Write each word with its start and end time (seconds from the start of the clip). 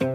Du 0.00 0.06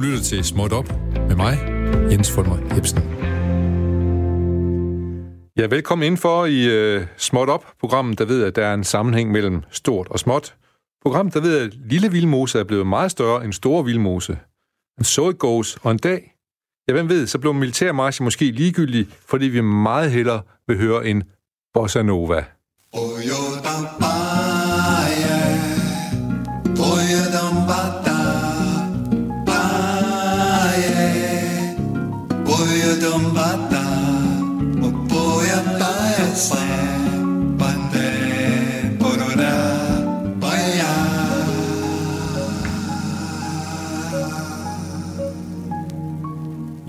lytter 0.00 0.22
til 0.24 0.44
Småt 0.44 0.72
Op 0.72 0.88
med 1.28 1.36
mig, 1.36 1.58
Jens 2.10 2.32
Fulmer 2.32 2.74
Jebsen. 2.76 2.98
Ja, 5.56 5.66
velkommen 5.66 6.06
indenfor 6.06 6.46
i 6.46 6.96
uh, 6.96 7.02
Småt 7.16 7.48
Op, 7.48 7.64
programmet, 7.80 8.18
der 8.18 8.24
ved, 8.24 8.44
at 8.44 8.56
der 8.56 8.66
er 8.66 8.74
en 8.74 8.84
sammenhæng 8.84 9.30
mellem 9.30 9.62
stort 9.70 10.08
og 10.08 10.18
småt. 10.18 10.54
Programmet, 11.02 11.34
der 11.34 11.40
ved, 11.40 11.58
at 11.58 11.74
lille 11.74 12.10
vildmose 12.10 12.58
er 12.58 12.64
blevet 12.64 12.86
meget 12.86 13.10
større 13.10 13.44
end 13.44 13.52
store 13.52 13.84
vildmose. 13.84 14.38
Men 14.98 15.04
so 15.04 15.30
it 15.30 15.38
goes, 15.38 15.78
og 15.82 15.90
en 15.90 15.98
dag, 15.98 16.34
ja, 16.88 16.92
hvem 16.92 17.08
ved, 17.08 17.26
så 17.26 17.38
blev 17.38 17.54
militærmarchen 17.54 18.24
måske 18.24 18.50
ligegyldig, 18.50 19.06
fordi 19.26 19.46
vi 19.46 19.60
meget 19.60 20.10
hellere 20.10 20.42
vil 20.68 20.76
høre 20.76 21.06
en 21.06 21.22
bossa 21.74 22.02
nova. 22.02 22.44
Oh, 22.92 24.27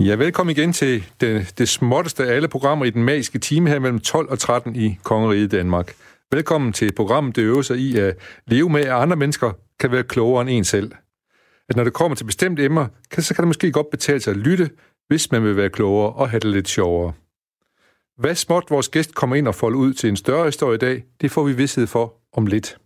Ja, 0.00 0.14
velkommen 0.14 0.56
igen 0.56 0.72
til 0.72 1.04
det, 1.20 1.58
det 1.58 1.68
småtteste 1.68 2.24
af 2.24 2.34
alle 2.36 2.48
programmer 2.48 2.84
i 2.84 2.90
den 2.90 3.04
magiske 3.04 3.38
time 3.38 3.68
her 3.68 3.78
mellem 3.78 4.00
12 4.00 4.30
og 4.30 4.38
13 4.38 4.76
i 4.76 4.98
Kongeriget 5.02 5.50
Danmark. 5.50 5.94
Velkommen 6.32 6.72
til 6.72 6.92
programmet, 6.92 7.36
det 7.36 7.42
øver 7.42 7.62
sig 7.62 7.76
i 7.76 7.98
at 7.98 8.16
leve 8.46 8.68
med, 8.70 8.80
at 8.80 8.92
andre 8.92 9.16
mennesker 9.16 9.52
kan 9.80 9.92
være 9.92 10.02
klogere 10.02 10.42
end 10.42 10.50
en 10.50 10.64
selv. 10.64 10.92
At 11.68 11.76
når 11.76 11.84
det 11.84 11.92
kommer 11.92 12.16
til 12.16 12.24
bestemte 12.24 12.64
emner, 12.64 12.86
kan, 13.10 13.22
så 13.22 13.34
kan 13.34 13.42
det 13.42 13.48
måske 13.48 13.72
godt 13.72 13.90
betale 13.90 14.20
sig 14.20 14.30
at 14.30 14.36
lytte, 14.36 14.70
hvis 15.10 15.32
man 15.32 15.44
vil 15.44 15.56
være 15.56 15.70
klogere 15.70 16.12
og 16.12 16.30
have 16.30 16.40
det 16.40 16.50
lidt 16.50 16.68
sjovere. 16.68 17.12
Hvad 18.18 18.34
småt 18.34 18.64
vores 18.70 18.88
gæst 18.88 19.14
kommer 19.14 19.36
ind 19.36 19.48
og 19.48 19.54
folder 19.54 19.78
ud 19.78 19.92
til 19.92 20.08
en 20.08 20.16
større 20.16 20.44
historie 20.44 20.74
i 20.74 20.78
dag, 20.78 21.04
det 21.20 21.30
får 21.30 21.44
vi 21.44 21.52
vidshed 21.52 21.86
for 21.86 22.14
om 22.32 22.46
lidt. 22.46 22.78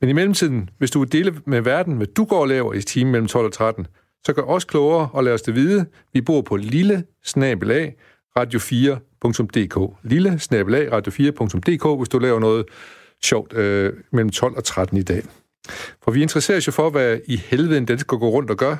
Men 0.00 0.10
i 0.10 0.12
mellemtiden, 0.12 0.70
hvis 0.78 0.90
du 0.90 1.00
vil 1.00 1.12
dele 1.12 1.40
med 1.44 1.60
verden, 1.60 1.96
hvad 1.96 2.06
du 2.06 2.24
går 2.24 2.40
og 2.40 2.48
laver 2.48 2.74
i 2.74 2.82
timen 2.82 3.12
mellem 3.12 3.28
12 3.28 3.46
og 3.46 3.52
13, 3.52 3.86
så 4.26 4.32
gør 4.32 4.42
os 4.42 4.64
klogere 4.64 5.08
og 5.12 5.24
lad 5.24 5.32
os 5.32 5.42
det 5.42 5.54
vide. 5.54 5.86
Vi 6.12 6.20
bor 6.20 6.42
på 6.42 6.56
lille 6.56 7.04
snabelag 7.24 7.96
radio4.dk. 8.38 9.96
Lille 10.02 10.38
snabelag 10.38 10.92
radio4.dk, 10.92 11.98
hvis 11.98 12.08
du 12.08 12.18
laver 12.18 12.40
noget 12.40 12.66
sjovt 13.22 13.52
øh, 13.52 13.92
mellem 14.12 14.30
12 14.30 14.56
og 14.56 14.64
13 14.64 14.98
i 14.98 15.02
dag. 15.02 15.22
For 16.02 16.10
vi 16.10 16.22
interesserer 16.22 16.58
os 16.58 16.66
jo 16.66 16.72
for, 16.72 16.90
hvad 16.90 17.20
i 17.26 17.36
helvede 17.36 17.78
en 17.78 17.98
skal 17.98 18.18
går 18.18 18.30
rundt 18.30 18.50
og 18.50 18.56
gør 18.56 18.76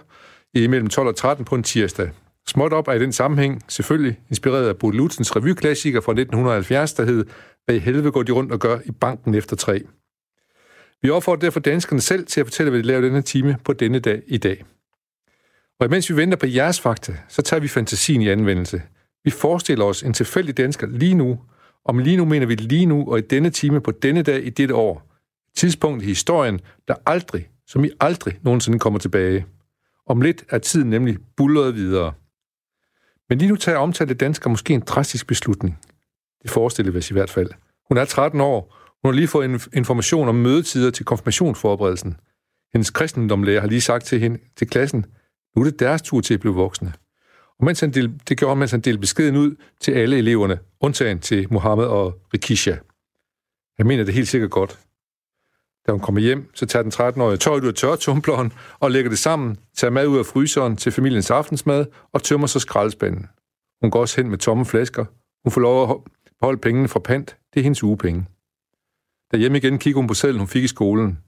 i 0.55 0.67
mellem 0.67 0.89
12 0.89 1.09
og 1.09 1.17
13 1.17 1.45
på 1.45 1.55
en 1.55 1.63
tirsdag. 1.63 2.11
Småt 2.49 2.73
op 2.73 2.89
er 2.89 2.93
i 2.93 2.99
den 2.99 3.13
sammenhæng 3.13 3.63
selvfølgelig 3.69 4.21
inspireret 4.29 4.69
af 4.69 4.77
Bo 4.77 4.91
Lutzens 4.91 5.37
revyklassiker 5.37 6.01
fra 6.01 6.13
1970, 6.13 6.93
der 6.93 7.05
hed 7.05 7.25
Hvad 7.65 7.77
i 7.77 7.79
helvede 7.79 8.13
går 8.13 8.23
de 8.23 8.33
rundt 8.33 8.53
og 8.53 8.59
gør 8.59 8.79
i 8.85 8.91
banken 8.91 9.35
efter 9.35 9.57
tre. 9.57 9.83
Vi 11.03 11.11
opfordrer 11.11 11.41
derfor 11.41 11.61
danskerne 11.61 12.01
selv 12.01 12.27
til 12.27 12.41
at 12.41 12.47
fortælle, 12.47 12.71
hvad 12.71 12.81
de 12.81 12.87
laver 12.87 13.01
denne 13.01 13.23
time 13.23 13.57
på 13.65 13.73
denne 13.73 13.99
dag 13.99 14.23
i 14.27 14.37
dag. 14.37 14.65
Og 15.81 15.87
imens 15.87 16.11
vi 16.11 16.17
venter 16.17 16.39
på 16.39 16.47
jeres 16.47 16.81
fakta, 16.81 17.13
så 17.29 17.43
tager 17.43 17.61
vi 17.61 17.69
fantasien 17.69 18.23
i 18.23 18.29
anvendelse. 18.29 18.83
Vi 19.25 19.31
forestiller 19.31 19.85
os 19.85 20.03
en 20.03 20.13
tilfældig 20.13 20.57
dansker 20.57 20.87
lige 20.87 21.15
nu. 21.15 21.41
Om 21.85 21.99
lige 21.99 22.17
nu 22.17 22.25
mener 22.25 22.47
vi 22.47 22.55
lige 22.55 22.87
nu 22.87 23.11
og 23.11 23.19
i 23.19 23.23
denne 23.23 23.51
time 23.51 23.81
på 23.81 23.91
denne 23.91 24.23
dag 24.23 24.47
i 24.47 24.51
dette 24.51 24.75
år. 24.75 25.13
Et 25.49 25.57
tidspunkt 25.57 26.03
i 26.03 26.07
historien, 26.07 26.61
der 26.89 26.95
aldrig, 27.07 27.49
som 27.67 27.85
i 27.85 27.91
aldrig 28.01 28.39
nogensinde 28.43 28.79
kommer 28.79 28.99
tilbage. 28.99 29.47
Om 30.07 30.21
lidt 30.21 30.45
er 30.51 30.59
tiden 30.59 30.91
nemlig 30.91 31.19
bullet 31.37 31.75
videre. 31.75 32.13
Men 33.29 33.39
lige 33.39 33.49
nu 33.49 33.57
tager 33.57 33.79
omtalte 33.79 34.15
dansker 34.15 34.51
måske 34.51 34.75
en 34.75 34.81
drastisk 34.81 35.27
beslutning. 35.27 35.79
Det 36.43 36.51
forestiller 36.51 36.93
vi 36.93 36.99
os 36.99 37.11
i 37.11 37.13
hvert 37.13 37.31
fald. 37.31 37.51
Hun 37.89 37.99
er 37.99 38.05
13 38.05 38.41
år. 38.41 38.77
Hun 39.03 39.13
har 39.13 39.17
lige 39.17 39.29
fået 39.29 39.69
information 39.75 40.29
om 40.29 40.35
mødetider 40.35 40.91
til 40.91 41.05
konfirmationsforberedelsen. 41.05 42.17
Hendes 42.73 42.91
kristendomlærer 42.91 43.61
har 43.61 43.69
lige 43.69 43.81
sagt 43.81 44.05
til 44.05 44.21
hende, 44.21 44.39
til 44.57 44.69
klassen, 44.69 45.07
nu 45.57 45.63
er 45.63 45.65
det 45.65 45.81
deres 45.81 46.03
tur 46.03 46.21
til 46.21 46.35
at 46.35 46.41
blive 46.41 46.55
voksne. 46.55 46.93
Og 47.59 47.65
mens 47.65 47.81
han 47.81 47.91
del, 47.91 48.21
det 48.29 48.39
gjorde 48.39 48.57
mens 48.57 48.71
han 48.71 48.81
delte 48.81 49.01
beskeden 49.01 49.37
ud 49.37 49.57
til 49.81 49.93
alle 49.93 50.19
eleverne, 50.19 50.59
undtagen 50.81 51.19
til 51.19 51.53
Mohammed 51.53 51.87
og 51.87 52.21
Rikisha. 52.35 52.77
Jeg 53.79 53.87
mener 53.87 54.05
det 54.05 54.15
helt 54.15 54.29
sikkert 54.29 54.51
godt. 54.51 54.79
Da 55.89 55.93
hun 55.93 56.01
kommer 56.01 56.21
hjem, 56.21 56.51
så 56.55 56.67
tager 56.67 56.83
den 56.83 56.93
13-årige 56.93 57.37
tøjet 57.37 57.63
ud 57.63 57.69
af 57.69 57.75
tørretumbleren 57.75 58.53
og 58.81 58.91
lægger 58.91 59.09
det 59.09 59.19
sammen, 59.19 59.57
tager 59.77 59.91
mad 59.91 60.07
ud 60.07 60.19
af 60.19 60.27
fryseren 60.27 60.77
til 60.77 60.93
familiens 60.93 61.31
aftensmad 61.31 61.87
og 62.13 62.23
tømmer 62.23 62.47
så 62.47 62.59
skraldespanden. 62.59 63.27
Hun 63.83 63.91
går 63.91 64.01
også 64.01 64.21
hen 64.21 64.31
med 64.31 64.39
tomme 64.39 64.65
flasker. 64.65 65.05
Hun 65.45 65.53
får 65.53 65.61
lov 65.61 65.91
at 65.91 65.97
beholde 66.41 66.59
pengene 66.59 66.89
fra 66.89 67.01
pant. 67.01 67.37
Det 67.55 67.61
er 67.61 67.65
hendes 67.65 67.83
ugepenge. 67.83 68.27
Da 69.33 69.37
hjemme 69.37 69.59
igen 69.59 69.79
kigger 69.79 70.01
hun 70.01 70.09
på 70.09 70.15
sædlen, 70.15 70.39
hun 70.39 70.49
fik 70.49 70.65
i 70.65 70.67
skolen. 70.67 71.19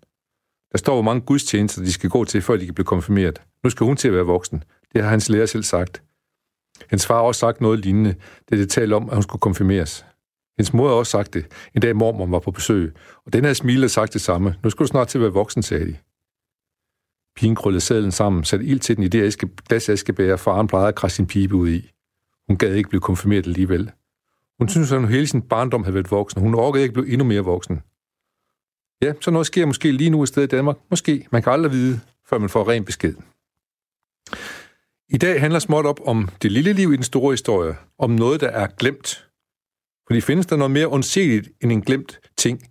Der 0.72 0.78
står, 0.78 0.94
hvor 0.94 1.03
mange 1.03 1.21
gudstjenester 1.21 1.82
de 1.82 1.92
skal 1.92 2.10
gå 2.10 2.25
til, 2.25 2.42
før 2.42 2.56
de 2.56 2.65
kan 2.65 2.75
blive 2.75 2.84
konfirmeret. 2.84 3.42
Nu 3.65 3.71
skal 3.71 3.84
hun 3.84 3.97
til 3.97 4.09
at 4.09 4.15
være 4.15 4.25
voksen. 4.25 4.65
Det 4.92 5.03
har 5.03 5.10
hans 5.10 5.28
lærer 5.28 5.47
selv 5.47 5.62
sagt. 5.62 6.03
Hendes 6.91 7.06
far 7.06 7.15
har 7.15 7.22
også 7.22 7.38
sagt 7.38 7.60
noget 7.60 7.78
lignende, 7.78 8.15
det 8.50 8.59
det 8.59 8.71
talte 8.71 8.94
om, 8.94 9.09
at 9.09 9.15
hun 9.16 9.22
skulle 9.22 9.41
konfirmeres. 9.41 10.06
Hendes 10.60 10.72
mor 10.72 10.88
har 10.88 10.94
også 10.94 11.10
sagt 11.10 11.34
det, 11.34 11.47
en 11.75 11.82
dag 11.82 11.97
mormor 11.97 12.26
var 12.26 12.38
på 12.38 12.50
besøg, 12.50 12.93
og 13.26 13.32
den 13.32 13.44
havde 13.44 13.54
smilet 13.54 13.84
og 13.84 13.91
sagt 13.91 14.12
det 14.12 14.21
samme. 14.21 14.56
Nu 14.65 14.71
skal 14.71 14.84
du 14.84 14.88
snart 14.88 15.09
til 15.09 15.19
at 15.19 15.22
være 15.22 15.32
voksen, 15.32 15.62
sagde 15.62 15.87
de. 15.87 15.97
Pigen 17.37 17.54
krøllede 17.54 17.81
sædlen 17.81 18.12
sammen, 18.12 18.44
satte 18.44 18.65
ild 18.65 18.81
til 18.81 18.97
den 18.97 19.04
i 19.04 19.09
det 19.09 19.22
æske, 19.22 19.48
glasaskebær, 19.69 20.37
faren 20.37 20.66
plejede 20.66 20.88
at 20.88 20.94
krasse 20.94 21.16
sin 21.16 21.26
pibe 21.26 21.54
ud 21.54 21.69
i. 21.69 21.91
Hun 22.48 22.56
gad 22.56 22.75
ikke 22.75 22.88
blive 22.88 23.00
konfirmeret 23.00 23.47
alligevel. 23.47 23.91
Hun 24.59 24.69
syntes, 24.69 24.93
at 24.93 24.98
hun 25.00 25.09
hele 25.09 25.26
sin 25.26 25.43
barndom 25.43 25.84
havde 25.84 25.94
været 25.94 26.10
voksen. 26.10 26.41
Hun 26.41 26.54
orkede 26.54 26.82
ikke 26.82 26.92
blive 26.92 27.09
endnu 27.09 27.25
mere 27.25 27.41
voksen. 27.41 27.81
Ja, 29.03 29.12
så 29.21 29.31
noget 29.31 29.47
sker 29.47 29.66
måske 29.66 29.92
lige 29.92 30.10
nu 30.10 30.22
et 30.22 30.28
sted 30.28 30.42
i 30.42 30.47
Danmark. 30.47 30.77
Måske. 30.91 31.27
Man 31.31 31.42
kan 31.42 31.53
aldrig 31.53 31.72
vide, 31.72 32.00
før 32.28 32.38
man 32.38 32.48
får 32.48 32.69
ren 32.69 32.84
besked. 32.84 33.15
I 35.09 35.19
dag 35.19 35.41
handler 35.41 35.59
småt 35.59 35.87
op 35.87 36.00
om 36.06 36.28
det 36.42 36.53
lille 36.53 36.72
liv 36.72 36.92
i 36.92 36.97
den 36.97 37.04
store 37.04 37.32
historie. 37.32 37.77
Om 37.98 38.10
noget, 38.10 38.41
der 38.41 38.48
er 38.48 38.66
glemt. 38.66 39.30
Fordi 40.10 40.21
findes 40.21 40.47
der 40.47 40.56
noget 40.56 40.71
mere 40.71 40.87
ondseligt 40.87 41.48
end 41.60 41.72
en 41.72 41.81
glemt 41.81 42.21
ting? 42.37 42.62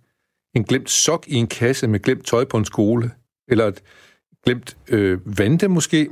En 0.54 0.64
glemt 0.64 0.90
sok 0.90 1.28
i 1.28 1.34
en 1.34 1.46
kasse 1.46 1.88
med 1.88 2.00
glemt 2.00 2.26
tøj 2.26 2.44
på 2.44 2.56
en 2.56 2.64
skole? 2.64 3.10
Eller 3.48 3.66
et 3.66 3.82
glemt 4.44 4.76
øh, 4.88 5.38
vante 5.38 5.68
måske? 5.68 6.08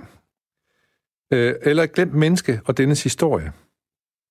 Øh, 1.32 1.54
eller 1.62 1.82
et 1.82 1.92
glemt 1.92 2.14
menneske 2.14 2.60
og 2.64 2.78
dennes 2.78 3.02
historie? 3.02 3.52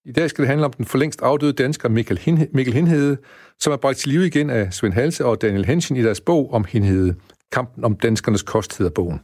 I 0.06 0.12
dag 0.12 0.30
skal 0.30 0.42
det 0.42 0.48
handle 0.50 0.66
om 0.66 0.74
den 0.74 0.86
forlængst 0.86 1.22
afdøde 1.22 1.54
dansker 1.54 1.90
Mikkel, 1.90 2.18
Hin- 2.18 2.50
Mikkel 2.54 2.74
Hindhede, 2.74 3.18
som 3.60 3.74
er 3.74 3.78
bragt 3.78 3.98
til 3.98 4.10
live 4.10 4.28
igen 4.28 4.50
af 4.50 4.74
Svend 4.74 4.94
Halse 4.94 5.26
og 5.26 5.42
Daniel 5.42 5.66
Henschen 5.66 5.98
i 5.98 6.04
deres 6.04 6.22
bog 6.22 6.54
om 6.54 6.66
Hindhede. 6.66 7.16
Kampen 7.52 7.84
om 7.84 7.96
danskernes 7.96 8.42
kost 8.44 8.78
hedder 8.78 8.92
bogen. 8.92 9.20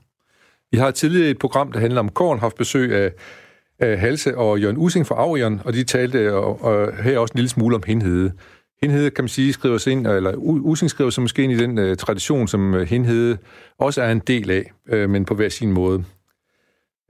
Vi 0.72 0.78
har 0.78 0.92
tidligere 0.92 1.30
et 1.30 1.40
program, 1.40 1.72
der 1.72 1.80
handler 1.80 2.00
om 2.00 2.10
korn, 2.10 2.40
haft 2.40 2.56
besøg 2.56 2.96
af 2.96 3.14
Halse 3.82 4.38
og 4.38 4.62
Jørgen 4.62 4.78
Using 4.78 5.08
fra 5.08 5.16
Aurion, 5.16 5.62
og 5.66 5.74
de 5.74 5.84
talte 5.84 6.34
og, 6.34 6.64
og 6.64 7.04
her 7.04 7.20
også 7.20 7.32
en 7.32 7.38
lille 7.38 7.50
smule 7.50 7.76
om 7.76 7.84
Hindhede. 7.86 8.32
Hindhede, 8.82 9.10
kan 9.10 9.24
man 9.24 9.30
sige, 9.30 9.54
skriver 9.54 9.78
sig 9.78 9.92
ind, 9.92 10.08
eller 10.08 10.34
Using 10.38 10.90
skriver 10.90 11.10
sig 11.10 11.22
måske 11.22 11.44
ind 11.44 11.52
i 11.52 11.58
den 11.58 11.78
uh, 11.78 11.96
tradition, 11.98 12.48
som 12.48 12.74
uh, 12.74 12.82
Hindhede 12.82 13.38
også 13.80 14.02
er 14.02 14.12
en 14.12 14.20
del 14.20 14.52
af, 14.52 14.72
uh, 14.94 15.10
men 15.10 15.26
på 15.26 15.36
hver 15.36 15.50
sin 15.50 15.72
måde. 15.72 16.04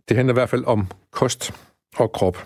Det 0.10 0.18
handler 0.18 0.34
i 0.34 0.38
hvert 0.38 0.50
fald 0.50 0.66
om 0.66 0.88
kost 1.12 1.54
og 1.96 2.12
krop. 2.12 2.46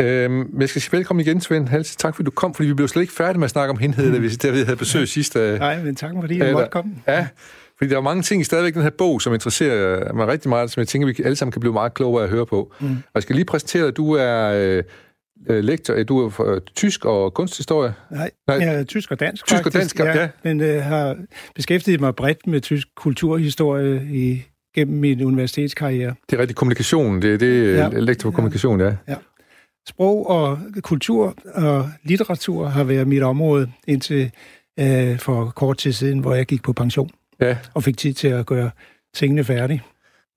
Øhm, 0.00 0.60
jeg 0.60 0.68
skal 0.68 0.82
sige 0.82 0.92
velkommen 0.92 1.26
igen, 1.26 1.40
Svend 1.40 1.68
Hals. 1.68 1.96
Tak 1.96 2.16
fordi 2.16 2.24
du 2.24 2.30
kom, 2.30 2.54
fordi 2.54 2.68
vi 2.68 2.74
blev 2.74 2.88
slet 2.88 3.02
ikke 3.02 3.14
færdige 3.14 3.38
med 3.38 3.44
at 3.44 3.50
snakke 3.50 3.70
om 3.70 3.78
henhed, 3.78 4.12
da 4.12 4.18
vi, 4.18 4.28
da 4.28 4.50
vi 4.50 4.58
havde 4.58 4.76
besøg 4.76 5.08
sidst. 5.08 5.34
Nej, 5.34 5.82
men 5.82 5.96
tak 5.96 6.12
fordi 6.20 6.38
jeg 6.38 6.52
måtte 6.52 6.68
komme. 6.70 6.96
Ja, 7.06 7.28
fordi 7.78 7.90
der 7.90 7.96
er 7.96 8.00
mange 8.00 8.22
ting 8.22 8.40
i 8.40 8.44
stadigvæk 8.44 8.74
den 8.74 8.82
her 8.82 8.90
bog, 8.90 9.22
som 9.22 9.34
interesserer 9.34 10.12
mig 10.12 10.28
rigtig 10.28 10.48
meget, 10.48 10.70
som 10.70 10.80
jeg 10.80 10.88
tænker, 10.88 11.06
vi 11.08 11.22
alle 11.24 11.36
sammen 11.36 11.52
kan 11.52 11.60
blive 11.60 11.72
meget 11.72 11.94
klogere 11.94 12.24
at 12.24 12.30
høre 12.30 12.46
på. 12.46 12.72
Mm. 12.80 12.86
Og 12.86 13.10
jeg 13.14 13.22
skal 13.22 13.36
lige 13.36 13.44
præsentere 13.44 13.86
dig. 13.86 13.96
Du 13.96 14.12
er 14.12 14.52
øh, 14.54 14.82
øh 15.50 15.64
lektor, 15.64 16.02
du 16.02 16.26
er 16.26 16.30
for, 16.30 16.54
øh, 16.54 16.60
tysk 16.76 17.04
og 17.04 17.34
kunsthistorie. 17.34 17.94
Nej, 18.10 18.30
Nej. 18.46 18.56
jeg 18.56 18.74
er 18.74 18.84
tysk 18.84 19.10
og 19.10 19.20
dansk 19.20 19.46
Tysk 19.46 19.56
faktisk, 19.56 19.76
og 19.76 19.80
dansk, 19.80 19.98
ja. 19.98 20.20
ja. 20.20 20.28
Men 20.44 20.60
øh, 20.60 20.82
har 20.82 21.16
beskæftiget 21.54 22.00
mig 22.00 22.14
bredt 22.14 22.46
med 22.46 22.60
tysk 22.60 22.88
kulturhistorie 22.96 24.08
i 24.12 24.44
gennem 24.74 24.98
min 24.98 25.22
universitetskarriere. 25.22 26.14
Det 26.30 26.36
er 26.36 26.40
rigtig 26.40 26.56
kommunikation, 26.56 27.22
det 27.22 27.34
er 27.34 27.38
det, 27.38 27.74
ja. 27.74 27.88
lektor 27.88 28.30
for 28.30 28.34
kommunikation, 28.34 28.80
ja. 28.80 28.96
ja. 29.08 29.16
Sprog 29.88 30.30
og 30.30 30.58
kultur 30.82 31.34
og 31.54 31.90
litteratur 32.04 32.66
har 32.66 32.84
været 32.84 33.08
mit 33.08 33.22
område 33.22 33.70
indtil 33.86 34.30
øh, 34.80 35.18
for 35.18 35.52
kort 35.56 35.78
tid 35.78 35.92
siden, 35.92 36.18
hvor 36.18 36.34
jeg 36.34 36.46
gik 36.46 36.62
på 36.62 36.72
pension. 36.72 37.10
Ja. 37.40 37.56
Og 37.74 37.82
fik 37.82 37.96
tid 37.96 38.12
til 38.12 38.28
at 38.28 38.46
gøre 38.46 38.70
tingene 39.14 39.44
færdige. 39.44 39.82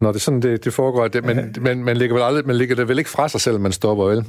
Nå, 0.01 0.07
det 0.07 0.15
er 0.15 0.19
sådan, 0.19 0.41
det, 0.41 0.65
det 0.65 0.73
foregår. 0.73 1.07
Det, 1.07 1.25
men, 1.25 1.37
ja. 1.37 1.61
man, 1.61 1.83
man, 1.83 1.97
lægger 1.97 2.15
vel 2.15 2.23
aldrig, 2.23 2.47
man 2.47 2.55
lægger 2.55 2.75
det 2.75 2.87
vel 2.87 2.97
ikke 2.97 3.09
fra 3.09 3.29
sig 3.29 3.41
selv, 3.41 3.59
man 3.59 3.71
stopper, 3.71 4.05
vel? 4.05 4.25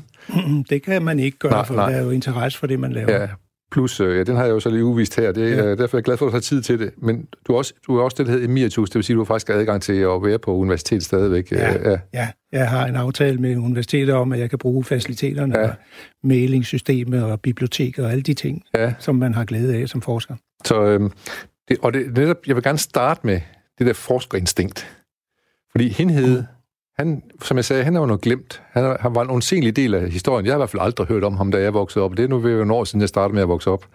Det 0.71 0.83
kan 0.83 1.03
man 1.03 1.19
ikke 1.19 1.39
gøre, 1.39 1.53
nej, 1.53 1.65
for 1.65 1.75
nej. 1.75 1.91
der 1.91 1.99
er 1.99 2.03
jo 2.03 2.11
interesse 2.11 2.59
for 2.59 2.67
det, 2.67 2.81
man 2.81 2.93
laver. 2.93 3.13
Ja. 3.13 3.29
plus, 3.73 4.01
øh, 4.01 4.17
ja, 4.17 4.23
den 4.23 4.37
har 4.37 4.45
jeg 4.45 4.51
jo 4.51 4.61
så 4.61 4.71
lige 4.71 4.85
uvist 4.85 5.17
her, 5.17 5.33
det, 5.33 5.51
ja. 5.51 5.75
derfor 5.75 5.97
er 5.97 5.99
jeg 5.99 6.05
glad 6.05 6.17
for, 6.17 6.27
at 6.27 6.31
du 6.31 6.37
har 6.37 6.41
tid 6.41 6.63
til 6.63 6.79
det. 6.79 6.91
Men 6.97 7.27
du 7.47 7.53
er 7.53 7.57
også, 7.57 7.75
du 7.87 7.99
er 7.99 8.03
også 8.03 8.15
det, 8.19 8.27
der 8.27 8.33
hedder 8.33 8.47
Emiratus, 8.47 8.91
det 8.91 8.95
vil 8.95 9.05
sige, 9.05 9.15
at 9.15 9.17
du 9.17 9.21
har 9.21 9.25
faktisk 9.25 9.51
adgang 9.51 9.83
til 9.83 9.93
at 9.93 10.23
være 10.23 10.39
på 10.39 10.57
universitetet 10.57 11.05
stadigvæk. 11.05 11.53
Ja, 11.53 11.91
ja. 11.91 11.99
ja. 12.15 12.29
jeg 12.53 12.71
har 12.71 12.87
en 12.87 12.97
aftale 12.97 13.39
med 13.39 13.57
universitetet 13.57 14.15
om, 14.15 14.33
at 14.33 14.39
jeg 14.39 14.51
kan 14.51 14.59
bruge 14.59 14.85
faciliteterne 14.85 15.59
ja. 15.59 15.69
og 15.69 15.75
mailingsystemet 16.23 17.25
og 17.25 17.41
biblioteker 17.41 18.05
og 18.05 18.11
alle 18.11 18.23
de 18.23 18.35
ting, 18.35 18.63
ja. 18.75 18.95
som 18.99 19.17
man 19.17 19.35
har 19.35 19.45
glæde 19.45 19.77
af 19.77 19.89
som 19.89 20.03
forsker. 20.03 20.35
Så, 20.65 20.99
det, 20.99 21.13
og 21.83 21.95
det, 21.95 22.17
netop, 22.17 22.37
jeg 22.47 22.57
vil 22.57 22.65
gerne 22.65 22.79
starte 22.79 23.21
med 23.27 23.41
det 23.79 23.87
der 23.87 23.93
forskerinstinkt. 23.93 25.03
Fordi 25.71 25.89
henhed, 25.89 26.45
han, 26.99 27.23
som 27.43 27.57
jeg 27.57 27.65
sagde, 27.65 27.85
han 27.85 27.97
er 27.97 28.01
jo 28.01 28.07
noget 28.07 28.23
glemt. 28.23 28.63
Han, 28.71 28.97
han 29.01 29.15
var 29.15 29.23
en 29.23 29.31
undsenlig 29.31 29.77
del 29.77 29.95
af 29.95 30.11
historien. 30.11 30.47
Jeg 30.47 30.53
har 30.53 30.59
i 30.59 30.61
hvert 30.61 30.71
fald 30.71 30.83
aldrig 30.83 31.07
hørt 31.07 31.25
om 31.25 31.37
ham, 31.37 31.51
da 31.51 31.61
jeg 31.61 31.75
voksede 31.75 32.05
op. 32.05 32.17
Det 32.17 32.25
er 32.25 32.29
nu 32.29 32.39
ved 32.39 32.63
en 32.63 32.71
år 32.71 32.85
siden, 32.85 33.01
jeg 33.01 33.09
startede 33.09 33.35
med 33.35 33.43
at 33.43 33.49
vokse 33.49 33.71
op. 33.71 33.89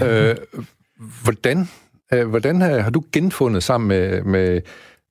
Ja. 0.00 0.30
øh, 0.30 0.36
hvordan 1.24 1.68
øh, 2.12 2.28
hvordan 2.28 2.60
har, 2.60 2.78
har 2.78 2.90
du 2.90 3.04
genfundet 3.12 3.62
sammen 3.62 3.88
med, 3.88 4.22
med, 4.22 4.60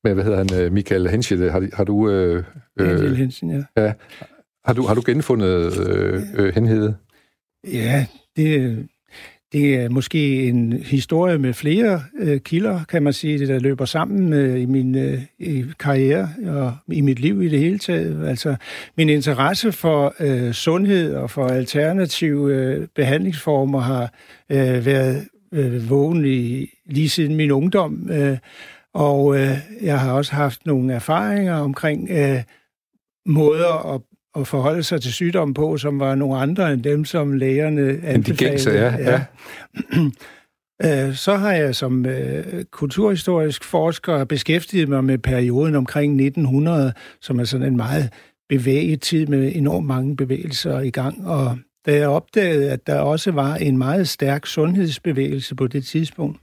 med 0.03 0.13
hvad 0.13 0.23
hedder 0.23 0.37
han, 0.37 0.61
øh, 0.61 0.71
Michael 0.71 1.09
Henschel, 1.09 1.51
har, 1.51 1.69
har 1.73 1.83
du... 1.83 2.09
Øh, 2.09 2.43
øh, 2.79 3.15
Henschen, 3.15 3.51
ja. 3.51 3.83
ja. 3.83 3.93
Har 4.65 4.73
du, 4.73 4.87
har 4.87 4.93
du 4.93 5.03
genfundet 5.05 5.87
øh, 5.87 6.23
øh, 6.35 6.53
Henhede? 6.53 6.95
Ja, 7.67 8.05
det, 8.35 8.87
det 9.53 9.75
er 9.75 9.89
måske 9.89 10.47
en 10.47 10.73
historie 10.73 11.37
med 11.37 11.53
flere 11.53 12.03
øh, 12.19 12.39
kilder, 12.39 12.83
kan 12.89 13.03
man 13.03 13.13
sige, 13.13 13.39
det 13.39 13.47
der 13.47 13.59
løber 13.59 13.85
sammen 13.85 14.33
øh, 14.33 14.61
i 14.61 14.65
min 14.65 14.95
øh, 14.95 15.21
i 15.39 15.65
karriere 15.79 16.29
og 16.47 16.73
i 16.91 17.01
mit 17.01 17.19
liv 17.19 17.41
i 17.41 17.49
det 17.49 17.59
hele 17.59 17.79
taget. 17.79 18.27
Altså 18.27 18.55
min 18.97 19.09
interesse 19.09 19.71
for 19.71 20.15
øh, 20.19 20.51
sundhed 20.53 21.15
og 21.15 21.29
for 21.29 21.47
alternative 21.47 22.55
øh, 22.55 22.87
behandlingsformer 22.95 23.79
har 23.79 24.13
øh, 24.49 24.85
været 24.85 25.27
øh, 25.51 25.89
vågen 25.89 26.25
i, 26.25 26.69
lige 26.85 27.09
siden 27.09 27.35
min 27.35 27.51
ungdom. 27.51 28.09
Øh, 28.11 28.37
og 28.93 29.39
øh, 29.39 29.57
jeg 29.81 29.99
har 29.99 30.13
også 30.13 30.33
haft 30.33 30.65
nogle 30.65 30.93
erfaringer 30.93 31.55
omkring 31.55 32.09
øh, 32.11 32.43
måder 33.25 33.93
at 33.95 34.01
at 34.35 34.47
forholde 34.47 34.83
sig 34.83 35.01
til 35.01 35.13
sygdommen 35.13 35.53
på, 35.53 35.77
som 35.77 35.99
var 35.99 36.15
nogle 36.15 36.37
andre 36.37 36.73
end 36.73 36.83
dem, 36.83 37.05
som 37.05 37.33
lægerne 37.33 37.99
anbefalede. 38.03 38.71
ja. 38.73 39.11
ja. 39.11 39.25
Øh, 40.85 41.15
så 41.15 41.35
har 41.35 41.51
jeg 41.53 41.75
som 41.75 42.05
øh, 42.05 42.63
kulturhistorisk 42.71 43.63
forsker 43.63 44.23
beskæftiget 44.23 44.89
mig 44.89 45.03
med 45.03 45.17
perioden 45.17 45.75
omkring 45.75 46.13
1900, 46.13 46.93
som 47.21 47.39
er 47.39 47.43
sådan 47.43 47.67
en 47.67 47.77
meget 47.77 48.09
bevæget 48.49 49.01
tid 49.01 49.27
med 49.27 49.51
enormt 49.55 49.87
mange 49.87 50.15
bevægelser 50.15 50.79
i 50.79 50.89
gang. 50.89 51.27
Og 51.27 51.57
da 51.85 51.95
jeg 51.95 52.07
opdagede, 52.07 52.71
at 52.71 52.87
der 52.87 52.99
også 52.99 53.31
var 53.31 53.55
en 53.55 53.77
meget 53.77 54.07
stærk 54.07 54.45
sundhedsbevægelse 54.45 55.55
på 55.55 55.67
det 55.67 55.85
tidspunkt, 55.85 56.39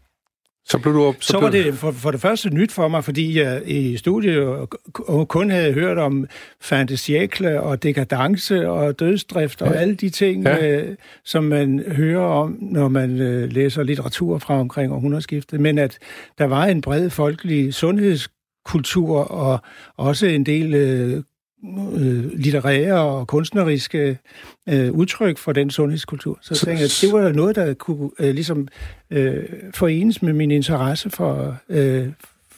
så 0.71 0.79
blev 0.79 0.95
du 0.95 1.15
så, 1.21 1.27
så 1.27 1.41
var 1.41 1.51
det 1.51 1.75
for, 1.75 1.91
for 1.91 2.11
det 2.11 2.21
første 2.21 2.51
nyt 2.51 2.73
for 2.73 2.89
mig, 2.89 3.05
fordi 3.05 3.41
jeg 3.41 3.63
i 3.67 3.97
studiet 3.97 4.69
kun 5.29 5.51
havde 5.51 5.73
hørt 5.73 5.99
om 5.99 6.27
fantasiekle 6.61 7.61
og 7.61 7.83
dekadence 7.83 8.69
og 8.69 8.99
dødsdrift 8.99 9.63
og 9.63 9.69
ja. 9.69 9.79
alle 9.79 9.95
de 9.95 10.11
ting, 10.11 10.45
ja. 10.45 10.67
øh, 10.67 10.97
som 11.25 11.45
man 11.45 11.85
hører 11.87 12.25
om, 12.25 12.59
når 12.61 12.89
man 12.89 13.21
øh, 13.21 13.53
læser 13.53 13.83
litteratur 13.83 14.39
fra 14.39 14.61
omkring 14.61 14.93
århundredeskiftet. 14.93 15.61
Men 15.61 15.79
at 15.79 15.99
der 16.39 16.45
var 16.45 16.65
en 16.65 16.81
bred 16.81 17.11
folkelig 17.11 17.75
sundhedskultur 17.75 19.19
og 19.19 19.61
også 19.97 20.27
en 20.27 20.47
del 20.47 20.75
øh, 20.75 21.23
øh, 21.95 22.33
litterære 22.33 23.01
og 23.01 23.27
kunstneriske 23.27 24.19
øh, 24.69 24.93
udtryk 24.93 25.39
for 25.39 25.53
den 25.53 25.71
sundhedskultur. 25.71 26.39
Så, 26.41 26.55
så 26.55 26.67
tænkte 26.67 26.81
jeg, 26.81 26.85
at 26.85 26.99
det 27.03 27.13
var 27.13 27.33
noget, 27.33 27.57
der 27.57 27.75
kunne 27.75 28.11
øh, 28.19 28.35
ligesom 28.35 28.69
øh, 29.11 29.45
forenes 29.75 30.23
med 30.23 30.33
min 30.33 30.51
interesse 30.51 31.11
for, 31.11 31.57
øh, 31.69 32.09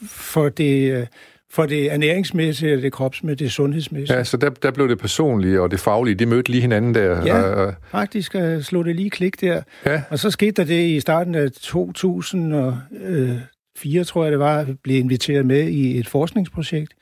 for 0.07 0.49
det... 0.49 0.91
Øh, 0.91 1.07
for 1.53 1.65
det 1.65 1.91
ernæringsmæssige, 1.91 2.81
det 2.81 2.91
kropsmæssige, 2.93 3.45
det 3.45 3.51
sundhedsmæssige. 3.51 4.17
Ja, 4.17 4.23
så 4.23 4.37
der, 4.37 4.49
der 4.49 4.71
blev 4.71 4.89
det 4.89 4.99
personlige 4.99 5.61
og 5.61 5.71
det 5.71 5.79
faglige, 5.79 6.15
de 6.15 6.25
mødte 6.25 6.51
lige 6.51 6.61
hinanden 6.61 6.95
der. 6.95 7.25
Ja, 7.25 7.41
og, 7.41 7.73
faktisk 7.91 8.35
uh, 8.35 8.61
slog 8.61 8.85
det 8.85 8.95
lige 8.95 9.09
klik 9.09 9.41
der. 9.41 9.61
Ja. 9.85 10.01
Og 10.09 10.19
så 10.19 10.31
skete 10.31 10.51
der 10.51 10.63
det 10.63 10.83
i 10.83 10.99
starten 10.99 11.35
af 11.35 11.51
2000 11.51 12.53
og, 12.53 12.77
øh, 13.01 13.35
4, 13.81 14.03
tror 14.03 14.23
jeg 14.23 14.31
det 14.31 14.39
var, 14.39 14.67
blev 14.83 14.97
inviteret 14.97 15.45
med 15.45 15.67
i 15.67 15.99
et 15.99 16.07
forskningsprojekt, 16.07 16.93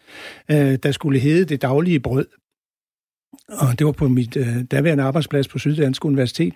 øh, 0.52 0.78
der 0.84 0.92
skulle 0.92 1.20
hedde 1.20 1.46
Det 1.46 1.62
Daglige 1.62 2.00
Brød. 2.00 2.26
Og 3.50 3.80
det 3.80 3.86
var 3.86 3.92
på 3.92 4.08
mit 4.08 4.38
øh, 4.38 4.64
daværende 4.72 5.04
arbejdsplads 5.04 5.48
på 5.48 5.60
Syddansk 5.60 6.06
Universitet. 6.06 6.54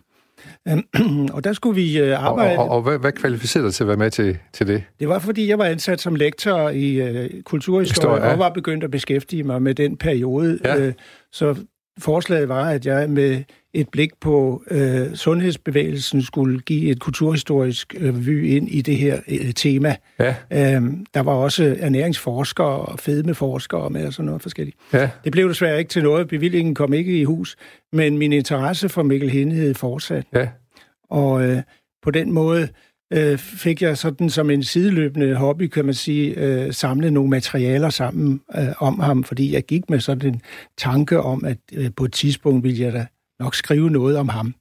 og 1.34 1.44
der 1.44 1.54
skulle 1.54 1.76
vi 1.76 2.00
øh, 2.00 2.24
arbejde... 2.24 2.58
Og, 2.58 2.70
og, 2.70 2.76
og 2.76 2.82
hvad, 2.82 3.00
hvad 3.00 3.12
kvalificerede 3.12 3.68
dig 3.68 3.74
til 3.74 3.84
at 3.84 3.88
være 3.88 3.98
med 3.98 4.12
til, 4.12 4.38
til 4.54 4.68
det? 4.68 4.84
Det 5.00 5.08
var, 5.08 5.20
fordi 5.20 5.48
jeg 5.48 5.60
var 5.60 5.66
ansat 5.66 6.02
som 6.02 6.16
lektor 6.16 6.70
i 6.70 6.96
øh, 6.96 7.42
kulturhistorie, 7.42 7.84
Historie, 7.84 8.24
ja. 8.24 8.34
og 8.34 8.40
var 8.40 8.50
begyndt 8.50 8.84
at 8.84 8.92
beskæftige 8.92 9.44
mig 9.44 9.62
med 9.62 9.76
den 9.76 9.98
periode. 9.98 10.60
Ja. 10.64 10.80
Øh, 10.80 10.94
så 11.32 11.56
forslaget 12.00 12.50
var, 12.50 12.70
at 12.70 12.86
jeg 12.86 13.10
med 13.10 13.44
et 13.74 13.90
blik 13.90 14.12
på 14.22 14.64
øh, 14.72 15.16
sundhedsbevægelsen 15.16 16.22
skulle 16.22 16.60
give 16.60 16.92
et 16.92 17.00
kulturhistorisk 17.00 17.96
øh, 17.98 18.26
vy 18.28 18.48
ind 18.48 18.70
i 18.70 18.82
det 18.82 18.98
her 18.98 19.20
øh, 19.28 19.54
tema. 19.54 19.96
Ja. 20.20 20.36
Øhm, 20.52 21.06
der 21.14 21.20
var 21.20 21.34
også 21.34 21.76
ernæringsforskere 21.80 22.80
og 22.80 23.00
fedmeforskere 23.00 23.90
med 23.90 24.08
og 24.08 24.14
sådan 24.14 24.26
noget 24.26 24.42
forskelligt. 24.42 24.78
Ja. 24.94 25.10
Det 25.24 25.32
blev 25.32 25.50
desværre 25.50 25.80
ikke 25.80 25.90
til 25.90 26.04
noget. 26.04 26.28
Bevillingen 26.28 26.76
kom 26.76 26.94
ikke 26.94 27.20
i 27.20 27.24
hus, 27.24 27.56
men 27.94 28.18
min 28.18 28.34
interesse 28.34 28.90
for 28.90 29.04
Mikkel 29.04 29.30
Hinde 29.30 29.74
fortsat. 29.74 30.26
Ja. 30.34 30.48
Og 31.10 31.46
øh, 31.46 31.62
på 32.04 32.12
den 32.12 32.32
måde 32.32 32.68
øh, 33.14 33.38
fik 33.38 33.82
jeg 33.82 33.98
sådan 33.98 34.30
som 34.30 34.50
en 34.50 34.64
sideløbende 34.64 35.36
hobby, 35.36 35.68
kan 35.68 35.86
man 35.86 35.94
sige, 35.94 36.34
øh, 36.38 36.74
samlet 36.74 37.14
nogle 37.14 37.30
materialer 37.30 37.90
sammen 37.90 38.42
øh, 38.58 38.64
om 38.80 39.00
ham, 39.00 39.24
fordi 39.24 39.54
jeg 39.54 39.64
gik 39.64 39.90
med 39.90 40.00
sådan 40.00 40.34
en 40.34 40.42
tanke 40.78 41.22
om, 41.22 41.46
at 41.46 41.58
øh, 41.74 41.90
på 41.98 42.06
et 42.06 42.14
tidspunkt 42.14 42.64
ville 42.64 42.84
jeg 42.84 42.94
da 42.94 43.06
nok 43.40 43.56
skrive 43.56 43.90
noget 43.90 44.18
om 44.18 44.30
ham. 44.30 44.54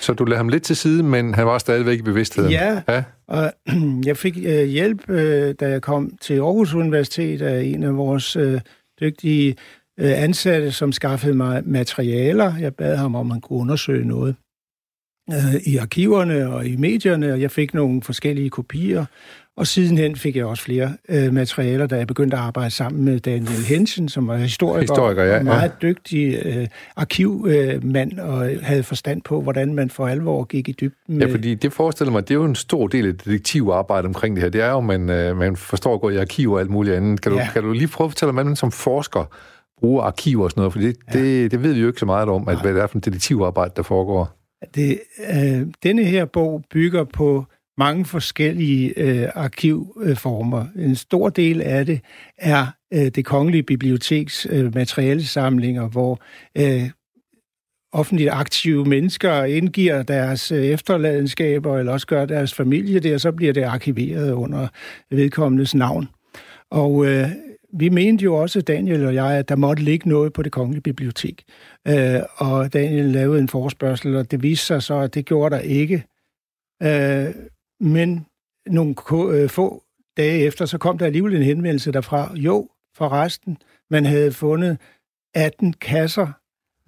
Så 0.00 0.12
du 0.12 0.24
lagde 0.24 0.36
ham 0.36 0.48
lidt 0.48 0.62
til 0.62 0.76
side, 0.76 1.02
men 1.02 1.34
han 1.34 1.46
var 1.46 1.58
stadigvæk 1.58 1.98
i 1.98 2.02
bevidstheden? 2.02 2.50
Ja, 2.50 2.82
ja. 2.88 3.04
og 3.28 3.52
jeg 4.06 4.16
fik 4.16 4.36
øh, 4.46 4.64
hjælp, 4.64 5.10
øh, 5.10 5.54
da 5.60 5.68
jeg 5.68 5.82
kom 5.82 6.10
til 6.20 6.34
Aarhus 6.34 6.74
Universitet 6.74 7.42
af 7.42 7.62
en 7.62 7.82
af 7.82 7.96
vores 7.96 8.36
øh, 8.36 8.60
dygtige 9.00 9.56
øh, 10.00 10.22
ansatte, 10.22 10.72
som 10.72 10.92
skaffede 10.92 11.34
mig 11.34 11.62
materialer. 11.64 12.56
Jeg 12.60 12.74
bad 12.74 12.96
ham 12.96 13.14
om, 13.14 13.26
at 13.26 13.34
han 13.34 13.40
kunne 13.40 13.58
undersøge 13.58 14.08
noget 14.08 14.36
øh, 15.32 15.54
i 15.66 15.76
arkiverne 15.76 16.48
og 16.48 16.66
i 16.66 16.76
medierne, 16.76 17.32
og 17.32 17.40
jeg 17.40 17.50
fik 17.50 17.74
nogle 17.74 18.02
forskellige 18.02 18.50
kopier. 18.50 19.04
Og 19.56 19.66
sidenhen 19.66 20.16
fik 20.16 20.36
jeg 20.36 20.44
også 20.44 20.62
flere 20.62 20.92
øh, 21.08 21.32
materialer, 21.32 21.86
da 21.86 21.96
jeg 21.96 22.06
begyndte 22.06 22.36
at 22.36 22.42
arbejde 22.42 22.70
sammen 22.70 23.04
med 23.04 23.20
Daniel 23.20 23.64
Hensen, 23.68 24.08
som 24.08 24.28
var 24.28 24.36
historiker, 24.36 24.80
historiker 24.80 25.24
ja, 25.24 25.38
og 25.38 25.44
meget 25.44 25.72
ja. 25.82 25.88
dygtig 25.88 26.42
øh, 26.44 26.66
arkivmand, 26.96 28.20
øh, 28.20 28.28
og 28.28 28.50
havde 28.62 28.82
forstand 28.82 29.22
på, 29.22 29.42
hvordan 29.42 29.74
man 29.74 29.90
for 29.90 30.06
alvor 30.06 30.44
gik 30.44 30.68
i 30.68 30.72
dybden. 30.72 31.18
Med... 31.18 31.26
Ja, 31.26 31.32
fordi 31.32 31.54
det 31.54 31.72
forestiller 31.72 32.12
mig, 32.12 32.28
det 32.28 32.30
er 32.34 32.38
jo 32.38 32.44
en 32.44 32.54
stor 32.54 32.86
del 32.86 33.06
af 33.06 33.14
detektivarbejde 33.14 34.06
omkring 34.06 34.36
det 34.36 34.42
her. 34.42 34.50
Det 34.50 34.60
er 34.60 34.70
jo, 34.70 34.80
man, 34.80 35.10
øh, 35.10 35.36
man 35.36 35.56
forstår 35.56 35.94
at 35.94 36.00
gå 36.00 36.10
i 36.10 36.16
arkiv 36.16 36.52
og 36.52 36.60
alt 36.60 36.70
muligt 36.70 36.96
andet. 36.96 37.20
Kan 37.20 37.32
du, 37.32 37.38
ja. 37.38 37.48
kan 37.52 37.62
du 37.62 37.72
lige 37.72 37.88
prøve 37.88 38.06
at 38.06 38.10
fortælle, 38.10 38.32
hvordan 38.32 38.46
man 38.46 38.56
som 38.56 38.72
forsker 38.72 39.24
bruger 39.80 40.02
arkiver 40.02 40.44
og 40.44 40.50
sådan 40.50 40.60
noget? 40.60 40.72
For 40.72 40.80
det, 40.80 40.96
ja. 41.14 41.18
det, 41.18 41.50
det 41.50 41.62
ved 41.62 41.72
vi 41.72 41.80
jo 41.80 41.86
ikke 41.86 42.00
så 42.00 42.06
meget 42.06 42.28
om, 42.28 42.48
at, 42.48 42.60
hvad 42.60 42.74
det 42.74 42.82
er 42.82 42.86
for 42.86 42.94
en 42.94 43.00
detektivarbejde, 43.00 43.72
der 43.76 43.82
foregår. 43.82 44.35
Det, 44.74 45.00
øh, 45.30 45.66
denne 45.82 46.04
her 46.04 46.24
bog 46.24 46.64
bygger 46.70 47.04
på 47.04 47.44
mange 47.78 48.04
forskellige 48.04 49.00
øh, 49.00 49.28
arkivformer. 49.34 50.66
En 50.76 50.96
stor 50.96 51.28
del 51.28 51.62
af 51.62 51.86
det 51.86 52.00
er 52.38 52.66
øh, 52.92 53.06
det 53.06 53.24
kongelige 53.24 53.62
biblioteks 53.62 54.46
øh, 54.50 54.74
materialesamlinger, 54.74 55.88
hvor 55.88 56.20
øh, 56.58 56.90
offentligt 57.92 58.30
aktive 58.30 58.84
mennesker 58.84 59.44
indgiver 59.44 60.02
deres 60.02 60.52
øh, 60.52 60.64
efterladenskaber, 60.64 61.78
eller 61.78 61.92
også 61.92 62.06
gør 62.06 62.24
deres 62.24 62.54
familie 62.54 63.00
det, 63.00 63.14
og 63.14 63.20
så 63.20 63.32
bliver 63.32 63.52
det 63.52 63.62
arkiveret 63.62 64.32
under 64.32 64.68
vedkommendes 65.10 65.74
navn. 65.74 66.08
Og 66.70 67.06
øh, 67.06 67.28
vi 67.72 67.88
mente 67.88 68.24
jo 68.24 68.34
også, 68.34 68.60
Daniel 68.60 69.06
og 69.06 69.14
jeg, 69.14 69.32
at 69.32 69.48
der 69.48 69.56
måtte 69.56 69.82
ligge 69.82 70.08
noget 70.08 70.32
på 70.32 70.42
det 70.42 70.52
kongelige 70.52 70.82
bibliotek. 70.82 71.44
Øh, 71.88 72.20
og 72.36 72.72
Daniel 72.72 73.04
lavede 73.04 73.40
en 73.40 73.48
forspørgsel, 73.48 74.16
og 74.16 74.30
det 74.30 74.42
viste 74.42 74.66
sig 74.66 74.82
så, 74.82 74.94
at 74.94 75.14
det 75.14 75.24
gjorde 75.24 75.56
der 75.56 75.60
ikke. 75.60 76.04
Øh, 76.82 77.34
men 77.80 78.26
nogle 78.66 78.94
øh, 79.12 79.48
få 79.48 79.82
dage 80.16 80.38
efter, 80.38 80.66
så 80.66 80.78
kom 80.78 80.98
der 80.98 81.06
alligevel 81.06 81.36
en 81.36 81.42
henvendelse 81.42 81.92
derfra. 81.92 82.32
Jo, 82.34 82.68
forresten, 82.96 83.56
man 83.90 84.06
havde 84.06 84.32
fundet 84.32 84.78
18 85.34 85.72
kasser, 85.72 86.26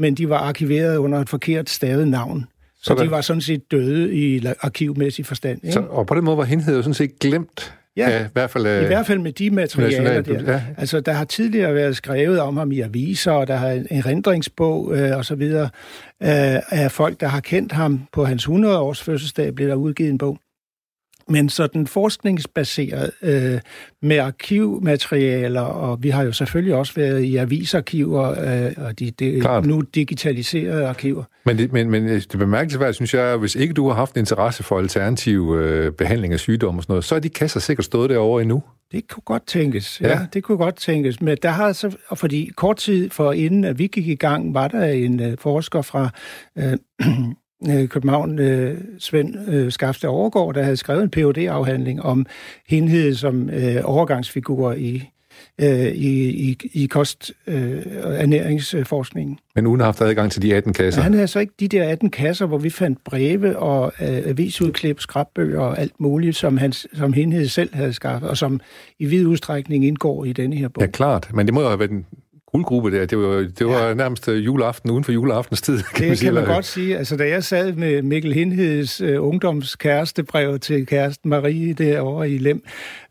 men 0.02 0.14
de 0.14 0.28
var 0.28 0.38
arkiveret 0.38 0.96
under 0.96 1.18
et 1.18 1.28
forkert 1.28 1.70
stavet 1.70 2.08
navn. 2.08 2.46
Så, 2.74 2.84
så 2.84 3.02
de 3.04 3.10
var 3.10 3.20
sådan 3.20 3.40
set 3.40 3.70
døde 3.70 4.14
i 4.14 4.46
arkivmæssig 4.60 5.26
forstand. 5.26 5.64
Ikke? 5.64 5.72
Så, 5.72 5.80
og 5.80 6.06
på 6.06 6.14
den 6.14 6.24
måde 6.24 6.36
var 6.36 6.44
henhed 6.44 6.76
jo 6.76 6.82
sådan 6.82 6.94
set 6.94 7.18
glemt 7.18 7.74
Ja, 7.98 8.10
ja 8.10 8.24
i, 8.24 8.28
hvert 8.32 8.50
fald, 8.50 8.66
øh, 8.66 8.82
i 8.82 8.86
hvert 8.86 9.06
fald 9.06 9.18
med 9.18 9.32
de 9.32 9.50
materialer 9.50 10.22
der. 10.22 10.52
Ja. 10.52 10.62
Altså, 10.76 11.00
der 11.00 11.12
har 11.12 11.24
tidligere 11.24 11.74
været 11.74 11.96
skrevet 11.96 12.40
om 12.40 12.56
ham 12.56 12.72
i 12.72 12.80
aviser, 12.80 13.32
og 13.32 13.46
der 13.46 13.56
har 13.56 13.70
en 13.70 13.86
erindringsbog 13.90 14.96
øh, 14.96 15.16
og 15.16 15.24
så 15.24 15.34
videre 15.34 15.64
øh, 16.22 16.56
af 16.70 16.92
folk, 16.92 17.20
der 17.20 17.26
har 17.26 17.40
kendt 17.40 17.72
ham 17.72 18.00
på 18.12 18.24
hans 18.24 18.46
100-års 18.46 19.02
fødselsdag, 19.02 19.54
blev 19.54 19.68
der 19.68 19.74
udgivet 19.74 20.10
en 20.10 20.18
bog 20.18 20.38
men 21.28 21.48
sådan 21.48 21.86
forskningsbaseret 21.86 23.10
øh, 23.22 23.60
med 24.02 24.18
arkivmaterialer, 24.18 25.60
og 25.60 26.02
vi 26.02 26.08
har 26.08 26.22
jo 26.22 26.32
selvfølgelig 26.32 26.74
også 26.74 26.94
været 26.94 27.22
i 27.22 27.36
avisarkiver, 27.36 28.30
øh, 28.30 28.72
og 28.76 28.98
de, 28.98 29.10
de 29.10 29.60
nu 29.64 29.80
digitaliserede 29.80 30.86
arkiver. 30.86 31.24
Men 31.44 31.58
det, 31.58 31.72
men, 31.72 31.90
men 31.90 32.08
det 32.08 32.38
bemærkelsesværdigt, 32.38 32.96
synes 32.96 33.14
jeg, 33.14 33.22
at 33.22 33.38
hvis 33.38 33.54
ikke 33.54 33.74
du 33.74 33.88
har 33.88 33.94
haft 33.94 34.16
interesse 34.16 34.62
for 34.62 34.78
alternativ 34.78 35.56
øh, 35.56 35.92
behandling 35.92 36.32
af 36.32 36.38
sygdomme 36.40 36.78
og 36.78 36.82
sådan 36.82 36.92
noget, 36.92 37.04
så 37.04 37.14
er 37.14 37.20
de 37.20 37.28
kasser 37.28 37.60
sikkert 37.60 37.84
stået 37.84 38.10
derovre 38.10 38.42
endnu. 38.42 38.62
Det 38.92 39.08
kunne 39.08 39.22
godt 39.24 39.46
tænkes, 39.46 40.00
ja. 40.00 40.08
ja 40.08 40.26
det 40.32 40.42
kunne 40.42 40.58
godt 40.58 40.76
tænkes. 40.76 41.20
Men 41.20 41.36
der 41.42 41.48
har 41.48 41.72
så, 41.72 41.96
fordi 42.14 42.50
kort 42.56 42.76
tid 42.76 43.10
for 43.10 43.32
inden 43.32 43.64
at 43.64 43.78
vi 43.78 43.86
gik 43.86 44.08
i 44.08 44.14
gang, 44.14 44.54
var 44.54 44.68
der 44.68 44.84
en 44.84 45.20
uh, 45.20 45.32
forsker 45.38 45.82
fra 45.82 46.10
Øh, 46.58 46.76
København, 47.66 48.38
øh, 48.38 48.78
Svend 48.98 49.48
øh, 49.48 49.72
Skafte 49.72 50.08
Overgaard, 50.08 50.54
der 50.54 50.62
havde 50.62 50.76
skrevet 50.76 51.02
en 51.02 51.10
phd 51.10 51.38
afhandling 51.38 52.02
om 52.02 52.26
henhed 52.68 53.14
som 53.14 53.50
øh, 53.50 53.76
overgangsfigur 53.84 54.72
i, 54.72 55.10
øh, 55.60 55.86
i, 55.86 56.28
i, 56.50 56.56
i 56.72 56.86
kost- 56.86 57.32
øh, 57.46 57.82
og 58.02 58.14
ernæringsforskningen. 58.14 59.38
Men 59.54 59.66
uden 59.66 59.80
at 59.80 59.84
have 59.84 59.88
haft 59.88 60.00
adgang 60.00 60.32
til 60.32 60.42
de 60.42 60.54
18 60.54 60.72
kasser? 60.72 61.00
Ja, 61.00 61.02
han 61.02 61.14
havde 61.14 61.26
så 61.26 61.38
ikke 61.38 61.52
de 61.60 61.68
der 61.68 61.88
18 61.88 62.10
kasser, 62.10 62.46
hvor 62.46 62.58
vi 62.58 62.70
fandt 62.70 62.98
breve 63.04 63.58
og 63.58 63.92
øh, 64.00 64.22
avisudklip, 64.26 65.00
skrabbøger 65.00 65.60
og 65.60 65.78
alt 65.78 66.00
muligt, 66.00 66.36
som, 66.36 66.56
han, 66.56 66.72
som 66.72 67.12
henhed 67.12 67.48
selv 67.48 67.74
havde 67.74 67.92
skaffet, 67.92 68.30
og 68.30 68.36
som 68.36 68.60
i 68.98 69.04
vid 69.06 69.26
udstrækning 69.26 69.84
indgår 69.84 70.24
i 70.24 70.32
denne 70.32 70.56
her 70.56 70.68
bog. 70.68 70.82
Ja, 70.82 70.86
klart. 70.86 71.28
Men 71.34 71.46
det 71.46 71.54
må 71.54 71.60
jo 71.60 71.66
have 71.68 71.78
været 71.78 71.90
en 71.90 72.06
guldgruppe 72.52 72.90
der. 72.90 73.06
Det 73.06 73.18
var, 73.18 73.34
det 73.58 73.66
var 73.66 73.86
ja. 73.86 73.94
nærmest 73.94 74.28
øh, 74.28 74.44
juleaften 74.44 74.90
uden 74.90 75.04
for 75.04 75.12
juleaftens 75.12 75.62
tid. 75.62 75.82
Kan 75.94 76.00
det 76.00 76.08
man 76.08 76.16
sige, 76.16 76.26
kan 76.26 76.34
man 76.34 76.44
godt 76.44 76.64
sige. 76.64 76.98
Altså, 76.98 77.16
da 77.16 77.28
jeg 77.28 77.44
sad 77.44 77.72
med 77.72 78.02
Mikkel 78.02 78.32
Hindheds 78.32 79.00
uh, 79.00 79.28
ungdomskærestebrev 79.28 80.58
til 80.58 80.86
kæresten 80.86 81.30
Marie 81.30 81.72
derovre 81.72 82.30
i 82.30 82.38
Lem, 82.38 82.62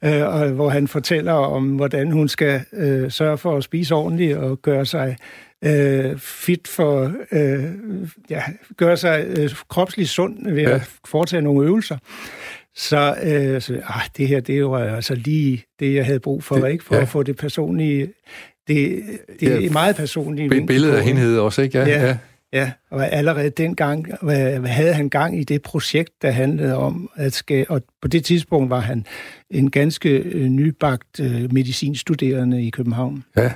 uh, 0.05 0.11
og, 0.11 0.49
hvor 0.49 0.69
han 0.69 0.87
fortæller 0.87 1.33
om, 1.33 1.75
hvordan 1.75 2.11
hun 2.11 2.27
skal 2.27 2.61
uh, 2.71 3.11
sørge 3.11 3.37
for 3.37 3.57
at 3.57 3.63
spise 3.63 3.95
ordentligt 3.95 4.37
og 4.37 4.61
gøre 4.61 4.85
sig 4.85 5.17
uh, 5.65 6.19
fit 6.19 6.67
for, 6.67 7.11
uh, 7.31 7.63
ja, 8.29 8.41
gøre 8.77 8.97
sig 8.97 9.25
uh, 9.39 9.49
kropsligt 9.69 10.09
sund 10.09 10.53
ved 10.53 10.63
ja. 10.63 10.75
at 10.75 10.89
foretage 11.05 11.41
nogle 11.41 11.67
øvelser. 11.67 11.97
Så, 12.75 13.15
uh, 13.23 13.61
så 13.61 13.81
ah, 13.87 14.01
det 14.17 14.27
her, 14.27 14.39
det 14.39 14.65
var 14.65 14.95
altså 14.95 15.15
lige 15.15 15.63
det, 15.79 15.95
jeg 15.95 16.05
havde 16.05 16.19
brug 16.19 16.43
for, 16.43 16.55
det, 16.55 16.71
ikke? 16.71 16.83
For 16.83 16.95
ja. 16.95 17.01
at 17.01 17.07
få 17.07 17.23
det 17.23 17.37
personlige 17.37 18.13
det, 18.67 19.03
det 19.39 19.49
ja, 19.49 19.65
er 19.65 19.71
meget 19.71 19.95
personligt. 19.95 20.53
Et 20.53 20.67
billede 20.67 20.97
af 20.97 21.03
hende 21.03 21.41
også, 21.41 21.61
ikke? 21.61 21.79
Ja, 21.79 22.07
ja. 22.07 22.17
Ja, 22.53 22.71
og 22.91 23.13
allerede 23.13 23.49
dengang 23.49 24.07
havde 24.67 24.93
han 24.93 25.09
gang 25.09 25.39
i 25.39 25.43
det 25.43 25.61
projekt, 25.61 26.11
der 26.21 26.31
handlede 26.31 26.75
om 26.77 27.09
at 27.15 27.33
skal, 27.33 27.65
og 27.69 27.81
på 28.01 28.07
det 28.07 28.25
tidspunkt 28.25 28.69
var 28.69 28.79
han 28.79 29.05
en 29.49 29.71
ganske 29.71 30.09
øh, 30.09 30.45
nybagt 30.45 31.19
øh, 31.19 31.53
medicinstuderende 31.53 32.63
i 32.63 32.69
København. 32.69 33.23
Ja, 33.37 33.51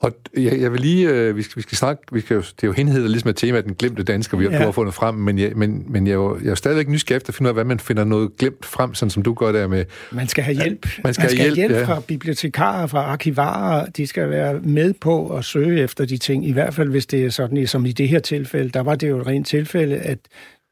og 0.00 0.12
jeg, 0.36 0.60
jeg 0.60 0.72
vil 0.72 0.80
lige, 0.80 1.08
øh, 1.08 1.36
vi, 1.36 1.42
skal, 1.42 1.56
vi 1.56 1.62
skal 1.62 1.78
snakke, 1.78 2.02
vi 2.12 2.20
skal 2.20 2.34
jo, 2.34 2.40
det 2.40 2.62
er 2.62 2.66
jo 2.66 2.72
henhed, 2.72 3.08
ligesom 3.08 3.30
et 3.30 3.36
tema, 3.36 3.60
den 3.60 3.74
glemte 3.74 4.02
dansker, 4.02 4.36
vi 4.36 4.44
har, 4.44 4.52
ja. 4.52 4.58
har 4.58 4.72
fundet 4.72 4.94
frem, 4.94 5.14
men, 5.14 5.38
jeg, 5.38 5.52
men, 5.56 5.84
men 5.88 6.06
jeg, 6.06 6.12
er 6.12 6.16
jo, 6.16 6.38
jeg 6.44 6.50
er 6.50 6.54
stadigvæk 6.54 6.88
nysgerrig 6.88 7.16
efter 7.16 7.30
at 7.30 7.34
finde 7.34 7.48
ud 7.48 7.50
af, 7.50 7.54
hvad 7.54 7.64
man 7.64 7.78
finder 7.78 8.04
noget 8.04 8.36
glemt 8.36 8.64
frem, 8.64 8.94
sådan 8.94 9.10
som 9.10 9.22
du 9.22 9.34
gør 9.34 9.52
der 9.52 9.66
med... 9.66 9.84
Man 10.12 10.28
skal 10.28 10.44
have 10.44 10.54
hjælp. 10.54 10.86
Man 11.04 11.14
skal, 11.14 11.22
man 11.22 11.30
skal 11.30 11.38
have 11.38 11.54
hjælp, 11.54 11.56
hjælp 11.56 11.72
ja. 11.72 11.84
fra 11.84 12.00
bibliotekarer, 12.00 12.86
fra 12.86 13.02
arkivarer. 13.02 13.86
De 13.86 14.06
skal 14.06 14.30
være 14.30 14.60
med 14.60 14.92
på 15.00 15.36
at 15.36 15.44
søge 15.44 15.80
efter 15.80 16.04
de 16.04 16.16
ting, 16.16 16.48
i 16.48 16.52
hvert 16.52 16.74
fald 16.74 16.88
hvis 16.88 17.06
det 17.06 17.24
er 17.24 17.30
sådan, 17.30 17.66
som 17.66 17.86
i 17.86 17.92
det 17.92 18.08
her 18.08 18.18
tilfælde. 18.18 18.70
Der 18.70 18.80
var 18.80 18.94
det 18.94 19.08
jo 19.08 19.20
et 19.20 19.26
rent 19.26 19.46
tilfælde, 19.46 19.96
at 19.96 20.18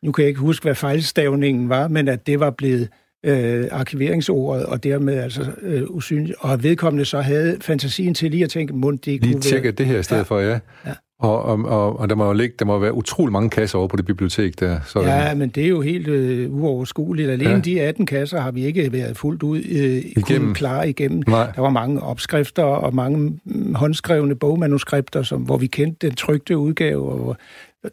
nu 0.03 0.13
kan 0.13 0.23
jeg 0.23 0.29
ikke 0.29 0.41
huske, 0.41 0.63
hvad 0.63 0.75
fejlstavningen 0.75 1.69
var, 1.69 1.89
men 1.89 2.09
at 2.09 2.27
det 2.27 2.41
var 2.41 2.51
blevet 2.51 2.89
øh, 3.25 3.69
arkiveringsordet, 3.71 4.67
og 4.67 4.85
dermed 4.85 5.19
altså 5.19 5.47
øh, 5.63 5.83
usynligt. 5.91 6.37
Og 6.41 6.63
vedkommende 6.63 7.05
så 7.05 7.21
havde 7.21 7.57
fantasien 7.61 8.15
til 8.15 8.31
lige 8.31 8.45
at 8.45 8.51
tænke, 8.51 8.73
mund 8.73 8.99
det 8.99 9.07
lige 9.07 9.33
kunne 9.33 9.41
tjekke 9.41 9.65
være... 9.65 9.73
det 9.73 9.87
her 9.87 9.99
i 9.99 10.03
stedet 10.03 10.19
ja. 10.19 10.25
for, 10.25 10.41
ja. 10.41 10.59
ja. 10.87 10.93
Og, 11.19 11.43
og, 11.43 11.65
og, 11.65 12.01
og 12.01 12.09
der 12.09 12.15
må 12.15 12.27
jo 12.27 12.33
ligge, 12.33 12.55
der 12.59 12.65
må 12.65 12.79
være 12.79 12.93
utrolig 12.93 13.33
mange 13.33 13.51
kasser 13.51 13.79
over 13.79 13.89
på 13.89 13.97
det 13.97 14.07
bibliotek 14.07 14.61
der. 14.61 14.81
Så 14.87 15.01
ja, 15.01 15.35
men 15.35 15.49
det 15.49 15.65
er 15.65 15.69
jo 15.69 15.81
helt 15.81 16.09
øh, 16.09 16.55
uoverskueligt. 16.55 17.31
Alene 17.31 17.51
ja. 17.51 17.59
de 17.59 17.83
18 17.83 18.07
kasser 18.07 18.41
har 18.41 18.51
vi 18.51 18.65
ikke 18.65 18.93
været 18.93 19.17
fuldt 19.17 19.43
ud 19.43 19.59
øh, 19.59 20.03
igennem. 20.17 20.55
klare 20.55 20.89
igennem. 20.89 21.23
Nej. 21.27 21.53
Der 21.55 21.61
var 21.61 21.71
mange 21.71 22.03
opskrifter 22.03 22.63
og 22.63 22.95
mange 22.95 23.39
mm, 23.45 23.75
håndskrevne 23.75 24.35
bogmanuskripter, 24.35 25.23
som, 25.23 25.43
hvor 25.43 25.57
vi 25.57 25.67
kendte 25.67 26.07
den 26.07 26.17
trygte 26.17 26.59
udgave, 26.59 27.09
og 27.09 27.37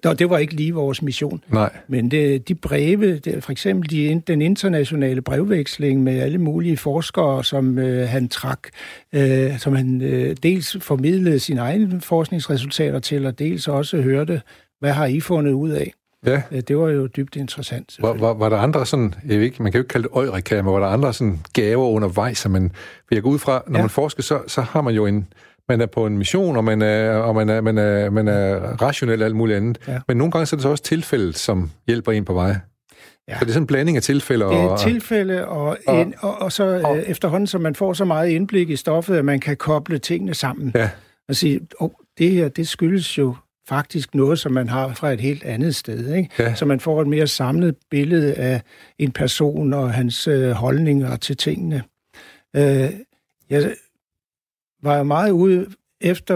det 0.03 0.29
var 0.29 0.38
ikke 0.38 0.53
lige 0.53 0.74
vores 0.74 1.01
mission. 1.01 1.43
Nej. 1.50 1.69
Men 1.88 2.12
det, 2.12 2.48
de 2.48 2.55
breve, 2.55 3.19
det, 3.19 3.43
for 3.43 3.51
eksempel 3.51 3.89
de, 3.89 4.21
den 4.27 4.41
internationale 4.41 5.21
brevveksling 5.21 6.03
med 6.03 6.19
alle 6.19 6.38
mulige 6.38 6.77
forskere, 6.77 7.43
som 7.43 7.79
øh, 7.79 8.10
han 8.10 8.29
trak, 8.29 8.60
øh, 9.13 9.60
som 9.60 9.75
han 9.75 10.01
øh, 10.01 10.36
dels 10.43 10.77
formidlede 10.81 11.39
sine 11.39 11.62
egne 11.62 12.01
forskningsresultater 12.01 13.00
til, 13.00 13.25
og 13.25 13.39
dels 13.39 13.67
også 13.67 14.01
hørte, 14.01 14.41
hvad 14.79 14.91
har 14.91 15.05
I 15.05 15.19
fundet 15.19 15.51
ud 15.51 15.69
af? 15.69 15.93
Ja. 16.25 16.41
Øh, 16.51 16.62
det 16.62 16.77
var 16.77 16.89
jo 16.89 17.07
dybt 17.07 17.36
interessant. 17.36 17.98
Var, 18.00 18.13
var, 18.13 18.33
var 18.33 18.50
der 18.50 18.57
andre 18.57 18.86
sådan, 18.86 19.13
jeg 19.27 19.38
ved 19.38 19.45
ikke, 19.45 19.63
man 19.63 19.71
kan 19.71 19.79
jo 19.79 19.81
ikke 19.83 19.91
kalde 19.91 20.07
det 20.07 20.15
øjreka, 20.15 20.62
men 20.62 20.74
var 20.74 20.79
der 20.79 20.88
andre 20.88 21.13
sådan 21.13 21.39
gaver 21.53 21.88
undervejs, 21.88 22.45
at 22.45 22.51
man, 22.51 22.71
jeg 23.12 23.24
går 23.24 23.29
ud 23.29 23.39
fra, 23.39 23.63
når 23.67 23.79
ja. 23.79 23.83
man 23.83 23.89
forsker, 23.89 24.24
så, 24.24 24.39
så 24.48 24.62
har 24.62 24.81
man 24.81 24.93
jo 24.93 25.05
en, 25.05 25.27
man 25.71 25.81
er 25.81 25.85
på 25.85 26.05
en 26.05 26.17
mission, 26.17 26.57
og 26.57 26.63
man 26.63 26.81
er, 26.81 27.11
og 27.11 27.35
man 27.35 27.49
er, 27.49 27.61
man 27.61 27.77
er, 27.77 28.09
man 28.09 28.27
er 28.27 28.55
rationel 28.81 29.21
og 29.21 29.25
alt 29.25 29.35
muligt 29.35 29.57
andet. 29.57 29.77
Ja. 29.87 29.99
Men 30.07 30.17
nogle 30.17 30.31
gange 30.31 30.45
så 30.45 30.55
er 30.55 30.57
det 30.57 30.63
så 30.63 30.69
også 30.69 30.83
tilfælde, 30.83 31.33
som 31.33 31.71
hjælper 31.87 32.11
en 32.11 32.25
på 32.25 32.33
vej. 32.33 32.55
Ja. 33.27 33.39
Så 33.39 33.45
det 33.45 33.49
er 33.49 33.53
sådan 33.53 33.63
en 33.63 33.67
blanding 33.67 33.97
af 33.97 34.03
tilfælde. 34.03 34.45
Og, 34.45 34.53
det 34.53 34.59
er 34.59 34.77
tilfælde, 34.77 35.47
og, 35.47 35.77
og, 35.87 35.97
og, 35.97 36.13
og, 36.19 36.41
og 36.41 36.51
så 36.51 36.81
og, 36.83 36.97
øh, 36.97 37.03
efterhånden, 37.03 37.47
så 37.47 37.57
man 37.57 37.75
får 37.75 37.93
så 37.93 38.05
meget 38.05 38.29
indblik 38.29 38.69
i 38.69 38.75
stoffet, 38.75 39.15
at 39.15 39.25
man 39.25 39.39
kan 39.39 39.57
koble 39.57 39.99
tingene 39.99 40.33
sammen. 40.33 40.71
Ja. 40.75 40.89
Og 41.29 41.35
sige, 41.35 41.59
oh, 41.79 41.89
det 42.17 42.31
her, 42.31 42.49
det 42.49 42.67
skyldes 42.67 43.17
jo 43.17 43.35
faktisk 43.67 44.15
noget, 44.15 44.39
som 44.39 44.51
man 44.51 44.69
har 44.69 44.93
fra 44.93 45.11
et 45.11 45.19
helt 45.19 45.43
andet 45.43 45.75
sted. 45.75 46.13
Ikke? 46.13 46.29
Ja. 46.39 46.55
Så 46.55 46.65
man 46.65 46.79
får 46.79 47.01
et 47.01 47.07
mere 47.07 47.27
samlet 47.27 47.75
billede 47.91 48.33
af 48.33 48.61
en 48.99 49.11
person 49.11 49.73
og 49.73 49.93
hans 49.93 50.27
øh, 50.27 50.51
holdninger 50.51 51.15
til 51.15 51.37
tingene. 51.37 51.83
Øh, 52.55 52.89
jeg 53.49 53.71
var 54.81 54.95
jeg 54.95 55.07
meget 55.07 55.31
ude 55.31 55.67
efter, 56.01 56.33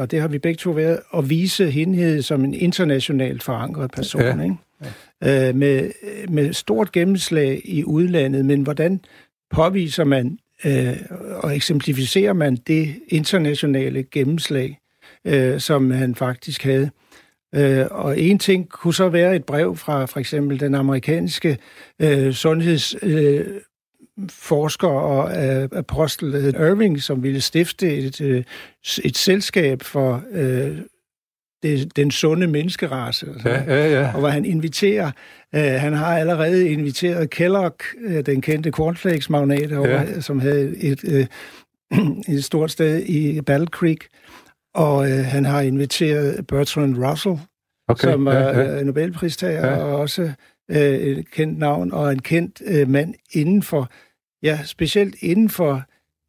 og 0.00 0.10
det 0.10 0.20
har 0.20 0.28
vi 0.28 0.38
begge 0.38 0.58
to 0.58 0.70
været, 0.70 0.98
at 1.16 1.30
vise 1.30 1.70
hende 1.70 2.22
som 2.22 2.44
en 2.44 2.54
internationalt 2.54 3.42
forankret 3.42 3.90
person. 3.90 4.22
Ja. 4.22 4.42
Ikke? 4.42 4.56
Ja. 5.22 5.48
Øh, 5.48 5.54
med, 5.54 5.90
med 6.28 6.52
stort 6.52 6.92
gennemslag 6.92 7.60
i 7.64 7.84
udlandet, 7.84 8.44
men 8.44 8.62
hvordan 8.62 9.00
påviser 9.50 10.04
man 10.04 10.38
øh, 10.64 10.96
og 11.42 11.56
eksemplificerer 11.56 12.32
man 12.32 12.56
det 12.56 12.94
internationale 13.08 14.02
gennemslag, 14.02 14.78
øh, 15.24 15.60
som 15.60 15.90
han 15.90 16.14
faktisk 16.14 16.62
havde. 16.62 16.90
Øh, 17.54 17.86
og 17.90 18.20
en 18.20 18.38
ting 18.38 18.68
kunne 18.68 18.94
så 18.94 19.08
være 19.08 19.36
et 19.36 19.44
brev 19.44 19.76
fra 19.76 20.04
for 20.04 20.20
eksempel 20.20 20.60
den 20.60 20.74
amerikanske 20.74 21.58
øh, 21.98 22.32
sundheds... 22.32 22.96
Øh, 23.02 23.46
forsker 24.30 24.88
og 24.88 25.24
uh, 25.24 25.78
apostel 25.78 26.54
Irving, 26.54 27.02
som 27.02 27.22
ville 27.22 27.40
stifte 27.40 27.96
et, 27.96 28.20
uh, 28.20 28.42
et 29.04 29.16
selskab 29.16 29.82
for 29.82 30.22
uh, 30.34 30.78
det, 31.62 31.96
den 31.96 32.10
sunde 32.10 32.46
menneskerace. 32.46 33.26
Og, 33.28 33.40
ja, 33.44 33.62
ja, 33.62 34.00
ja. 34.00 34.12
og 34.14 34.18
hvor 34.18 34.28
han 34.28 34.44
inviterer, 34.44 35.10
uh, 35.56 35.60
han 35.60 35.92
har 35.92 36.18
allerede 36.18 36.68
inviteret 36.68 37.30
Kellogg, 37.30 37.74
uh, 38.08 38.20
den 38.20 38.40
kendte 38.40 38.70
cornflakes-magnat, 38.70 39.70
ja. 39.70 40.20
som 40.20 40.40
havde 40.40 40.76
et, 40.78 41.04
uh, 41.04 41.26
et 42.34 42.44
stort 42.44 42.70
sted 42.70 43.02
i 43.02 43.40
Battle 43.40 43.66
Creek, 43.66 44.06
og 44.74 44.96
uh, 44.96 45.06
han 45.06 45.44
har 45.44 45.60
inviteret 45.60 46.46
Bertrand 46.46 47.04
Russell, 47.04 47.38
okay, 47.88 48.10
som 48.10 48.24
var 48.24 48.34
ja, 48.34 48.60
ja. 48.60 48.82
Nobelpristager, 48.82 49.66
ja. 49.66 49.76
og 49.76 50.00
også 50.00 50.22
uh, 50.68 50.76
et 50.76 51.30
kendt 51.30 51.58
navn, 51.58 51.92
og 51.92 52.12
en 52.12 52.22
kendt 52.22 52.62
uh, 52.70 52.88
mand 52.88 53.14
inden 53.32 53.62
for 53.62 53.90
Ja, 54.42 54.58
specielt 54.64 55.14
inden 55.20 55.48
for 55.48 55.82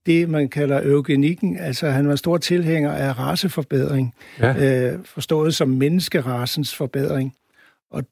det, 0.05 0.29
man 0.29 0.49
kalder 0.49 0.81
eugenikken. 0.83 1.57
Altså, 1.59 1.89
han 1.89 2.07
var 2.07 2.15
stor 2.15 2.37
tilhænger 2.37 2.91
af 2.91 3.19
raceforbedring, 3.19 4.13
ja. 4.39 4.91
øh, 4.93 4.99
forstået 5.05 5.55
som 5.55 5.69
menneskerasens 5.69 6.75
forbedring. 6.75 7.35
Og 7.91 8.03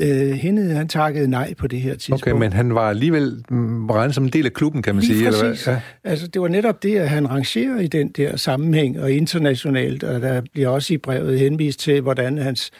øh, 0.00 0.30
hende, 0.30 0.74
han 0.74 0.88
takkede 0.88 1.28
nej 1.28 1.54
på 1.54 1.66
det 1.66 1.80
her 1.80 1.92
tidspunkt. 1.92 2.22
Okay, 2.22 2.32
men 2.32 2.52
han 2.52 2.74
var 2.74 2.88
alligevel 2.90 3.44
mm, 3.50 3.90
regnet 3.90 4.14
som 4.14 4.24
en 4.24 4.30
del 4.30 4.46
af 4.46 4.52
klubben, 4.52 4.82
kan 4.82 4.94
man 4.94 5.04
Lige 5.04 5.16
sige? 5.18 5.26
Præcis. 5.26 5.42
Eller 5.42 5.72
hvad? 5.72 5.82
Ja. 6.04 6.10
Altså, 6.10 6.26
det 6.26 6.42
var 6.42 6.48
netop 6.48 6.82
det, 6.82 6.98
at 6.98 7.08
han 7.08 7.30
rangerer 7.30 7.80
i 7.80 7.86
den 7.86 8.08
der 8.08 8.36
sammenhæng 8.36 9.00
og 9.00 9.12
internationalt, 9.12 10.04
og 10.04 10.22
der 10.22 10.42
bliver 10.52 10.68
også 10.68 10.94
i 10.94 10.96
brevet 10.96 11.38
henvist 11.38 11.80
til, 11.80 12.00
hvordan 12.00 12.38
hans 12.38 12.70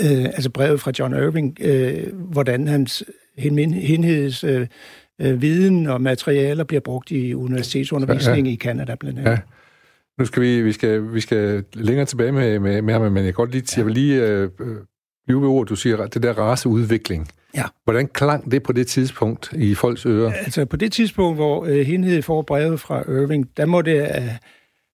øh, 0.00 0.24
altså 0.24 0.50
brevet 0.50 0.80
fra 0.80 0.92
John 0.98 1.14
Irving, 1.14 1.56
øh, 1.60 2.14
hvordan 2.14 2.68
hans 2.68 3.04
henheds 3.38 4.44
øh, 4.44 4.66
øh, 5.20 5.42
viden 5.42 5.86
og 5.86 6.00
materialer 6.00 6.64
bliver 6.64 6.80
brugt 6.80 7.10
i 7.10 7.34
universitetsundervisning 7.34 8.38
ja, 8.38 8.50
ja. 8.50 8.52
i 8.52 8.54
Kanada 8.54 8.94
blandt 8.94 9.18
andet. 9.18 9.30
Ja. 9.30 9.38
Nu 10.18 10.24
skal 10.24 10.42
vi, 10.42 10.62
vi 10.62 10.72
skal, 10.72 11.14
vi 11.14 11.20
skal 11.20 11.64
længere 11.74 12.06
tilbage 12.06 12.32
med, 12.32 12.58
med, 12.58 12.82
med 12.82 12.94
ham, 12.94 13.02
men 13.02 13.16
jeg, 13.16 13.24
kan 13.24 13.32
godt 13.32 13.50
lige, 13.50 13.64
ja. 13.76 13.80
jeg 13.80 13.86
vil 13.86 13.94
lige 13.94 14.22
øh, 14.22 14.50
blive 15.26 15.40
ved 15.40 15.48
ord, 15.48 15.66
du 15.66 15.76
siger, 15.76 16.06
det 16.06 16.22
der 16.22 16.32
raceudvikling. 16.32 17.28
Ja. 17.56 17.64
Hvordan 17.84 18.08
klang 18.08 18.50
det 18.50 18.62
på 18.62 18.72
det 18.72 18.86
tidspunkt 18.86 19.52
i 19.52 19.74
folks 19.74 20.06
ører? 20.06 20.32
Altså 20.32 20.64
på 20.64 20.76
det 20.76 20.92
tidspunkt, 20.92 21.38
hvor 21.38 21.64
øh, 21.64 21.86
Hindhed 21.86 22.22
får 22.22 22.42
brevet 22.42 22.80
fra 22.80 23.00
Irving, 23.00 23.56
der 23.56 23.66
må 23.66 23.82
det 23.82 24.02
øh, 24.02 24.30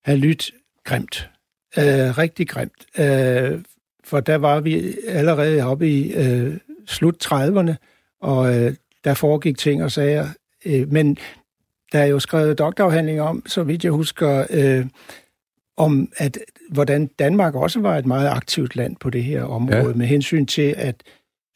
have 0.04 0.18
lyttet 0.18 0.50
grimt. 0.84 1.30
Øh, 1.78 2.18
rigtig 2.18 2.48
grimt. 2.48 2.86
Øh, 2.98 3.60
for 4.04 4.20
der 4.20 4.36
var 4.36 4.60
vi 4.60 4.94
allerede 5.08 5.62
oppe 5.62 5.88
i 5.88 6.12
øh, 6.14 6.56
slut 6.86 7.26
30'erne, 7.26 7.74
og 8.20 8.60
øh, 8.60 8.74
der 9.04 9.14
foregik 9.14 9.58
ting 9.58 9.84
og 9.84 9.92
sager. 9.92 10.28
Øh, 10.66 10.92
men 10.92 11.18
der 11.92 11.98
er 11.98 12.06
jo 12.06 12.18
skrevet 12.18 12.58
doktorafhandling 12.58 13.20
om, 13.20 13.42
så 13.46 13.62
vidt 13.62 13.84
jeg 13.84 13.92
husker, 13.92 14.46
øh, 14.50 14.86
om 15.76 16.12
at 16.16 16.38
hvordan 16.70 17.06
Danmark 17.06 17.54
også 17.54 17.80
var 17.80 17.98
et 17.98 18.06
meget 18.06 18.28
aktivt 18.28 18.76
land 18.76 18.96
på 18.96 19.10
det 19.10 19.24
her 19.24 19.44
område, 19.44 19.88
ja. 19.88 19.94
med 19.94 20.06
hensyn 20.06 20.46
til 20.46 20.74
at 20.76 21.02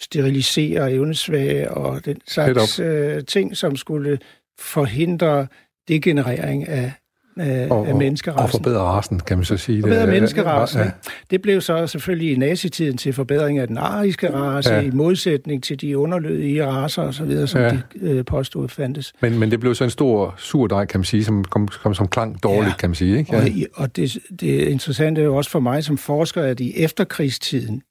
sterilisere 0.01 0.93
evnesvage 0.93 1.71
og 1.71 2.05
den 2.05 2.21
slags 2.27 2.79
øh, 2.79 3.25
ting, 3.25 3.57
som 3.57 3.77
skulle 3.77 4.19
forhindre 4.59 5.47
degenerering 5.89 6.69
af 6.69 6.93
af, 7.37 7.69
og, 7.71 7.89
af 7.89 7.95
menneskerassen. 7.95 8.43
Og 8.43 8.51
forbedre 8.51 8.81
rasen, 8.81 9.21
kan 9.21 9.39
man 9.39 9.45
så 9.45 9.57
sige. 9.57 9.83
Forbedre 9.83 10.07
menneskerassen. 10.07 10.81
Ja. 10.81 10.91
Det 11.31 11.43
blev 11.43 11.61
så 11.61 11.87
selvfølgelig 11.87 12.33
i 12.33 12.37
nazitiden 12.37 12.97
til 12.97 13.13
forbedring 13.13 13.59
af 13.59 13.69
den 13.69 13.79
ariske 13.79 14.33
race, 14.33 14.75
ja. 14.75 14.81
i 14.81 14.91
modsætning 14.91 15.63
til 15.63 15.81
de 15.81 15.99
underlødige 15.99 16.67
raser 16.67 17.03
osv., 17.03 17.47
som 17.47 17.61
ja. 17.61 17.69
de 17.71 17.83
øh, 18.01 18.25
påstod 18.25 18.69
fandtes. 18.69 19.13
Men, 19.23 19.39
men 19.39 19.51
det 19.51 19.61
blev 19.61 19.75
så 19.75 19.85
en 19.85 19.91
stor 19.91 20.35
surdej, 20.39 20.85
kan 20.85 21.01
man 21.01 21.05
sige, 21.05 21.25
som 21.25 21.45
kom, 21.45 21.69
kom 21.69 21.95
som 21.95 22.09
klang 22.09 22.43
dårligt, 22.43 22.71
ja. 22.71 22.77
kan 22.77 22.91
man 22.91 22.95
sige. 22.95 23.19
Ikke? 23.19 23.37
Ja. 23.37 23.43
Og, 23.43 23.49
og 23.75 23.97
det, 23.97 24.19
det 24.41 24.69
interessante 24.69 25.21
er 25.21 25.25
jo 25.25 25.37
også 25.37 25.51
for 25.51 25.61
mig 25.61 25.85
som 25.85 25.99
forsker, 25.99 26.43
at 26.43 26.61
i 26.61 26.73
efterkrigstiden, 26.77 27.83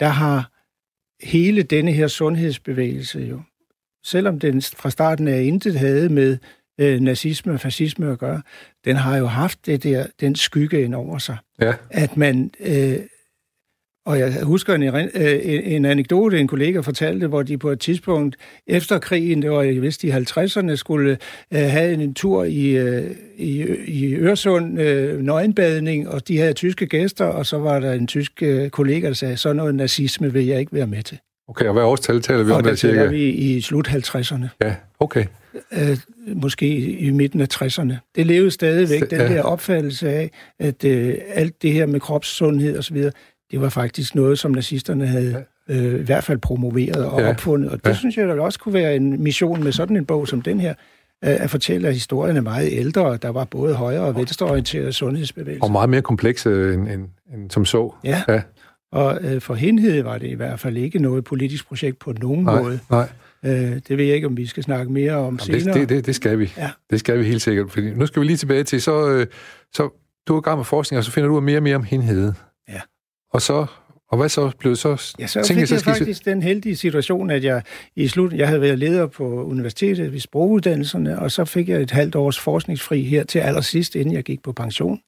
der 0.00 0.08
har 0.08 0.50
hele 1.22 1.62
denne 1.62 1.92
her 1.92 2.06
sundhedsbevægelse 2.06 3.20
jo, 3.20 3.40
selvom 4.04 4.38
den 4.38 4.62
fra 4.62 4.90
starten 4.90 5.28
af 5.28 5.42
intet 5.42 5.78
havde 5.78 6.08
med 6.08 6.38
øh, 6.82 7.00
nazisme 7.00 7.52
og 7.52 7.60
fascisme 7.60 8.12
at 8.12 8.18
gøre, 8.18 8.42
den 8.84 8.96
har 8.96 9.16
jo 9.16 9.26
haft 9.26 9.66
det 9.66 9.82
der, 9.82 10.06
den 10.20 10.34
skygge 10.34 10.82
ind 10.82 10.94
over 10.94 11.18
sig. 11.18 11.36
Ja. 11.60 11.72
At 11.90 12.16
man... 12.16 12.50
Øh, 12.60 12.98
og 14.06 14.18
jeg 14.18 14.42
husker 14.42 14.74
en, 14.74 14.82
øh, 14.82 15.00
en, 15.42 15.62
en 15.62 15.84
anekdote, 15.84 16.38
en 16.40 16.48
kollega 16.48 16.80
fortalte, 16.80 17.26
hvor 17.26 17.42
de 17.42 17.58
på 17.58 17.70
et 17.70 17.80
tidspunkt 17.80 18.36
efter 18.66 18.98
krigen, 18.98 19.42
det 19.42 19.50
var 19.50 19.62
i 19.62 19.78
vist 19.78 20.04
i 20.04 20.10
50'erne, 20.10 20.74
skulle 20.74 21.18
øh, 21.52 21.60
have 21.60 21.92
en, 21.92 22.14
tur 22.14 22.44
i, 22.44 22.68
øh, 22.68 23.10
i, 23.36 23.66
i 23.86 24.14
Øresund, 24.14 24.80
øh, 24.80 25.20
nøgenbadning, 25.20 26.08
og 26.08 26.28
de 26.28 26.38
havde 26.38 26.52
tyske 26.52 26.86
gæster, 26.86 27.24
og 27.24 27.46
så 27.46 27.58
var 27.58 27.80
der 27.80 27.92
en 27.92 28.06
tysk 28.06 28.42
øh, 28.42 28.70
kollega, 28.70 29.08
der 29.08 29.14
sagde, 29.14 29.36
så 29.36 29.52
noget 29.52 29.74
nazisme 29.74 30.32
vil 30.32 30.46
jeg 30.46 30.60
ikke 30.60 30.72
være 30.74 30.86
med 30.86 31.02
til. 31.02 31.18
Okay, 31.48 31.66
og 31.66 31.72
hvad 31.72 31.82
årstal 31.82 32.22
taler 32.22 32.42
vi 32.42 32.50
og 32.50 32.56
om 32.56 32.62
der 32.62 32.74
cirka? 32.74 33.04
Og 33.04 33.10
vi 33.10 33.28
i 33.28 33.60
slut 33.60 33.88
50'erne. 33.88 34.46
Ja, 34.60 34.74
okay. 35.00 35.24
Øh, 35.72 35.98
måske 36.34 36.76
i 36.78 37.10
midten 37.10 37.40
af 37.40 37.48
60'erne. 37.54 37.94
Det 38.16 38.26
levede 38.26 38.50
stadigvæk, 38.50 39.10
den 39.10 39.20
der 39.20 39.42
opfattelse 39.42 40.10
af, 40.10 40.30
at 40.58 40.84
øh, 40.84 41.14
alt 41.34 41.62
det 41.62 41.72
her 41.72 41.86
med 41.86 42.00
kropssundhed 42.00 42.78
osv., 42.78 43.04
det 43.50 43.60
var 43.60 43.68
faktisk 43.68 44.14
noget, 44.14 44.38
som 44.38 44.50
nazisterne 44.50 45.06
havde 45.06 45.44
øh, 45.68 46.00
i 46.00 46.02
hvert 46.02 46.24
fald 46.24 46.38
promoveret 46.38 47.04
og 47.06 47.20
ja. 47.20 47.28
opfundet. 47.28 47.70
Og 47.70 47.84
det 47.84 47.90
ja. 47.90 47.94
synes 47.94 48.16
jeg 48.16 48.28
da 48.28 48.32
også 48.32 48.58
kunne 48.58 48.74
være 48.74 48.96
en 48.96 49.22
mission 49.22 49.64
med 49.64 49.72
sådan 49.72 49.96
en 49.96 50.04
bog 50.04 50.28
som 50.28 50.42
den 50.42 50.60
her, 50.60 50.70
øh, 51.24 51.44
at 51.44 51.50
fortælle, 51.50 51.88
at 51.88 51.94
historien 51.94 52.36
er 52.36 52.40
meget 52.40 52.68
ældre, 52.72 53.16
der 53.16 53.28
var 53.28 53.44
både 53.44 53.74
højre- 53.74 54.00
og 54.00 54.16
venstreorienterede 54.16 54.92
sundhedsbevægelser. 54.92 55.64
Og 55.64 55.72
meget 55.72 55.90
mere 55.90 56.02
komplekse 56.02 56.50
end, 56.50 56.88
end, 56.88 57.08
end 57.34 57.50
som 57.50 57.64
så. 57.64 57.94
Ja. 58.04 58.22
ja. 58.28 58.42
Og 58.92 59.18
øh, 59.22 59.40
for 59.40 59.54
Hindhed 59.54 60.02
var 60.02 60.18
det 60.18 60.26
i 60.26 60.34
hvert 60.34 60.60
fald 60.60 60.76
ikke 60.76 60.98
noget 60.98 61.24
politisk 61.24 61.68
projekt 61.68 61.98
på 61.98 62.12
nogen 62.12 62.44
nej, 62.44 62.62
måde. 62.62 62.80
Nej. 62.90 63.08
Øh, 63.44 63.52
det 63.88 63.98
ved 63.98 64.04
jeg 64.04 64.14
ikke, 64.14 64.26
om 64.26 64.36
vi 64.36 64.46
skal 64.46 64.62
snakke 64.62 64.92
mere 64.92 65.12
om 65.12 65.24
Jamen, 65.24 65.60
senere. 65.60 65.78
Det, 65.80 65.88
det, 65.88 66.06
det 66.06 66.14
skal 66.14 66.38
vi. 66.38 66.52
Ja. 66.56 66.70
Det 66.90 67.00
skal 67.00 67.18
vi 67.18 67.24
helt 67.24 67.42
sikkert. 67.42 67.70
Fordi 67.70 67.94
nu 67.94 68.06
skal 68.06 68.20
vi 68.20 68.26
lige 68.26 68.36
tilbage 68.36 68.64
til, 68.64 68.82
så, 68.82 69.08
øh, 69.08 69.26
så 69.72 69.88
du 70.28 70.34
er 70.34 70.40
i 70.40 70.42
gang 70.42 70.56
med 70.56 70.64
forskning, 70.64 70.98
og 70.98 71.04
så 71.04 71.10
finder 71.10 71.28
du 71.28 71.40
mere 71.40 71.58
og 71.58 71.62
mere 71.62 71.76
om 71.76 71.84
Hindhed. 71.84 72.32
Ja. 72.68 72.80
Og 73.30 73.42
så 73.42 73.66
og 74.12 74.18
hvad 74.18 74.28
så 74.28 74.50
blev 74.58 74.76
så? 74.76 75.14
Ja, 75.18 75.26
så 75.26 75.44
fik 75.48 75.56
jeg, 75.56 75.68
så 75.68 75.74
jeg 75.74 75.82
faktisk 75.82 76.24
den 76.24 76.42
heldige 76.42 76.76
situation, 76.76 77.30
at 77.30 77.44
jeg 77.44 77.62
i 77.96 78.08
slut, 78.08 78.32
jeg 78.32 78.48
havde 78.48 78.60
været 78.60 78.78
leder 78.78 79.06
på 79.06 79.44
universitetet 79.44 80.12
ved 80.12 80.20
sproguddannelserne, 80.20 81.18
og 81.18 81.30
så 81.30 81.44
fik 81.44 81.68
jeg 81.68 81.80
et 81.82 81.90
halvt 81.90 82.14
års 82.14 82.38
forskningsfri 82.38 83.02
her 83.02 83.24
til 83.24 83.38
allersidst, 83.38 83.94
inden 83.94 84.14
jeg 84.14 84.22
gik 84.24 84.42
på 84.42 84.52
pension. 84.52 85.00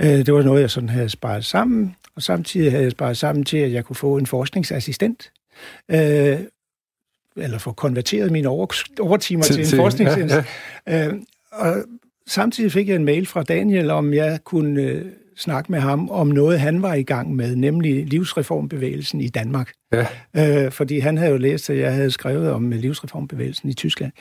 Øh, 0.00 0.06
det 0.06 0.34
var 0.34 0.42
noget, 0.42 0.60
jeg 0.60 0.70
sådan 0.70 0.88
havde 0.88 1.08
sparet 1.08 1.44
sammen, 1.44 1.96
og 2.16 2.22
samtidig 2.22 2.70
havde 2.70 2.84
jeg 2.84 2.92
sparet 2.92 3.16
sammen 3.16 3.44
til, 3.44 3.56
at 3.56 3.72
jeg 3.72 3.84
kunne 3.84 3.96
få 3.96 4.16
en 4.16 4.26
forskningsassistent, 4.26 5.32
øh, 5.90 6.38
eller 7.42 7.58
få 7.58 7.72
konverteret 7.72 8.32
mine 8.32 8.48
over, 8.48 8.66
overtimer 9.00 9.42
til, 9.42 9.54
til 9.54 9.74
en 9.74 9.76
forskningsassistent. 9.76 10.46
Ja, 10.86 10.96
ja. 10.96 11.08
Øh, 11.08 11.14
og 11.52 11.76
samtidig 12.26 12.72
fik 12.72 12.88
jeg 12.88 12.96
en 12.96 13.04
mail 13.04 13.26
fra 13.26 13.42
Daniel, 13.42 13.90
om 13.90 14.14
jeg 14.14 14.38
kunne 14.44 14.82
øh, 14.82 15.04
snakke 15.36 15.72
med 15.72 15.80
ham 15.80 16.10
om 16.10 16.26
noget, 16.26 16.60
han 16.60 16.82
var 16.82 16.94
i 16.94 17.02
gang 17.02 17.36
med, 17.36 17.56
nemlig 17.56 18.06
livsreformbevægelsen 18.06 19.20
i 19.20 19.28
Danmark. 19.28 19.72
Ja. 19.92 20.06
Øh, 20.64 20.72
fordi 20.72 20.98
han 20.98 21.18
havde 21.18 21.30
jo 21.30 21.36
læst, 21.36 21.70
at 21.70 21.78
jeg 21.78 21.94
havde 21.94 22.10
skrevet 22.10 22.50
om 22.50 22.70
livsreformbevægelsen 22.70 23.68
i 23.68 23.74
Tyskland. 23.74 24.12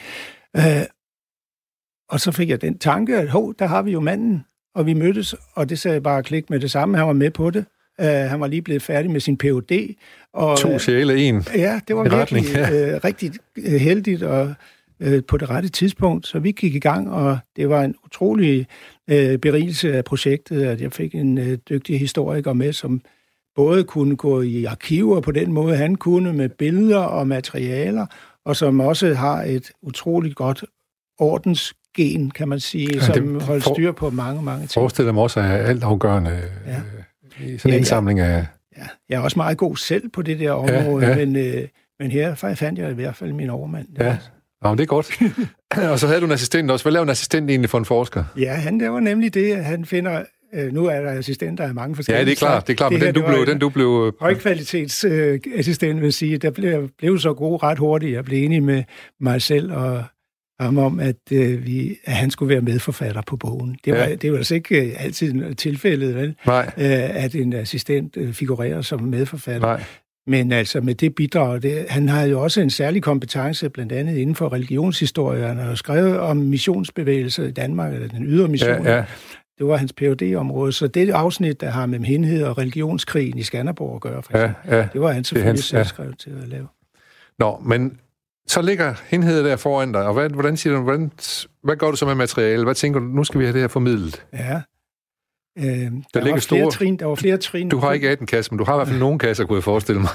Øh, 0.58 0.63
og 2.10 2.19
så 2.19 2.32
fik 2.32 2.49
jeg 2.49 2.62
den 2.62 2.77
tanke, 2.77 3.17
at 3.17 3.29
hov, 3.29 3.53
der 3.60 3.65
har 3.65 3.82
vi 3.82 3.91
jo 3.91 3.99
manden, 3.99 4.45
og 4.75 4.86
vi 4.86 4.93
mødtes, 4.93 5.36
og 5.55 5.69
det 5.69 5.79
sagde 5.79 6.01
bare 6.01 6.23
klik 6.23 6.49
med 6.49 6.60
det 6.60 6.71
samme. 6.71 6.97
Han 6.97 7.08
var 7.08 7.13
med 7.13 7.32
på 7.32 7.49
det. 7.49 7.65
Uh, 7.99 8.05
han 8.05 8.39
var 8.39 8.47
lige 8.47 8.62
blevet 8.62 8.81
færdig 8.81 9.12
med 9.12 9.19
sin 9.19 9.38
Ph.D. 9.38 9.95
Og, 10.33 10.57
to 10.57 10.79
sjæle, 10.79 11.17
en 11.17 11.45
Ja, 11.55 11.79
det 11.88 11.95
var 11.95 12.17
virkelig 12.17 12.43
ja. 12.53 12.95
uh, 12.95 13.03
rigtig 13.03 13.31
uh, 13.57 13.63
heldigt 13.73 14.23
og 14.23 14.53
uh, 14.99 15.19
på 15.27 15.38
det 15.38 15.49
rette 15.49 15.69
tidspunkt. 15.69 16.27
Så 16.27 16.39
vi 16.39 16.51
gik 16.51 16.75
i 16.75 16.79
gang, 16.79 17.12
og 17.12 17.38
det 17.55 17.69
var 17.69 17.83
en 17.83 17.95
utrolig 18.05 18.67
uh, 19.12 19.15
berigelse 19.15 19.93
af 19.93 20.03
projektet, 20.03 20.62
at 20.62 20.81
jeg 20.81 20.93
fik 20.93 21.15
en 21.15 21.38
uh, 21.38 21.53
dygtig 21.69 21.99
historiker 21.99 22.53
med, 22.53 22.73
som 22.73 23.01
både 23.55 23.83
kunne 23.83 24.15
gå 24.15 24.41
i 24.41 24.65
arkiver 24.65 25.21
på 25.21 25.31
den 25.31 25.53
måde, 25.53 25.75
han 25.75 25.95
kunne, 25.95 26.33
med 26.33 26.49
billeder 26.49 26.99
og 26.99 27.27
materialer, 27.27 28.05
og 28.45 28.55
som 28.55 28.79
også 28.79 29.13
har 29.13 29.43
et 29.43 29.71
utroligt 29.81 30.35
godt 30.35 30.63
ordens 31.17 31.73
gen, 31.97 32.31
kan 32.31 32.47
man 32.47 32.59
sige, 32.59 32.93
ja, 32.93 32.99
som 33.01 33.41
holder 33.41 33.73
styr 33.73 33.91
på 33.91 34.09
mange, 34.09 34.41
mange 34.41 34.62
ting. 34.62 34.71
Forestiller 34.71 35.12
mig 35.12 35.23
også, 35.23 35.39
at 35.39 35.45
alt 35.45 35.83
afgørende 35.83 36.41
ja. 36.67 36.81
Øh, 37.43 37.47
i 37.47 37.58
sådan 37.58 37.69
en 37.69 37.73
ja, 37.73 37.78
indsamling 37.78 38.19
af... 38.19 38.45
Ja, 38.78 38.84
jeg 39.10 39.15
er 39.15 39.19
også 39.19 39.39
meget 39.39 39.58
god 39.58 39.78
selv 39.78 40.10
på 40.10 40.21
det 40.21 40.39
der 40.39 40.52
område, 40.52 41.06
ja, 41.06 41.17
ja. 41.17 41.25
Men, 41.25 41.36
øh, 41.36 41.67
men 41.99 42.12
her 42.12 42.36
fandt 42.36 42.80
jeg 42.80 42.91
i 42.91 42.93
hvert 42.93 43.15
fald 43.15 43.34
min 43.34 43.49
overmand. 43.49 43.88
Ja. 43.99 44.17
Nå, 44.63 44.71
det 44.71 44.80
er 44.80 44.86
godt. 44.86 45.19
og 45.91 45.99
så 45.99 46.08
havde 46.08 46.19
du 46.19 46.25
en 46.25 46.32
assistent 46.32 46.71
også. 46.71 46.86
Hvad 46.86 46.93
laver 46.93 47.04
en 47.04 47.10
assistent 47.10 47.49
egentlig 47.49 47.69
for 47.69 47.78
en 47.78 47.86
forsker? 47.86 48.23
Ja, 48.38 48.54
han 48.54 48.78
laver 48.78 48.99
nemlig 48.99 49.34
det, 49.34 49.54
at 49.54 49.65
han 49.65 49.86
finder 49.86 50.23
Øh, 50.54 50.73
nu 50.73 50.86
er 50.86 51.02
der 51.02 51.12
assistenter 51.12 51.63
af 51.63 51.73
mange 51.73 51.95
forskellige. 51.95 52.19
Ja, 52.19 52.25
det 52.25 52.32
er 52.32 52.36
klart, 52.36 52.67
det 52.67 52.73
er 52.73 52.78
klart, 52.78 52.91
men 52.91 53.02
den 53.02 53.15
du, 53.15 53.25
blev, 53.28 53.45
den 53.45 53.60
du 53.60 53.69
blev... 53.69 54.15
Højkvalitetsassistent 54.19 55.97
øh, 55.97 56.02
vil 56.02 56.13
sige, 56.13 56.38
der 56.38 56.52
blev, 56.52 56.89
blev 56.97 57.19
så 57.19 57.34
god 57.34 57.63
ret 57.63 57.78
hurtigt. 57.78 58.13
Jeg 58.13 58.25
blev 58.25 58.43
enig 58.43 58.63
med 58.63 58.84
mig 59.19 59.41
selv 59.41 59.73
og 59.73 60.04
ham 60.60 60.78
om, 60.78 61.00
at, 61.00 61.15
øh, 61.32 61.65
vi, 61.65 61.98
at 62.06 62.13
han 62.13 62.32
skulle 62.32 62.54
være 62.54 62.62
medforfatter 62.62 63.22
på 63.28 63.38
bogen. 63.38 63.78
Det 63.86 63.93
var, 63.93 64.00
ja. 64.00 64.15
det 64.15 64.32
var 64.32 64.38
altså 64.38 64.56
ikke 64.56 64.86
øh, 64.86 65.04
altid 65.04 65.56
tilfældet, 65.56 66.15
vel? 66.15 66.36
Nej. 66.45 66.72
Øh, 66.78 67.24
at 67.24 67.36
en 67.36 67.54
assistent 67.54 68.17
øh, 68.17 68.34
figurerer 68.34 68.82
som 68.82 69.02
medforfatter. 69.02 69.67
Nej. 69.67 69.84
Men 70.28 70.52
altså 70.52 70.82
med 70.82 70.95
det 70.95 71.15
bidrag, 71.15 71.62
det, 71.62 71.86
han 71.89 72.10
har 72.10 72.24
jo 72.24 72.41
også 72.41 72.62
en 72.62 72.69
særlig 72.69 73.04
kompetence, 73.04 73.69
blandt 73.69 73.91
andet 73.91 74.17
inden 74.17 74.36
for 74.36 74.54
religionshistorie. 74.54 75.48
Han 75.48 75.58
har 75.58 75.76
skrevet 75.76 76.19
om 76.19 76.38
missionsbevægelser 76.38 77.43
i 77.43 77.52
Danmark, 77.52 77.93
eller 77.93 78.08
den 78.08 78.26
ydre 78.26 78.48
mission. 78.48 78.86
Ja, 78.86 78.95
ja. 78.95 79.04
Det 79.58 79.67
var 79.67 79.78
hans 79.78 79.93
phd 79.93 80.36
område 80.36 80.72
Så 80.72 80.88
det 80.88 81.10
afsnit, 81.10 81.62
der 81.62 81.69
har 81.69 81.86
med 81.86 82.00
hindhed 82.00 82.43
og 82.43 82.58
religionskrigen 82.58 83.38
i 83.38 83.43
Skanderborg 83.43 83.95
at 83.95 84.02
gøre, 84.02 84.24
for 84.24 84.34
eksempel, 84.34 84.56
ja, 84.67 84.78
ja. 84.78 84.88
det 84.93 85.02
var 85.02 85.12
han 85.12 85.24
selvfølgelig 85.24 85.63
selv 85.63 85.86
skrevet 85.86 86.19
til 86.19 86.30
at 86.30 86.48
lave. 86.48 86.67
Nå, 87.39 87.62
men 87.65 88.00
så 88.49 88.62
ligger 88.62 88.93
henheden 89.07 89.45
der 89.45 89.55
foran 89.55 89.91
dig, 89.91 90.05
og 90.05 90.13
hvad, 90.13 90.29
hvordan 90.29 90.57
siger 90.57 90.75
du, 90.75 90.81
hvordan, 90.81 91.12
hvad 91.63 91.75
gør 91.75 91.91
du 91.91 91.97
så 91.97 92.05
med 92.05 92.15
materiale? 92.15 92.63
Hvad 92.63 92.75
tænker 92.75 92.99
du, 92.99 93.05
nu 93.05 93.23
skal 93.23 93.39
vi 93.39 93.45
have 93.45 93.53
det 93.53 93.62
her 93.62 93.67
formidlet? 93.67 94.25
Ja, 94.33 94.62
Øh, 95.57 95.65
der, 95.65 95.89
der, 96.13 96.23
ligger 96.23 96.39
store... 96.39 96.71
trin, 96.71 96.97
der 96.97 97.05
var 97.05 97.15
flere 97.15 97.38
trin. 97.38 97.69
Du 97.69 97.77
har 97.77 97.93
ikke 97.93 98.09
18 98.09 98.27
kasser, 98.27 98.53
men 98.53 98.57
du 98.57 98.63
har 98.63 98.73
i 98.73 98.77
hvert 98.77 98.88
fald 98.88 98.99
nogle 98.99 99.19
kasser, 99.19 99.45
kunne 99.45 99.55
jeg 99.55 99.63
forestille 99.63 100.01
mig. 100.01 100.09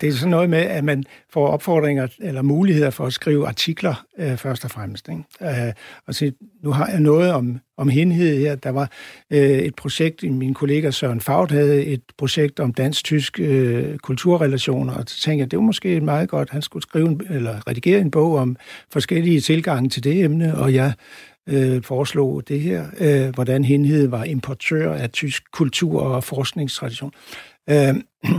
det 0.00 0.08
er 0.08 0.12
sådan 0.12 0.30
noget 0.30 0.50
med, 0.50 0.58
at 0.58 0.84
man 0.84 1.04
får 1.32 1.48
opfordringer 1.48 2.06
eller 2.20 2.42
muligheder 2.42 2.90
for 2.90 3.06
at 3.06 3.12
skrive 3.12 3.46
artikler 3.46 4.04
øh, 4.18 4.36
først 4.36 4.64
og 4.64 4.70
fremmest. 4.70 5.08
Ikke? 5.08 5.66
Øh, 5.66 5.72
og 6.06 6.14
så, 6.14 6.32
nu 6.62 6.70
har 6.70 6.88
jeg 6.88 7.00
noget 7.00 7.32
om, 7.32 7.58
om 7.76 7.88
henhed 7.88 8.38
her. 8.38 8.54
Der 8.54 8.70
var 8.70 8.90
øh, 9.30 9.38
et 9.40 9.74
projekt, 9.74 10.22
min 10.22 10.54
kollega 10.54 10.90
Søren 10.90 11.20
Faut 11.20 11.50
havde 11.50 11.84
et 11.84 12.02
projekt 12.18 12.60
om 12.60 12.72
dansk-tysk 12.72 13.40
øh, 13.40 13.98
kulturrelationer, 13.98 14.94
og 14.94 15.04
så 15.06 15.20
tænkte 15.20 15.42
jeg, 15.42 15.50
det 15.50 15.56
var 15.56 15.62
måske 15.62 16.00
meget 16.00 16.28
godt, 16.28 16.50
han 16.50 16.62
skulle 16.62 16.82
skrive 16.82 17.08
en, 17.08 17.20
eller 17.30 17.68
redigere 17.68 18.00
en 18.00 18.10
bog 18.10 18.36
om 18.36 18.56
forskellige 18.92 19.40
tilgange 19.40 19.88
til 19.88 20.04
det 20.04 20.24
emne, 20.24 20.58
og 20.58 20.74
jeg 20.74 20.92
øh, 21.48 21.82
foreslog 21.82 22.48
det 22.48 22.60
her, 22.60 22.86
øh, 22.98 23.34
hvordan 23.34 23.64
Henhed 23.64 24.08
var 24.08 24.24
importør 24.24 24.94
af 24.94 25.10
tysk 25.10 25.42
kultur 25.52 26.00
og 26.02 26.24
forskningstradition. 26.24 27.12
Øh, 27.70 27.94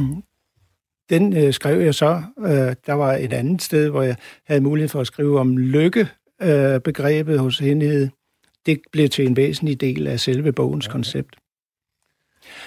den 1.09 1.37
øh, 1.37 1.53
skrev 1.53 1.81
jeg 1.81 1.95
så. 1.95 2.23
Øh, 2.39 2.75
der 2.85 2.93
var 2.93 3.13
et 3.13 3.33
andet 3.33 3.61
sted, 3.61 3.89
hvor 3.89 4.01
jeg 4.01 4.15
havde 4.47 4.61
mulighed 4.61 4.89
for 4.89 5.01
at 5.01 5.07
skrive 5.07 5.39
om 5.39 5.57
lykkebegrebet 5.57 7.33
øh, 7.33 7.39
hos 7.39 7.59
Henhed. 7.59 8.09
Det 8.65 8.81
blev 8.91 9.09
til 9.09 9.25
en 9.25 9.35
væsentlig 9.35 9.81
del 9.81 10.07
af 10.07 10.19
selve 10.19 10.51
bogens 10.51 10.87
okay. 10.87 10.91
koncept. 10.91 11.35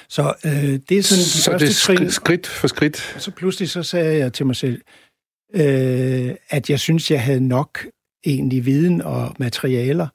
Så 0.08 0.34
øh, 0.44 0.52
det 0.88 0.98
er 0.98 1.02
sådan 1.02 1.22
de 1.22 1.24
så 1.24 1.50
første 1.50 1.66
det 1.66 1.70
er 1.70 1.74
skridt, 1.74 2.12
skridt 2.12 2.46
for 2.46 2.68
skridt. 2.68 3.12
Og 3.14 3.20
så 3.20 3.30
pludselig 3.30 3.70
så 3.70 3.82
sagde 3.82 4.18
jeg 4.18 4.32
til 4.32 4.46
mig 4.46 4.56
selv, 4.56 4.80
øh, 5.54 6.34
at 6.50 6.70
jeg 6.70 6.80
synes, 6.80 7.10
jeg 7.10 7.22
havde 7.22 7.48
nok 7.48 7.86
egentlig 8.26 8.66
viden 8.66 9.02
og 9.02 9.34
materialer 9.38 10.08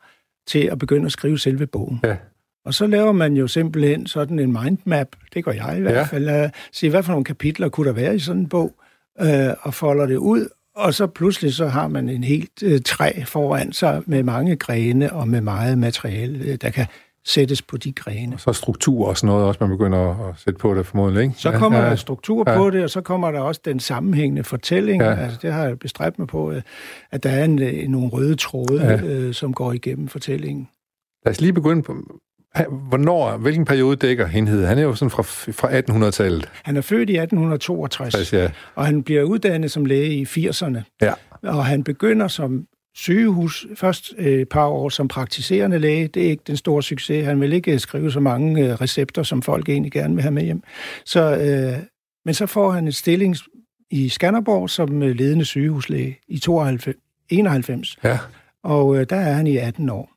til 0.47 0.59
at 0.59 0.79
begynde 0.79 1.05
at 1.05 1.11
skrive 1.11 1.39
selve 1.39 1.67
bogen. 1.67 1.99
Ja. 2.03 2.15
Og 2.65 2.73
så 2.73 2.87
laver 2.87 3.11
man 3.11 3.33
jo 3.33 3.47
simpelthen 3.47 4.07
sådan 4.07 4.39
en 4.39 4.57
mindmap, 4.63 5.07
det 5.33 5.45
gør 5.45 5.51
jeg 5.51 5.77
i 5.77 5.81
hvert 5.81 5.93
ja. 5.93 6.03
fald, 6.03 6.27
at 6.27 6.55
se, 6.71 6.89
hvad 6.89 7.03
for 7.03 7.11
nogle 7.11 7.25
kapitler 7.25 7.69
kunne 7.69 7.87
der 7.87 7.93
være 7.93 8.15
i 8.15 8.19
sådan 8.19 8.41
en 8.41 8.49
bog, 8.49 8.75
øh, 9.21 9.53
og 9.61 9.73
folder 9.73 10.05
det 10.05 10.17
ud, 10.17 10.49
og 10.75 10.93
så 10.93 11.07
pludselig 11.07 11.53
så 11.53 11.67
har 11.67 11.87
man 11.87 12.09
en 12.09 12.23
helt 12.23 12.63
øh, 12.63 12.81
træ 12.81 13.11
foran 13.25 13.73
sig 13.73 14.01
med 14.05 14.23
mange 14.23 14.55
grene 14.55 15.13
og 15.13 15.27
med 15.27 15.41
meget 15.41 15.77
materiale, 15.77 16.45
øh, 16.45 16.55
der 16.55 16.69
kan 16.69 16.85
sættes 17.25 17.61
på 17.61 17.77
de 17.77 17.91
grene. 17.91 18.33
Og 18.33 18.39
så 18.39 18.53
struktur 18.53 19.07
og 19.07 19.17
sådan 19.17 19.27
noget 19.27 19.45
også, 19.45 19.57
man 19.61 19.69
begynder 19.69 20.29
at 20.29 20.35
sætte 20.37 20.59
på 20.59 20.75
det 20.75 20.85
formodentlig, 20.85 21.23
ikke? 21.23 21.35
Så 21.37 21.51
kommer 21.51 21.79
ja, 21.79 21.89
der 21.89 21.95
struktur 21.95 22.43
ja. 22.47 22.57
på 22.57 22.69
det, 22.69 22.83
og 22.83 22.89
så 22.89 23.01
kommer 23.01 23.31
der 23.31 23.39
også 23.39 23.61
den 23.65 23.79
sammenhængende 23.79 24.43
fortælling. 24.43 25.01
Ja. 25.01 25.15
Altså, 25.15 25.39
det 25.41 25.53
har 25.53 25.63
jeg 25.63 25.79
bestræbt 25.79 26.19
mig 26.19 26.27
på, 26.27 26.53
at 27.11 27.23
der 27.23 27.29
er 27.29 27.45
en, 27.45 27.61
en, 27.61 27.91
nogle 27.91 28.09
røde 28.09 28.35
tråde, 28.35 28.83
ja. 28.83 29.01
øh, 29.01 29.33
som 29.33 29.53
går 29.53 29.73
igennem 29.73 30.07
fortællingen. 30.07 30.67
Lad 31.25 31.31
os 31.31 31.41
lige 31.41 31.53
begynde 31.53 31.83
på, 31.83 31.95
Hvornår, 32.89 33.37
hvilken 33.37 33.65
periode 33.65 33.95
dækker 33.95 34.27
Henhed? 34.27 34.65
Han 34.65 34.77
er 34.77 34.81
jo 34.81 34.95
sådan 34.95 35.09
fra, 35.09 35.23
fra 35.51 35.79
1800-tallet. 35.79 36.49
Han 36.63 36.77
er 36.77 36.81
født 36.81 37.09
i 37.09 37.17
1862, 37.17 38.13
60, 38.13 38.33
ja. 38.33 38.49
og 38.75 38.85
han 38.85 39.03
bliver 39.03 39.23
uddannet 39.23 39.71
som 39.71 39.85
læge 39.85 40.13
i 40.13 40.23
80'erne. 40.23 40.97
Ja. 41.01 41.13
Og 41.43 41.65
han 41.65 41.83
begynder 41.83 42.27
som 42.27 42.65
sygehus, 42.95 43.67
først 43.75 44.13
øh, 44.17 44.41
et 44.41 44.49
par 44.49 44.67
år 44.67 44.89
som 44.89 45.07
praktiserende 45.07 45.79
læge. 45.79 46.07
Det 46.07 46.25
er 46.25 46.29
ikke 46.29 46.43
den 46.47 46.57
store 46.57 46.83
succes. 46.83 47.25
Han 47.25 47.41
vil 47.41 47.53
ikke 47.53 47.79
skrive 47.79 48.11
så 48.11 48.19
mange 48.19 48.65
øh, 48.65 48.73
recepter, 48.73 49.23
som 49.23 49.41
folk 49.41 49.69
egentlig 49.69 49.91
gerne 49.91 50.15
vil 50.15 50.21
have 50.21 50.31
med 50.31 50.43
hjem. 50.43 50.63
Så, 51.05 51.37
øh, 51.37 51.83
men 52.25 52.33
så 52.33 52.45
får 52.45 52.71
han 52.71 52.87
et 52.87 52.95
stilling 52.95 53.35
i 53.91 54.09
Skanderborg 54.09 54.69
som 54.69 55.03
øh, 55.03 55.15
ledende 55.15 55.45
sygehuslæge 55.45 56.19
i 56.27 56.39
92, 56.39 56.97
91. 57.29 57.97
Ja. 58.03 58.19
Og 58.63 58.97
øh, 58.97 59.05
der 59.09 59.15
er 59.15 59.33
han 59.33 59.47
i 59.47 59.57
18 59.57 59.89
år. 59.89 60.14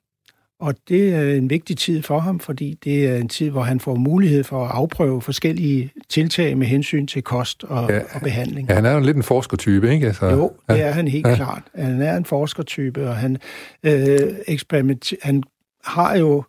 Og 0.60 0.74
det 0.88 1.14
er 1.14 1.34
en 1.34 1.50
vigtig 1.50 1.76
tid 1.76 2.02
for 2.02 2.18
ham, 2.18 2.40
fordi 2.40 2.78
det 2.84 3.06
er 3.06 3.16
en 3.16 3.28
tid, 3.28 3.50
hvor 3.50 3.62
han 3.62 3.80
får 3.80 3.94
mulighed 3.94 4.44
for 4.44 4.64
at 4.64 4.70
afprøve 4.70 5.22
forskellige 5.22 5.92
tiltag 6.08 6.58
med 6.58 6.66
hensyn 6.66 7.06
til 7.06 7.22
kost 7.22 7.64
og, 7.64 7.90
ja, 7.90 8.00
og 8.12 8.20
behandling. 8.20 8.68
Ja, 8.68 8.74
han 8.74 8.84
er 8.84 8.92
jo 8.92 9.00
lidt 9.00 9.16
en 9.16 9.22
forskertype, 9.22 9.92
ikke? 9.92 10.06
Altså, 10.06 10.26
jo, 10.26 10.52
det 10.68 10.82
er 10.82 10.90
han 10.90 11.08
helt 11.08 11.26
ja. 11.26 11.34
klart. 11.34 11.62
Han 11.74 12.02
er 12.02 12.16
en 12.16 12.24
forskertype, 12.24 13.08
og 13.08 13.16
han, 13.16 13.36
øh, 13.82 14.18
eksperimenter, 14.46 15.16
han 15.22 15.42
har 15.84 16.16
jo 16.16 16.44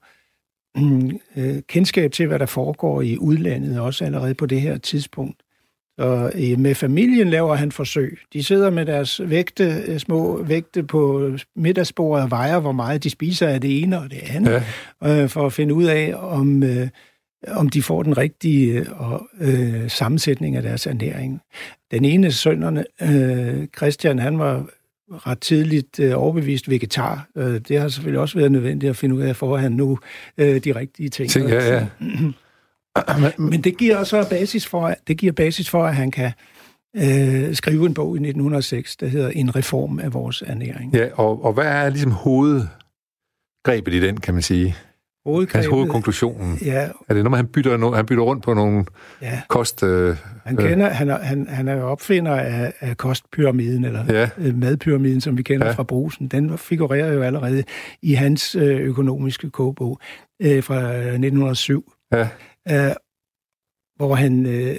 øh, 1.38 1.62
kendskab 1.68 2.12
til, 2.12 2.28
hvad 2.28 2.40
der 2.40 2.46
foregår 2.46 3.02
i 3.02 3.18
udlandet, 3.18 3.80
også 3.80 4.06
allerede 4.06 4.34
på 4.34 4.46
det 4.46 4.62
her 4.62 4.78
tidspunkt. 4.78 5.42
Og 6.00 6.32
med 6.58 6.76
familien 6.76 7.30
laver 7.30 7.56
han 7.56 7.72
forsøg. 7.72 8.20
De 8.34 8.44
sidder 8.44 8.70
med 8.70 8.86
deres 8.86 9.22
vægte, 9.26 9.84
øh, 9.88 10.00
små 10.00 10.44
vægte 10.44 10.84
på 10.84 11.32
middagsbordet 11.56 12.24
og 12.24 12.32
vejer, 12.32 12.60
hvor 12.60 12.72
meget 12.72 13.04
de 13.04 13.10
spiser 13.10 13.48
af 13.48 13.62
det 13.62 13.82
ene 13.84 14.00
og 14.00 14.12
det 14.12 14.22
andet, 14.30 14.64
ja. 15.02 15.24
Øh, 15.24 15.30
for 15.30 15.46
at 15.46 15.54
finde 15.54 15.74
ud 15.74 15.84
af, 15.84 16.14
om, 16.18 16.64
øh, 16.64 16.88
om 17.48 17.70
de 17.70 17.82
får 17.82 18.04
den 18.04 18.18
rigtige 18.18 18.86
øh, 19.42 19.90
sammensætning 19.90 20.56
af 20.56 20.64
deres 20.64 20.88
ernæring. 20.88 21.42
Den 21.92 22.06
ene 22.06 22.32
sønnerne, 22.32 22.86
øh, 23.02 23.68
Christian, 23.78 24.20
han 24.20 24.40
var 24.40 24.66
ret 25.12 25.40
tidligt 25.40 26.00
øh, 26.00 26.12
overbevist 26.16 26.70
vegetar. 26.70 27.28
Øh, 27.38 27.60
det 27.68 27.80
har 27.80 27.88
selvfølgelig 27.88 28.20
også 28.20 28.38
været 28.38 28.52
nødvendigt 28.52 28.90
at 28.90 28.96
finde 28.96 29.16
ud 29.16 29.22
af, 29.22 29.36
for 29.36 29.56
at 29.56 29.62
han 29.62 29.72
nu 29.72 30.00
øh, 30.38 30.64
de 30.64 30.76
rigtige 30.76 31.10
ting. 31.10 31.30
ting 31.30 31.50
ja, 31.50 31.74
ja. 31.74 31.88
Men 33.38 33.62
det 33.62 33.78
giver 33.78 33.98
også 33.98 34.28
basis 34.30 34.68
for, 34.68 34.96
det 35.08 35.18
giver 35.18 35.34
basis 35.34 35.70
for, 35.70 35.86
at 35.86 35.96
han 35.96 36.12
kan 36.12 36.32
øh, 36.96 37.56
skrive 37.56 37.86
en 37.86 37.94
bog 37.94 38.16
i 38.16 38.20
1906, 38.20 38.96
der 38.96 39.08
hedder 39.08 39.30
En 39.30 39.56
reform 39.56 40.00
af 40.00 40.14
vores 40.14 40.44
ernæring. 40.48 40.94
Ja, 40.94 41.08
og, 41.14 41.46
og 41.46 41.54
hvad 41.54 41.66
er 41.66 41.90
ligesom 41.90 42.12
hovedgrebet 42.12 43.94
i 43.94 44.00
den, 44.00 44.18
kan 44.18 44.34
man 44.34 44.44
sige? 44.44 44.76
Hans 45.52 45.66
hovedkonklusionen. 45.66 46.58
Ja. 46.62 46.90
Er 47.10 47.14
det 47.14 47.24
noget, 47.24 47.38
han 47.38 47.48
bytter, 47.48 47.78
no, 47.78 47.92
han 47.92 48.06
bytter 48.06 48.24
rundt 48.24 48.44
på 48.44 48.54
nogle 48.54 48.86
ja. 49.22 49.42
kost... 49.48 49.84
Øh, 49.84 50.16
han, 50.46 50.58
kender, 50.58 50.90
han, 50.90 51.10
er, 51.10 51.18
han, 51.18 51.48
han 51.50 51.68
er 51.68 51.76
jo 51.76 51.88
opfinder 51.88 52.36
af, 52.36 52.74
af 52.80 52.98
kostpyramiden, 52.98 53.86
eller 53.86 54.06
ja. 54.10 54.30
øh, 54.38 54.58
madpyramiden, 54.58 55.22
som 55.22 55.38
vi 55.38 55.44
kender 55.44 55.68
ja. 55.68 55.74
fra 55.74 55.84
brusen. 55.84 56.28
Den 56.28 56.58
figurerer 56.58 57.14
jo 57.14 57.22
allerede 57.22 57.64
i 58.02 58.14
hans 58.14 58.56
øh, 58.56 58.80
økonomiske 58.80 59.50
kogebog 59.50 60.00
øh, 60.42 60.64
fra 60.64 60.94
1907. 60.94 61.94
Ja 62.14 62.28
øh, 62.72 62.96
hvor 63.96 64.16
han 64.16 64.46
øh, 64.46 64.76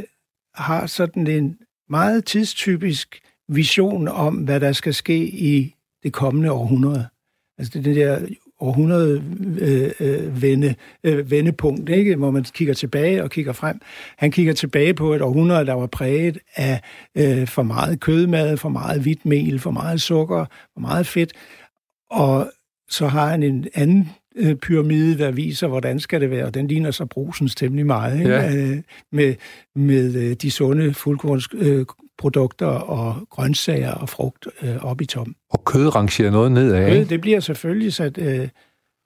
har 0.55 0.87
sådan 0.87 1.27
en 1.27 1.59
meget 1.89 2.25
tidstypisk 2.25 3.21
vision 3.49 4.09
om, 4.09 4.35
hvad 4.35 4.61
der 4.61 4.73
skal 4.73 4.95
ske 4.95 5.19
i 5.27 5.75
det 6.03 6.13
kommende 6.13 6.53
århundrede. 6.53 7.09
Altså 7.59 7.79
det, 7.79 7.85
det 7.85 7.97
der 7.97 8.27
århundrede 8.61 9.23
øh, 9.61 9.91
øh, 10.01 10.43
vende, 10.43 10.75
øh, 11.05 11.31
vendepunkt, 11.31 11.89
ikke? 11.89 12.17
hvor 12.17 12.31
man 12.31 12.45
kigger 12.45 12.75
tilbage 12.75 13.23
og 13.23 13.31
kigger 13.31 13.53
frem. 13.53 13.81
Han 14.19 14.31
kigger 14.31 14.53
tilbage 14.53 14.95
på 14.95 15.15
et 15.15 15.23
århundrede, 15.23 15.67
der 15.67 15.73
var 15.73 15.87
præget 15.87 16.39
af 16.57 16.81
øh, 17.15 17.47
for 17.47 17.63
meget 17.63 18.01
kødmad, 18.01 18.57
for 18.57 18.69
meget 18.69 19.03
hvidt 19.03 19.27
mel, 19.27 19.59
for 19.59 19.71
meget 19.71 20.01
sukker, 20.01 20.45
for 20.73 20.81
meget 20.81 21.07
fedt. 21.07 21.33
Og 22.11 22.53
så 22.89 23.07
har 23.07 23.27
han 23.27 23.43
en 23.43 23.67
anden 23.75 24.09
Øh, 24.41 24.57
pyramide, 24.57 25.19
der 25.19 25.31
viser, 25.31 25.67
hvordan 25.67 26.01
skal 26.01 26.21
det 26.21 26.31
være, 26.31 26.45
og 26.45 26.55
den 26.55 26.67
ligner 26.67 26.91
så 26.91 27.07
brusens 27.07 27.55
temmelig 27.55 27.87
meget, 27.87 28.19
ikke? 28.19 28.31
Ja. 28.31 28.57
Øh, 28.57 28.79
med, 29.13 29.35
med 29.77 30.15
øh, 30.15 30.37
de 30.43 30.51
sunde 30.51 30.95
fuldkornsprodukter 30.95 32.67
og 32.67 33.27
grøntsager 33.31 33.93
og 33.93 34.09
frugt 34.09 34.49
op 34.81 35.01
i 35.01 35.07
tom. 35.07 35.35
Og 35.51 35.65
kød 35.65 35.95
rangerer 35.95 36.31
noget 36.31 36.53
nedad, 36.53 36.91
Kød, 36.91 37.05
det 37.05 37.21
bliver 37.21 37.41
selvfølgelig 37.41 37.93
sat... 37.93 38.19
Øh, 38.19 38.49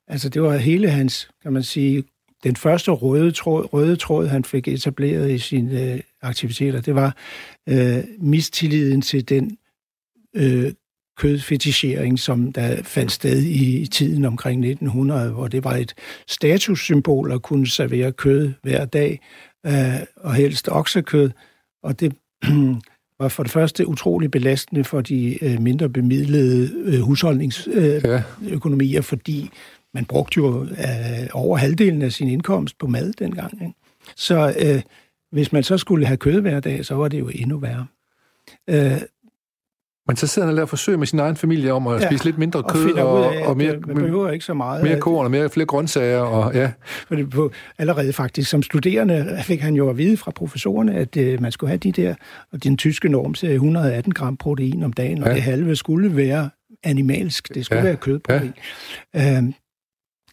altså, 0.08 0.28
det 0.28 0.42
var 0.42 0.56
hele 0.56 0.90
hans, 0.90 1.30
kan 1.42 1.52
man 1.52 1.62
sige, 1.62 2.04
den 2.44 2.56
første 2.56 2.90
røde 2.90 3.30
tråd, 3.30 3.72
røde 3.72 3.96
tråd 3.96 4.26
han 4.26 4.44
fik 4.44 4.68
etableret 4.68 5.30
i 5.30 5.38
sine 5.38 5.92
øh, 5.92 6.00
aktiviteter, 6.22 6.80
det 6.80 6.94
var 6.94 7.16
øh, 7.68 8.04
mistilliden 8.18 9.02
til 9.02 9.28
den 9.28 9.58
øh, 10.36 10.72
kødfetichering, 11.16 12.18
som 12.18 12.52
der 12.52 12.82
fandt 12.82 13.12
sted 13.12 13.42
i 13.42 13.86
tiden 13.86 14.24
omkring 14.24 14.66
1900, 14.66 15.30
hvor 15.30 15.48
det 15.48 15.64
var 15.64 15.76
et 15.76 15.94
statussymbol 16.28 17.32
at 17.32 17.42
kunne 17.42 17.66
servere 17.66 18.12
kød 18.12 18.52
hver 18.62 18.84
dag, 18.84 19.20
øh, 19.66 20.00
og 20.16 20.34
helst 20.34 20.68
oksekød. 20.72 21.30
Og 21.82 22.00
det 22.00 22.14
var 23.20 23.28
for 23.28 23.42
det 23.42 23.52
første 23.52 23.88
utrolig 23.88 24.30
belastende 24.30 24.84
for 24.84 25.00
de 25.00 25.44
øh, 25.44 25.60
mindre 25.60 25.88
bemidlede 25.88 26.70
øh, 26.84 27.00
husholdningsøkonomier, 27.00 29.00
fordi 29.00 29.50
man 29.94 30.04
brugte 30.04 30.36
jo 30.36 30.66
over 31.32 31.56
halvdelen 31.56 32.02
af 32.02 32.12
sin 32.12 32.28
indkomst 32.28 32.78
på 32.78 32.86
mad 32.86 33.12
dengang. 33.12 33.62
Ikke? 33.62 33.74
Så 34.16 34.54
øh, 34.58 34.82
hvis 35.32 35.52
man 35.52 35.62
så 35.62 35.78
skulle 35.78 36.06
have 36.06 36.16
kød 36.16 36.40
hver 36.40 36.60
dag, 36.60 36.84
så 36.84 36.94
var 36.94 37.08
det 37.08 37.18
jo 37.18 37.30
endnu 37.34 37.58
værre. 37.58 37.86
Øh, 38.70 39.00
men 40.06 40.16
så 40.16 40.26
sidder 40.26 40.46
han 40.46 40.52
og 40.52 40.54
laver 40.54 40.66
forsøg 40.66 40.98
med 40.98 41.06
sin 41.06 41.18
egen 41.18 41.36
familie 41.36 41.72
om 41.72 41.86
at 41.86 42.00
ja, 42.00 42.06
spise 42.06 42.24
lidt 42.24 42.38
mindre 42.38 42.62
kød 42.62 42.92
og, 42.92 43.12
og, 43.12 43.34
af, 43.34 43.46
og 43.46 43.56
mere, 43.56 43.76
man 43.86 43.96
behøver 43.96 44.30
ikke 44.30 44.44
så 44.44 44.54
meget. 44.54 44.82
Mere 44.82 45.00
korn 45.00 45.24
og 45.24 45.30
mere, 45.30 45.50
flere 45.50 45.66
grøntsager. 45.66 46.18
Og, 46.18 46.54
ja. 46.54 46.72
Fordi 47.08 47.24
på, 47.24 47.50
allerede 47.78 48.12
faktisk 48.12 48.50
som 48.50 48.62
studerende 48.62 49.38
fik 49.42 49.60
han 49.60 49.74
jo 49.74 49.88
at 49.90 49.98
vide 49.98 50.16
fra 50.16 50.30
professorerne, 50.30 50.94
at 50.94 51.16
uh, 51.16 51.42
man 51.42 51.52
skulle 51.52 51.68
have 51.68 51.78
de 51.78 51.92
der, 51.92 52.14
og 52.52 52.64
den 52.64 52.76
tyske 52.76 53.08
norm 53.08 53.34
siger 53.34 53.52
118 53.52 54.12
gram 54.12 54.36
protein 54.36 54.82
om 54.82 54.92
dagen, 54.92 55.22
og 55.22 55.28
ja. 55.28 55.34
det 55.34 55.42
halve 55.42 55.76
skulle 55.76 56.16
være 56.16 56.50
animalsk, 56.82 57.54
det 57.54 57.64
skulle 57.64 57.78
ja. 57.78 57.84
være 57.84 57.96
kødprotein. 57.96 58.54
Ja. 59.14 59.38
Uh, 59.38 59.44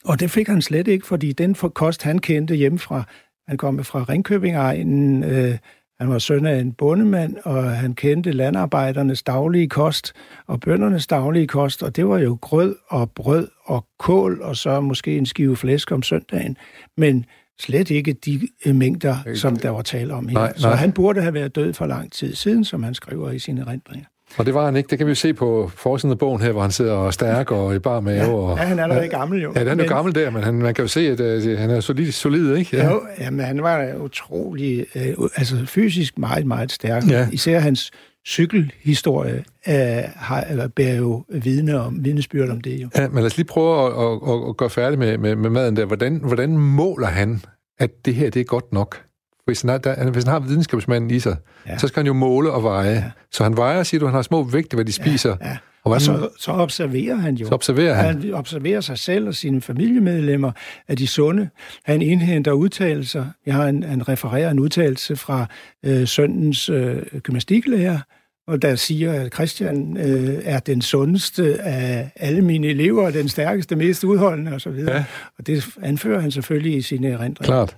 Og 0.04 0.20
det 0.20 0.32
fik 0.32 0.48
han 0.48 0.62
slet 0.62 0.88
ikke, 0.88 1.08
fordi 1.08 1.32
den 1.32 1.56
for 1.56 1.70
kost, 1.70 2.04
han 2.04 2.20
kendte 2.20 2.56
hjemmefra, 2.56 3.04
han 3.48 3.58
kom 3.58 3.84
fra 3.84 4.06
Ringkøbing 4.10 4.56
egnen, 4.56 5.24
øh, 5.24 5.58
han 6.02 6.10
var 6.10 6.20
søn 6.20 6.46
af 6.46 6.60
en 6.60 6.74
bondemand, 6.74 7.36
og 7.44 7.72
han 7.72 7.94
kendte 7.94 8.32
landarbejdernes 8.32 9.24
daglige 9.24 9.70
kost 9.70 10.14
og 10.48 10.60
bøndernes 10.60 11.08
daglige 11.08 11.48
kost, 11.48 11.84
og 11.84 11.96
det 11.96 12.08
var 12.08 12.18
jo 12.18 12.38
grød 12.42 12.76
og 12.88 13.12
brød 13.12 13.48
og 13.66 13.86
kål, 14.00 14.42
og 14.42 14.56
så 14.56 14.82
måske 14.82 15.18
en 15.18 15.26
skive 15.26 15.58
flæsk 15.58 15.92
om 15.92 16.04
søndagen. 16.04 16.58
Men 16.98 17.26
slet 17.60 17.90
ikke 17.90 18.14
de 18.14 18.48
øh, 18.66 18.76
mængder, 18.76 19.16
som 19.36 19.56
der 19.56 19.70
var 19.70 19.82
tale 19.82 20.14
om 20.14 20.28
her. 20.28 20.34
Nej, 20.34 20.48
nej. 20.48 20.58
Så 20.58 20.70
han 20.70 20.92
burde 20.92 21.22
have 21.22 21.34
været 21.34 21.56
død 21.56 21.74
for 21.74 21.86
lang 21.86 22.12
tid 22.12 22.36
siden, 22.36 22.64
som 22.64 22.84
han 22.84 22.94
skriver 22.94 23.32
i 23.32 23.40
sine 23.40 23.62
erindringer. 23.62 24.06
Og 24.38 24.46
det 24.46 24.54
var 24.54 24.65
han 24.65 24.76
ikke. 24.76 24.88
Det 24.88 24.98
kan 24.98 25.08
vi 25.08 25.12
jo 25.12 25.15
se 25.15 25.34
på 25.34 25.72
forsiden 25.76 26.12
af 26.12 26.17
bogen 26.17 26.41
her, 26.41 26.52
hvor 26.52 26.62
han 26.62 26.72
sidder 26.72 26.94
og 26.94 27.13
stærk 27.13 27.52
og 27.52 27.76
i 27.76 27.80
bar 27.80 28.00
mave. 28.00 28.26
Og, 28.26 28.58
ja 28.58 28.63
han 28.63 28.80
er 28.80 28.84
allerede 28.84 29.08
gammel 29.08 29.41
jo. 29.41 29.54
Ja, 29.56 29.67
han 29.70 29.80
er 29.80 29.84
jo 29.84 29.89
gammel 29.89 30.15
der, 30.15 30.30
men 30.30 30.44
han, 30.44 30.54
man 30.54 30.74
kan 30.74 30.84
jo 30.84 30.88
se, 30.88 31.00
at 31.00 31.20
uh, 31.20 31.60
han 31.60 31.70
er 31.70 31.80
solid, 31.80 32.12
solid 32.12 32.56
ikke? 32.56 32.78
Ja. 32.78 32.91
Jo, 32.91 33.02
jamen, 33.20 33.46
han 33.46 33.63
var 33.63 33.94
utrolig, 34.00 34.86
uh, 35.17 35.30
altså 35.36 35.56
fysisk 35.65 36.17
meget, 36.17 36.46
meget 36.46 36.72
stærk. 36.72 37.04
Ja. 37.10 37.28
Især 37.32 37.60
hans 37.60 37.91
cykelhistorie 38.28 39.44
uh, 39.67 39.74
har, 40.15 40.41
eller 40.50 40.67
bærer 40.67 40.96
jo 40.96 41.24
vidne 41.30 41.80
om, 41.80 42.06
vidnesbyrd 42.06 42.50
om 42.50 42.62
det 42.62 42.82
jo. 42.82 42.89
Ja, 42.96 43.08
men 43.08 43.17
lad 43.17 43.26
os 43.26 43.38
lige 43.38 43.48
prøve 43.48 43.86
at, 43.86 43.91
at, 44.06 44.34
at, 44.34 44.50
at 44.50 44.58
gøre 44.58 44.70
færdig 44.70 45.00
med, 45.00 45.17
med, 45.17 45.36
med 45.36 45.50
maden 45.50 45.76
der. 45.76 45.86
Hvordan, 45.86 46.22
hvordan 46.24 46.58
måler 46.58 47.08
han, 47.08 47.41
at 47.80 48.06
det 48.06 48.15
her 48.15 48.30
det 48.30 48.39
er 48.39 48.44
godt 48.44 48.74
nok? 48.74 49.02
Hvis 49.46 49.62
han, 49.62 49.70
har, 49.70 49.78
der, 49.78 50.12
hvis 50.12 50.24
han 50.24 50.32
har 50.32 50.40
videnskabsmanden 50.40 51.12
i 51.12 51.20
sig, 51.20 51.36
ja. 51.68 51.78
så 51.78 51.88
skal 51.88 52.00
han 52.00 52.08
jo 52.08 52.14
måle 52.14 52.52
og 52.52 52.64
veje. 52.64 52.92
Ja. 52.92 53.04
Så 53.32 53.44
han 53.44 53.58
vejer, 53.58 53.84
siger 53.84 54.00
du, 54.00 54.06
han 54.06 54.16
har 54.16 54.22
små 54.22 54.44
vægte, 54.44 54.76
hvad 54.76 54.86
de 54.86 54.92
spiser. 54.92 55.38
Ja. 55.42 55.48
Ja. 55.48 55.58
Og, 55.84 55.92
og 55.92 56.02
så, 56.02 56.30
så 56.40 56.52
observerer 56.52 57.16
han 57.16 57.36
jo. 57.36 57.48
Så 57.48 57.54
observerer 57.54 57.94
han. 57.94 58.06
Han 58.06 58.34
observerer 58.34 58.82
sig 58.82 58.98
selv 58.98 59.28
og 59.28 59.36
sine 59.36 59.62
familiemedlemmer, 59.62 60.52
at 60.88 60.98
de 60.98 61.08
sunde. 61.08 61.50
Han 61.86 62.02
indhenter 62.02 62.52
udtalelser. 62.52 63.26
Jeg 63.46 63.54
har 63.54 63.68
en, 63.68 63.84
han 63.84 64.08
refererer 64.10 64.52
en 64.52 64.60
udtalelse 64.60 65.16
fra 65.16 65.46
øh, 65.86 66.08
søndens 66.08 66.70
øh, 66.70 66.98
gymnastiklærer, 67.20 68.00
og 68.48 68.62
der 68.62 68.76
siger, 68.76 69.14
at 69.14 69.34
Christian 69.34 69.98
øh, 69.98 70.42
er 70.44 70.60
den 70.60 70.82
sundeste 70.82 71.62
af 71.62 72.12
alle 72.16 72.42
mine 72.42 72.68
elever, 72.68 73.12
den 73.12 73.30
stærkeste, 73.30 73.76
mest 73.76 74.04
udholdende 74.04 74.52
osv. 74.52 74.72
Ja. 74.88 75.04
Og 75.40 75.48
det 75.48 75.66
anfører 75.82 76.20
han 76.20 76.32
selvfølgelig 76.32 76.78
i 76.78 76.82
sine 76.82 77.08
erindringer. 77.08 77.46
Klart. 77.46 77.78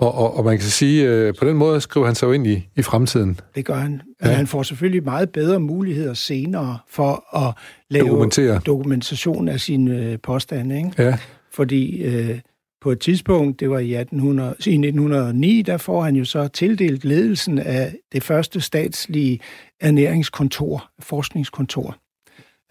Og, 0.00 0.14
og, 0.14 0.36
og 0.36 0.44
man 0.44 0.58
kan 0.58 0.66
sige, 0.66 1.08
øh, 1.08 1.34
på 1.38 1.44
den 1.44 1.56
måde 1.56 1.80
skriver 1.80 2.06
han 2.06 2.14
sig 2.14 2.26
jo 2.26 2.32
ind 2.32 2.46
i, 2.46 2.68
i 2.76 2.82
fremtiden. 2.82 3.40
Det 3.54 3.64
gør 3.64 3.74
han. 3.74 3.90
Men 3.90 4.30
ja. 4.30 4.34
han 4.34 4.46
får 4.46 4.62
selvfølgelig 4.62 5.04
meget 5.04 5.30
bedre 5.30 5.60
muligheder 5.60 6.14
senere 6.14 6.78
for 6.88 7.36
at 7.36 7.54
lave 7.90 8.30
dokumentation 8.66 9.48
af 9.48 9.60
sine 9.60 9.96
øh, 9.96 10.18
påstande. 10.22 10.76
Ikke? 10.76 11.02
Ja. 11.02 11.18
Fordi 11.52 12.02
øh, 12.02 12.40
på 12.82 12.90
et 12.90 13.00
tidspunkt, 13.00 13.60
det 13.60 13.70
var 13.70 13.78
i, 13.78 13.94
1800, 13.94 14.48
i 14.50 14.52
1909, 14.52 15.62
der 15.62 15.76
får 15.76 16.02
han 16.02 16.16
jo 16.16 16.24
så 16.24 16.48
tildelt 16.48 17.04
ledelsen 17.04 17.58
af 17.58 17.94
det 18.12 18.22
første 18.22 18.60
statslige 18.60 19.40
ernæringskontor, 19.80 20.90
forskningskontor. 21.00 21.96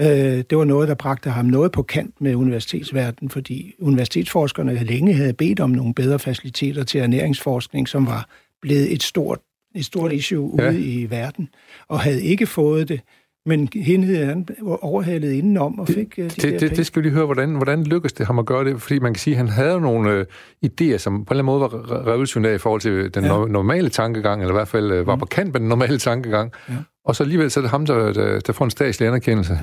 Øh, 0.02 0.44
det 0.50 0.58
var 0.58 0.64
noget, 0.64 0.88
der 0.88 0.96
bragte 0.96 1.30
ham 1.30 1.46
noget 1.46 1.72
på 1.72 1.84
kant 1.84 2.22
med 2.22 2.36
universitetsverdenen, 2.36 3.30
fordi 3.30 3.74
universitetsforskerne 3.80 4.84
længe 4.84 5.14
havde 5.14 5.34
bedt 5.34 5.60
om 5.60 5.70
nogle 5.70 5.94
bedre 5.94 6.20
faciliteter 6.20 6.84
til 6.84 7.02
ernæringsforskning, 7.02 7.88
som 7.88 8.08
var 8.08 8.30
blevet 8.62 8.94
et 8.94 9.04
stort, 9.04 9.40
et 9.76 9.86
stort 9.86 10.12
issue 10.12 10.64
ja. 10.64 10.70
ude 10.70 10.82
i 10.82 11.10
verden, 11.10 11.50
og 11.88 12.00
havde 12.00 12.24
ikke 12.24 12.46
fået 12.46 12.90
det. 12.90 13.02
Men 13.46 13.70
hende 13.76 14.26
han 14.26 14.48
overhalet 14.82 15.32
indenom 15.32 15.80
og 15.80 15.88
fik 15.88 16.16
det, 16.16 16.24
øh, 16.24 16.30
de 16.30 16.52
det, 16.52 16.62
det, 16.62 16.78
det 16.78 16.86
skal 16.86 17.02
vi 17.02 17.08
lige 17.08 17.14
høre, 17.14 17.26
hvordan, 17.26 17.56
hvordan 17.56 17.84
lykkedes 17.84 18.14
det 18.14 18.26
ham 18.26 18.40
at 18.40 18.46
gøre 18.46 18.66
det? 18.66 18.82
Fordi 18.82 19.00
man 19.00 19.14
kan 19.14 19.20
sige, 19.20 19.34
at 19.34 19.38
han 19.38 19.48
havde 19.48 19.82
nogle 19.82 20.12
øh, 20.12 20.26
idéer, 20.66 20.98
som 20.98 21.26
på 21.26 21.34
en 21.34 21.40
eller 21.40 21.44
anden 21.44 21.46
måde 21.46 21.62
var 21.62 22.08
revolutionære 22.08 22.56
i 22.56 22.58
forhold 22.58 22.82
til 22.82 23.14
den 23.14 23.24
ja. 23.24 23.46
normale 23.46 23.90
tankegang, 23.90 24.42
eller 24.42 24.54
i 24.54 24.58
hvert 24.58 24.68
fald 24.68 24.92
øh, 24.92 25.08
var 25.08 25.16
mm. 25.16 25.20
på 25.20 25.26
kant 25.26 25.54
med 25.54 25.60
den 25.60 25.70
normale 25.70 25.98
tankegang. 25.98 26.52
Ja. 26.70 26.74
Og 27.06 27.16
så 27.16 27.24
alligevel 27.24 27.52
så 27.52 27.60
er 27.60 27.62
det 27.62 27.72
ham, 27.72 27.86
der, 27.86 28.14
der, 28.14 28.40
der 28.40 28.54
får 28.54 28.66
en 28.66 28.72
statslig 28.72 29.08
anerkendelse. 29.08 29.54
Ja. 29.54 29.60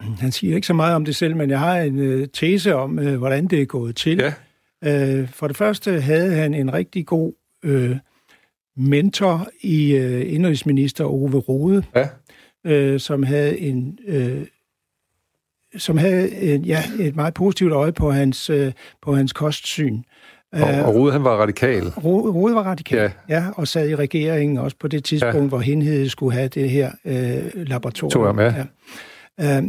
Han 0.20 0.32
siger 0.32 0.54
ikke 0.54 0.66
så 0.66 0.74
meget 0.74 0.94
om 0.94 1.04
det 1.04 1.16
selv, 1.16 1.36
men 1.36 1.50
jeg 1.50 1.58
har 1.58 1.78
en 1.78 1.98
øh, 1.98 2.28
tese 2.32 2.74
om, 2.74 2.98
øh, 2.98 3.18
hvordan 3.18 3.46
det 3.46 3.62
er 3.62 3.66
gået 3.66 3.96
til. 3.96 4.16
Ja. 4.16 4.34
Øh, 4.84 5.28
for 5.28 5.46
det 5.46 5.56
første 5.56 6.00
havde 6.00 6.34
han 6.34 6.54
en 6.54 6.72
rigtig 6.72 7.06
god 7.06 7.32
øh, 7.64 7.96
mentor 8.76 9.48
i 9.60 9.96
øh, 9.96 10.34
indrigsminister 10.34 11.04
Ove 11.04 11.38
Rode, 11.38 11.82
ja. 11.96 12.08
øh, 12.64 13.00
som 13.00 13.22
havde 13.22 13.58
en 13.58 13.98
øh, 14.06 14.46
som 15.76 15.98
havde 15.98 16.30
øh, 16.42 16.68
ja, 16.68 16.82
et 17.00 17.16
meget 17.16 17.34
positivt 17.34 17.72
øje 17.72 17.92
på 17.92 18.10
hans, 18.10 18.50
øh, 18.50 18.72
på 19.02 19.14
hans 19.14 19.32
kostsyn. 19.32 20.02
Og, 20.52 20.60
og 20.60 20.94
Rode, 20.94 21.12
han 21.12 21.24
var 21.24 21.36
radikal. 21.36 21.88
Rode, 21.88 22.32
Rode 22.32 22.54
var 22.54 22.62
radikal, 22.62 22.98
ja. 22.98 23.10
ja, 23.28 23.44
og 23.56 23.68
sad 23.68 23.88
i 23.88 23.96
regeringen 23.96 24.58
også 24.58 24.76
på 24.80 24.88
det 24.88 25.04
tidspunkt, 25.04 25.36
ja. 25.36 25.48
hvor 25.48 25.58
Henhed 25.58 26.08
skulle 26.08 26.32
have 26.34 26.48
det 26.48 26.70
her 26.70 26.90
øh, 27.04 27.66
laboratorium. 27.66 28.38
ja. 28.38 28.44
ja. 28.44 28.64
Øh, 29.40 29.62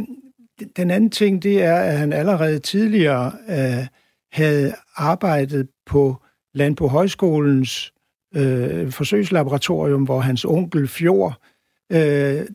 den 0.76 0.90
anden 0.90 1.10
ting, 1.10 1.42
det 1.42 1.62
er, 1.62 1.76
at 1.76 1.98
han 1.98 2.12
allerede 2.12 2.58
tidligere 2.58 3.32
øh, 3.48 3.86
havde 4.32 4.74
arbejdet 4.96 5.68
på 5.86 6.16
Landbrug 6.54 6.90
Højskolens 6.90 7.92
øh, 8.36 8.90
forsøgslaboratorium, 8.90 10.04
hvor 10.04 10.20
hans 10.20 10.44
onkel 10.44 10.88
Fjord 10.88 11.40
øh, 11.92 12.46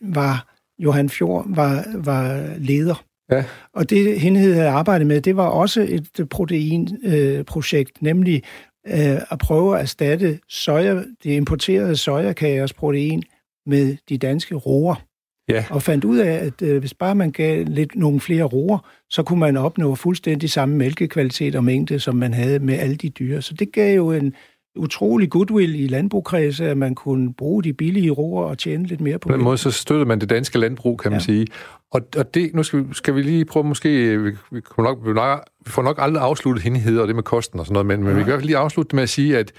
var, 0.00 0.54
Johan 0.78 1.08
Fjord 1.08 1.44
var, 1.48 1.84
var 1.94 2.54
leder. 2.58 3.04
Ja. 3.30 3.44
Og 3.72 3.90
det, 3.90 4.20
hende 4.20 4.40
havde 4.40 4.68
arbejdet 4.68 5.06
med, 5.06 5.20
det 5.20 5.36
var 5.36 5.48
også 5.48 5.86
et 5.88 6.28
proteinprojekt, 6.28 7.98
øh, 7.98 8.04
nemlig 8.04 8.42
øh, 8.86 9.16
at 9.30 9.38
prøve 9.38 9.74
at 9.76 9.82
erstatte 9.82 10.40
soja, 10.48 10.94
det 10.94 11.30
importerede 11.30 11.96
sojakagers 11.96 12.72
protein 12.72 13.22
med 13.66 13.96
de 14.08 14.18
danske 14.18 14.54
roer. 14.54 14.94
Ja. 15.48 15.64
Og 15.70 15.82
fandt 15.82 16.04
ud 16.04 16.18
af, 16.18 16.32
at 16.32 16.62
øh, 16.62 16.78
hvis 16.78 16.94
bare 16.94 17.14
man 17.14 17.30
gav 17.30 17.64
lidt 17.64 17.96
nogle 17.96 18.20
flere 18.20 18.44
roer, 18.44 18.78
så 19.10 19.22
kunne 19.22 19.40
man 19.40 19.56
opnå 19.56 19.94
fuldstændig 19.94 20.50
samme 20.50 20.76
mælkekvalitet 20.76 21.54
og 21.54 21.64
mængde, 21.64 21.98
som 21.98 22.16
man 22.16 22.34
havde 22.34 22.58
med 22.58 22.78
alle 22.78 22.96
de 22.96 23.08
dyr. 23.08 23.40
Så 23.40 23.54
det 23.54 23.72
gav 23.72 23.96
jo 23.96 24.12
en 24.12 24.34
utrolig 24.76 25.30
goodwill 25.30 25.74
i 25.74 25.86
landbrugskredse, 25.86 26.70
at 26.70 26.76
man 26.76 26.94
kunne 26.94 27.34
bruge 27.34 27.62
de 27.62 27.72
billige 27.72 28.10
roer 28.10 28.44
og 28.44 28.58
tjene 28.58 28.86
lidt 28.86 29.00
mere 29.00 29.18
på 29.18 29.28
det. 29.28 29.32
På 29.32 29.36
den 29.36 29.44
måde 29.44 29.58
så 29.58 29.70
støttede 29.70 30.08
man 30.08 30.20
det 30.20 30.30
danske 30.30 30.58
landbrug, 30.58 30.98
kan 30.98 31.10
man 31.12 31.20
ja. 31.20 31.24
sige. 31.24 31.46
Og, 31.92 32.00
og 32.16 32.34
det, 32.34 32.54
nu 32.54 32.62
skal 32.62 32.78
vi, 32.78 32.84
skal 32.94 33.14
vi 33.14 33.22
lige 33.22 33.44
prøve 33.44 33.64
måske, 33.64 34.18
vi, 34.18 34.30
vi, 34.50 34.60
nok, 34.78 34.98
vi, 35.06 35.12
nok, 35.12 35.44
vi 35.66 35.70
får 35.70 35.82
nok 35.82 35.96
aldrig 36.00 36.22
afsluttet 36.22 36.62
hende 36.64 37.02
og 37.02 37.08
det 37.08 37.16
med 37.16 37.22
kosten 37.22 37.60
og 37.60 37.66
sådan 37.66 37.72
noget, 37.72 37.86
men, 37.86 38.02
men 38.02 38.08
vi 38.08 38.14
kan 38.14 38.20
i 38.20 38.24
hvert 38.24 38.38
fald 38.38 38.46
lige 38.46 38.56
afslutte 38.56 38.88
det 38.88 38.94
med 38.94 39.02
at 39.02 39.08
sige, 39.08 39.38
at 39.38 39.52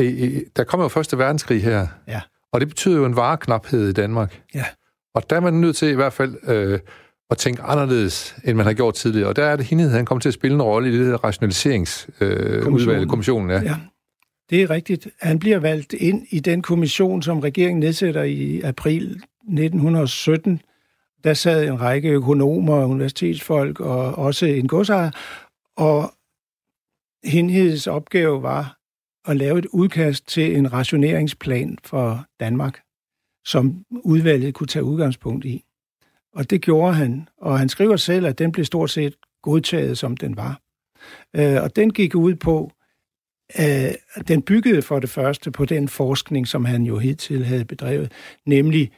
øh, 0.00 0.22
øh, 0.22 0.40
der 0.56 0.64
kommer 0.64 0.84
jo 0.84 0.88
første 0.88 1.18
verdenskrig 1.18 1.62
her, 1.62 1.86
ja. 2.08 2.20
og 2.52 2.60
det 2.60 2.68
betyder 2.68 2.96
jo 2.96 3.04
en 3.04 3.16
vareknaphed 3.16 3.88
i 3.88 3.92
Danmark. 3.92 4.42
Ja. 4.54 4.64
Og 5.18 5.30
der 5.30 5.36
er 5.36 5.40
man 5.40 5.54
nødt 5.54 5.76
til 5.76 5.88
i 5.88 5.94
hvert 5.94 6.12
fald 6.12 6.36
øh, 6.48 6.78
at 7.30 7.38
tænke 7.38 7.62
anderledes, 7.62 8.36
end 8.44 8.56
man 8.56 8.66
har 8.66 8.72
gjort 8.72 8.94
tidligere. 8.94 9.28
Og 9.28 9.36
der 9.36 9.44
er 9.44 9.56
det 9.56 9.64
hende, 9.64 9.88
han 9.88 10.04
kommer 10.04 10.20
til 10.20 10.28
at 10.28 10.34
spille 10.34 10.54
en 10.54 10.62
rolle 10.62 10.88
i 10.88 10.98
det 10.98 11.06
her 11.06 11.24
rationaliseringsudvalg, 11.24 13.02
øh, 13.02 13.06
kommissionen. 13.06 13.50
Ja. 13.50 13.62
ja. 13.62 13.76
Det 14.50 14.62
er 14.62 14.70
rigtigt. 14.70 15.08
Han 15.20 15.38
bliver 15.38 15.58
valgt 15.58 15.92
ind 15.92 16.26
i 16.30 16.40
den 16.40 16.62
kommission, 16.62 17.22
som 17.22 17.40
regeringen 17.40 17.80
nedsætter 17.80 18.22
i 18.22 18.60
april 18.60 19.22
1917. 19.48 20.60
Der 21.24 21.34
sad 21.34 21.68
en 21.68 21.80
række 21.80 22.08
økonomer, 22.08 22.84
universitetsfolk 22.84 23.80
og 23.80 24.18
også 24.18 24.46
en 24.46 24.68
godsejer. 24.68 25.10
Og 25.76 26.12
hendes 27.24 27.86
opgave 27.86 28.42
var 28.42 28.78
at 29.28 29.36
lave 29.36 29.58
et 29.58 29.66
udkast 29.66 30.28
til 30.28 30.56
en 30.56 30.72
rationeringsplan 30.72 31.78
for 31.84 32.24
Danmark 32.40 32.80
som 33.44 33.84
udvalget 33.90 34.54
kunne 34.54 34.66
tage 34.66 34.84
udgangspunkt 34.84 35.44
i. 35.44 35.64
Og 36.34 36.50
det 36.50 36.60
gjorde 36.60 36.94
han, 36.94 37.28
og 37.36 37.58
han 37.58 37.68
skriver 37.68 37.96
selv, 37.96 38.26
at 38.26 38.38
den 38.38 38.52
blev 38.52 38.64
stort 38.64 38.90
set 38.90 39.14
godtaget, 39.42 39.98
som 39.98 40.16
den 40.16 40.36
var. 40.36 40.60
Øh, 41.36 41.62
og 41.62 41.76
den 41.76 41.92
gik 41.92 42.14
ud 42.14 42.34
på, 42.34 42.72
øh, 43.60 43.94
den 44.28 44.42
byggede 44.42 44.82
for 44.82 44.98
det 44.98 45.10
første 45.10 45.50
på 45.50 45.64
den 45.64 45.88
forskning, 45.88 46.48
som 46.48 46.64
han 46.64 46.82
jo 46.82 46.98
hidtil 46.98 47.44
havde 47.44 47.64
bedrevet, 47.64 48.12
nemlig 48.46 48.92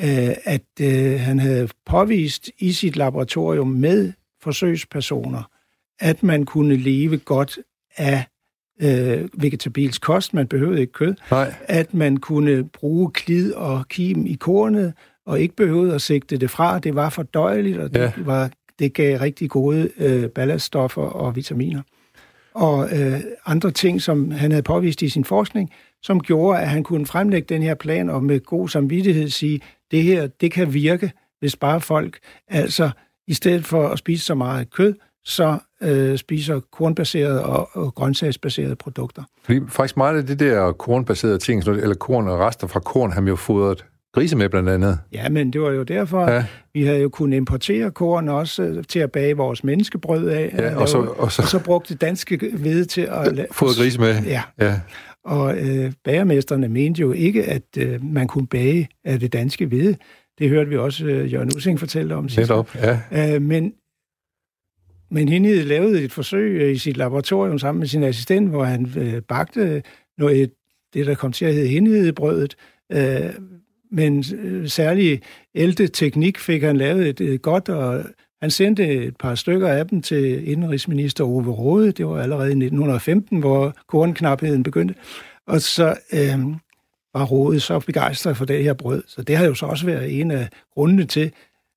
øh, 0.00 0.34
at 0.44 0.80
øh, 0.80 1.20
han 1.20 1.38
havde 1.38 1.68
påvist 1.86 2.50
i 2.58 2.72
sit 2.72 2.96
laboratorium 2.96 3.68
med 3.68 4.12
forsøgspersoner, 4.40 5.50
at 6.00 6.22
man 6.22 6.44
kunne 6.44 6.76
leve 6.76 7.18
godt 7.18 7.58
af 7.96 8.24
øh, 8.82 9.28
vegetabilsk 9.34 10.02
kost, 10.02 10.34
man 10.34 10.46
behøvede 10.46 10.80
ikke 10.80 10.92
kød, 10.92 11.14
Nej. 11.30 11.54
at 11.64 11.94
man 11.94 12.16
kunne 12.16 12.64
bruge 12.64 13.10
klid 13.10 13.52
og 13.52 13.88
kim 13.88 14.26
i 14.26 14.34
kornet, 14.34 14.92
og 15.26 15.40
ikke 15.40 15.56
behøvede 15.56 15.94
at 15.94 16.02
sigte 16.02 16.36
det 16.36 16.50
fra. 16.50 16.78
Det 16.78 16.94
var 16.94 17.08
fordøjeligt, 17.10 17.78
og 17.78 17.94
det, 17.94 18.00
ja. 18.00 18.12
var, 18.16 18.50
det 18.78 18.94
gav 18.94 19.18
rigtig 19.18 19.50
gode 19.50 19.90
øh, 19.98 20.28
ballaststoffer 20.28 21.02
og 21.02 21.36
vitaminer. 21.36 21.82
Og 22.54 22.88
øh, 22.98 23.20
andre 23.46 23.70
ting, 23.70 24.02
som 24.02 24.30
han 24.30 24.50
havde 24.50 24.62
påvist 24.62 25.02
i 25.02 25.08
sin 25.08 25.24
forskning, 25.24 25.72
som 26.02 26.20
gjorde, 26.20 26.60
at 26.60 26.68
han 26.68 26.82
kunne 26.82 27.06
fremlægge 27.06 27.46
den 27.54 27.62
her 27.62 27.74
plan 27.74 28.10
og 28.10 28.24
med 28.24 28.40
god 28.40 28.68
samvittighed 28.68 29.28
sige, 29.28 29.60
det 29.90 30.02
her, 30.02 30.26
det 30.26 30.52
kan 30.52 30.74
virke, 30.74 31.12
hvis 31.40 31.56
bare 31.56 31.80
folk, 31.80 32.18
altså 32.48 32.90
i 33.26 33.34
stedet 33.34 33.64
for 33.64 33.88
at 33.88 33.98
spise 33.98 34.24
så 34.24 34.34
meget 34.34 34.70
kød, 34.70 34.94
så 35.26 35.58
øh, 35.82 36.18
spiser 36.18 36.60
kornbaserede 36.72 37.44
og, 37.44 37.68
og 37.72 37.94
grøntsagsbaserede 37.94 38.76
produkter. 38.76 39.22
Fordi 39.44 39.60
faktisk 39.68 39.96
meget 39.96 40.18
af 40.18 40.26
det 40.26 40.40
der 40.40 40.72
kornbaserede 40.72 41.38
ting, 41.38 41.68
eller 41.68 41.94
korn 41.94 42.28
og 42.28 42.38
rester 42.38 42.66
fra 42.66 42.80
korn, 42.80 43.12
har 43.12 43.20
vi 43.20 43.28
jo 43.28 43.36
fodret 43.36 43.84
grise 44.16 44.36
med 44.36 44.48
blandt 44.48 44.68
andet. 44.68 44.98
Ja, 45.12 45.28
men 45.28 45.52
det 45.52 45.60
var 45.60 45.70
jo 45.70 45.82
derfor, 45.82 46.30
ja. 46.30 46.44
vi 46.74 46.84
havde 46.84 47.00
jo 47.00 47.08
kunnet 47.08 47.36
importere 47.36 47.90
korn 47.90 48.28
også 48.28 48.62
øh, 48.62 48.84
til 48.84 48.98
at 48.98 49.12
bage 49.12 49.36
vores 49.36 49.64
menneskebrød 49.64 50.28
af. 50.28 50.54
Ja, 50.58 50.76
og, 50.76 50.88
så, 50.88 50.98
og, 50.98 51.32
så, 51.32 51.42
og 51.42 51.48
så 51.48 51.64
brugte 51.64 51.94
danske 51.94 52.50
hvede 52.56 52.84
til 52.84 53.00
at... 53.00 53.46
Fodre 53.52 53.82
grise 53.82 54.00
med. 54.00 54.22
Ja. 54.22 54.42
ja. 54.60 54.80
Og 55.24 55.58
øh, 55.58 55.92
bagermesterne 56.04 56.68
mente 56.68 57.00
jo 57.00 57.12
ikke, 57.12 57.44
at 57.44 57.62
øh, 57.78 58.04
man 58.04 58.26
kunne 58.26 58.46
bage 58.46 58.88
af 59.04 59.20
det 59.20 59.32
danske 59.32 59.66
hvede. 59.66 59.96
Det 60.38 60.48
hørte 60.48 60.70
vi 60.70 60.76
også 60.76 61.06
øh, 61.06 61.32
Jørgen 61.32 61.50
Using 61.56 61.80
fortælle 61.80 62.14
om 62.14 62.28
sidst. 62.28 62.50
Netop, 62.50 62.74
ja. 62.74 63.34
Øh, 63.34 63.42
men, 63.42 63.72
men 65.10 65.28
hende 65.28 65.62
lavede 65.62 66.02
et 66.02 66.12
forsøg 66.12 66.60
øh, 66.60 66.72
i 66.72 66.78
sit 66.78 66.96
laboratorium 66.96 67.58
sammen 67.58 67.78
med 67.78 67.86
sin 67.86 68.02
assistent, 68.02 68.48
hvor 68.48 68.64
han 68.64 68.92
øh, 68.96 69.22
bagte 69.22 69.82
noget, 70.18 70.50
det, 70.94 71.06
der 71.06 71.14
kom 71.14 71.32
til 71.32 71.44
at 71.44 71.54
hedde 71.54 71.68
hindhedebrødet, 71.68 72.56
øh, 72.92 73.34
men 73.90 74.24
øh, 74.34 74.68
særlig 74.68 75.22
ældre 75.54 75.86
teknik 75.86 76.38
fik 76.38 76.62
han 76.62 76.76
lavet 76.76 77.08
et, 77.08 77.20
et 77.20 77.42
godt, 77.42 77.68
og 77.68 78.04
han 78.42 78.50
sendte 78.50 79.04
et 79.04 79.16
par 79.16 79.34
stykker 79.34 79.68
af 79.68 79.88
dem 79.88 80.02
til 80.02 80.48
indrigsminister 80.48 81.24
Ove 81.24 81.52
Rode. 81.52 81.92
Det 81.92 82.06
var 82.06 82.22
allerede 82.22 82.48
i 82.48 82.50
1915, 82.50 83.38
hvor 83.38 83.74
kornknapheden 83.88 84.62
begyndte. 84.62 84.94
Og 85.46 85.60
så 85.60 85.94
øh, 86.12 86.38
var 87.14 87.24
Rode 87.24 87.60
så 87.60 87.78
begejstret 87.78 88.36
for 88.36 88.44
det 88.44 88.64
her 88.64 88.72
brød. 88.72 89.02
Så 89.06 89.22
det 89.22 89.36
har 89.36 89.46
jo 89.46 89.54
så 89.54 89.66
også 89.66 89.86
været 89.86 90.20
en 90.20 90.30
af 90.30 90.48
grundene 90.74 91.04
til, 91.04 91.32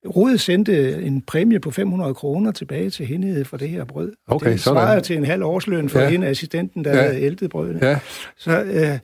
Rode 0.06 0.38
sendte 0.38 1.02
en 1.02 1.22
præmie 1.22 1.60
på 1.60 1.70
500 1.70 2.14
kroner 2.14 2.52
tilbage 2.52 2.90
til 2.90 3.06
hende 3.06 3.44
for 3.44 3.56
det 3.56 3.68
her 3.68 3.84
brød. 3.84 4.12
Okay, 4.26 4.52
det 4.52 4.60
svarer 4.60 5.00
til 5.00 5.16
en 5.16 5.24
halv 5.24 5.42
årsløn 5.42 5.88
for 5.88 6.00
ja. 6.00 6.10
en 6.10 6.22
assistenten, 6.22 6.84
der 6.84 6.96
ja. 6.96 7.02
havde 7.02 7.20
æltet 7.20 7.50
brødene. 7.50 7.86
Ja. 7.86 7.98
Så 8.36 8.62
øh, 8.62 8.98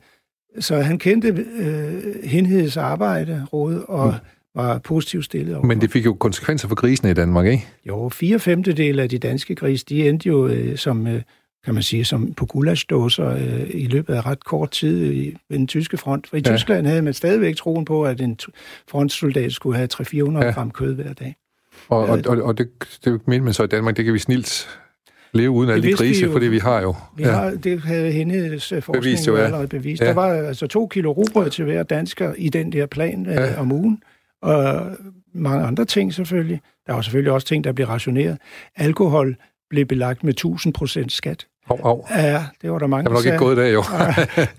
så 0.59 0.75
han 0.75 0.99
kendte 0.99 1.45
øh, 1.57 2.23
henheds 2.23 2.77
arbejde, 2.77 3.45
råd, 3.53 3.85
og 3.87 4.07
mm. 4.07 4.61
var 4.61 4.77
positivt 4.77 5.25
stillet 5.25 5.55
over. 5.55 5.65
Men 5.65 5.81
det 5.81 5.91
fik 5.91 6.05
jo 6.05 6.13
konsekvenser 6.13 6.67
for 6.67 6.75
grisene 6.75 7.11
i 7.11 7.13
Danmark, 7.13 7.47
ikke? 7.47 7.65
Jo, 7.87 8.09
fire 8.09 8.39
femtedel 8.39 8.99
af 8.99 9.09
de 9.09 9.17
danske 9.17 9.55
grise, 9.55 9.85
de 9.89 10.09
endte 10.09 10.27
jo 10.29 10.47
øh, 10.47 10.77
som, 10.77 11.07
øh, 11.07 11.21
kan 11.67 11.73
man 11.73 11.83
sige, 11.83 12.05
som 12.05 12.33
på 12.33 12.45
gulashdåser 12.45 13.29
øh, 13.29 13.69
i 13.73 13.87
løbet 13.87 14.13
af 14.13 14.25
ret 14.25 14.45
kort 14.45 14.71
tid 14.71 15.13
i, 15.13 15.37
ved 15.49 15.57
den 15.57 15.67
tyske 15.67 15.97
front. 15.97 16.27
For 16.27 16.37
i 16.37 16.41
ja. 16.45 16.55
Tyskland 16.55 16.87
havde 16.87 17.01
man 17.01 17.13
stadigvæk 17.13 17.55
troen 17.55 17.85
på, 17.85 18.05
at 18.05 18.21
en 18.21 18.39
frontsoldat 18.89 19.51
skulle 19.51 19.77
have 19.77 19.89
300-400 19.93 20.45
ja. 20.45 20.51
gram 20.51 20.71
kød 20.71 20.95
hver 20.95 21.13
dag. 21.13 21.35
Og, 21.89 21.99
og, 21.99 22.19
og, 22.27 22.41
og 22.41 22.57
det, 22.57 22.69
det 23.05 23.27
mener 23.27 23.43
man 23.43 23.53
så 23.53 23.63
i 23.63 23.67
Danmark, 23.67 23.97
det 23.97 24.05
kan 24.05 24.13
vi 24.13 24.19
snilt 24.19 24.79
leve 25.33 25.49
uden 25.49 25.69
alle 25.69 25.87
de 25.87 25.93
grise, 25.93 26.25
jo, 26.25 26.31
fordi 26.31 26.47
vi 26.47 26.57
har 26.57 26.81
jo... 26.81 26.95
Vi 27.17 27.23
ja. 27.23 27.31
har, 27.31 27.49
det 27.49 27.81
havde 27.81 28.11
hendes 28.11 28.71
øh, 28.71 28.81
forskning 28.81 29.03
bevist, 29.03 29.27
jo, 29.27 29.37
ja. 29.37 29.43
allerede 29.43 29.67
bevist. 29.67 30.01
Ja. 30.01 30.07
Der 30.07 30.13
var 30.13 30.33
altså 30.33 30.67
to 30.67 30.87
kilo 30.87 31.11
rugbrød 31.11 31.49
til 31.49 31.65
hver 31.65 31.83
dansker 31.83 32.33
i 32.37 32.49
den 32.49 32.71
der 32.71 32.85
plan 32.85 33.25
øh, 33.25 33.33
ja. 33.33 33.51
øh, 33.51 33.61
om 33.61 33.71
ugen, 33.71 34.03
og 34.41 34.91
mange 35.33 35.65
andre 35.65 35.85
ting 35.85 36.13
selvfølgelig. 36.13 36.61
Der 36.87 36.93
var 36.93 37.01
selvfølgelig 37.01 37.31
også 37.31 37.47
ting, 37.47 37.63
der 37.63 37.71
blev 37.71 37.87
rationeret. 37.87 38.37
Alkohol 38.75 39.35
blev 39.69 39.85
belagt 39.85 40.23
med 40.23 40.33
1000 40.33 40.73
procent 40.73 41.11
skat. 41.11 41.47
Oh, 41.69 41.79
oh. 41.83 41.99
Ja, 42.15 42.45
det 42.61 42.71
var 42.71 42.79
der 42.79 42.87
mange, 42.87 43.03
Det 43.03 43.11
var 43.11 43.17
nok 43.17 43.25
ikke 43.25 43.37
gået 43.37 43.57
dag, 43.57 43.73
jo. 43.73 43.83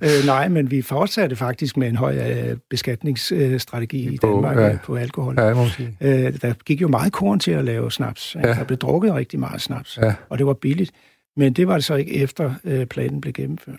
øh, 0.02 0.26
nej, 0.26 0.48
men 0.48 0.70
vi 0.70 0.82
fortsatte 0.82 1.36
faktisk 1.36 1.76
med 1.76 1.88
en 1.88 1.96
høj 1.96 2.16
øh, 2.16 2.56
beskatningsstrategi 2.70 4.14
i 4.14 4.16
Danmark 4.16 4.54
på, 4.54 4.60
ja. 4.60 4.78
på 4.84 4.96
alkohol. 4.96 5.34
Ja, 5.38 5.54
må 5.54 5.68
sige. 5.68 5.96
Øh, 6.00 6.40
der 6.42 6.52
gik 6.66 6.82
jo 6.82 6.88
meget 6.88 7.12
korn 7.12 7.38
til 7.38 7.50
at 7.50 7.64
lave 7.64 7.92
snaps. 7.92 8.36
Ja. 8.42 8.48
Der 8.48 8.64
blev 8.64 8.78
drukket 8.78 9.14
rigtig 9.14 9.40
meget 9.40 9.60
snaps, 9.60 9.98
ja. 10.02 10.14
og 10.28 10.38
det 10.38 10.46
var 10.46 10.52
billigt. 10.52 10.90
Men 11.36 11.52
det 11.52 11.68
var 11.68 11.74
det 11.74 11.84
så 11.84 11.94
ikke 11.94 12.14
efter 12.14 12.54
øh, 12.64 12.86
planen 12.86 13.20
blev 13.20 13.32
gennemført. 13.32 13.78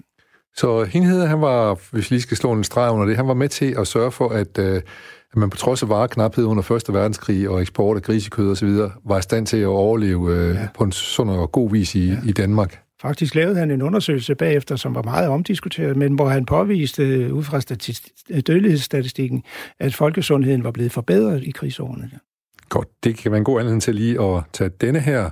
Så 0.56 0.84
Hinhed, 0.84 1.26
han 1.26 1.42
var, 1.42 1.80
hvis 1.92 2.12
vi 2.12 2.16
lige 2.16 2.22
skal 2.22 2.38
slå 2.38 2.52
en 2.52 2.64
streg 2.64 2.92
under 2.92 3.06
det, 3.06 3.16
han 3.16 3.28
var 3.28 3.34
med 3.34 3.50
til 3.50 3.76
at 3.80 3.88
sørge 3.88 4.12
for, 4.12 4.30
at, 4.30 4.58
øh, 4.58 4.76
at 5.32 5.36
man 5.36 5.50
på 5.50 5.58
trods 5.58 5.84
af 5.84 5.90
vareknaphed 5.90 6.46
under 6.46 6.72
1. 6.72 6.94
verdenskrig 6.94 7.50
og 7.50 7.62
eksport 7.62 7.98
af 7.98 8.04
grisekød 8.04 8.52
osv., 8.52 8.70
var 9.06 9.18
i 9.18 9.22
stand 9.22 9.46
til 9.46 9.58
at 9.58 9.68
overleve 9.68 10.36
øh, 10.36 10.56
ja. 10.56 10.68
på 10.76 10.84
en 10.84 10.92
sund 10.92 11.30
og 11.30 11.52
god 11.52 11.72
vis 11.72 11.96
i, 11.96 12.08
ja. 12.08 12.18
i 12.26 12.32
Danmark. 12.32 12.80
Faktisk 13.02 13.36
lavede 13.36 13.56
han 13.56 13.72
en 13.72 13.82
undersøgelse 13.82 14.36
bagefter, 14.36 14.76
som 14.76 14.96
var 14.96 15.02
meget 15.02 15.28
omdiskuteret, 15.28 15.98
men 15.98 16.14
hvor 16.14 16.30
han 16.30 16.46
påviste 16.46 17.04
øh, 17.04 17.34
ud 17.34 17.44
fra 17.44 17.58
øh, 18.30 18.40
dødelighedsstatistikken, 18.40 19.44
at 19.80 19.96
folkesundheden 19.96 20.64
var 20.64 20.72
blevet 20.72 20.92
forbedret 20.92 21.44
i 21.44 21.52
krigsårene. 21.52 22.10
Godt, 22.70 22.88
det 23.04 23.18
kan 23.18 23.32
være 23.32 23.38
en 23.38 23.44
god 23.44 23.60
anledning 23.60 23.82
til 23.82 23.96
lige 23.96 24.22
at 24.22 24.44
tage 24.54 24.70
denne 24.82 25.00
her. 25.00 25.30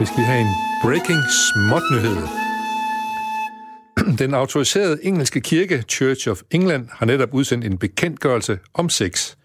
Vi 0.00 0.04
skal 0.06 0.16
lige 0.16 0.26
have 0.26 0.40
en 0.40 0.54
breaking 0.84 1.20
smot 1.52 1.82
nyhed. 1.92 2.16
Den 4.18 4.34
autoriserede 4.34 5.04
engelske 5.04 5.40
kirke, 5.40 5.84
Church 5.88 6.28
of 6.28 6.40
England, 6.50 6.88
har 6.92 7.06
netop 7.06 7.34
udsendt 7.34 7.64
en 7.64 7.78
bekendtgørelse 7.78 8.58
om 8.74 8.88
sex. 8.88 9.36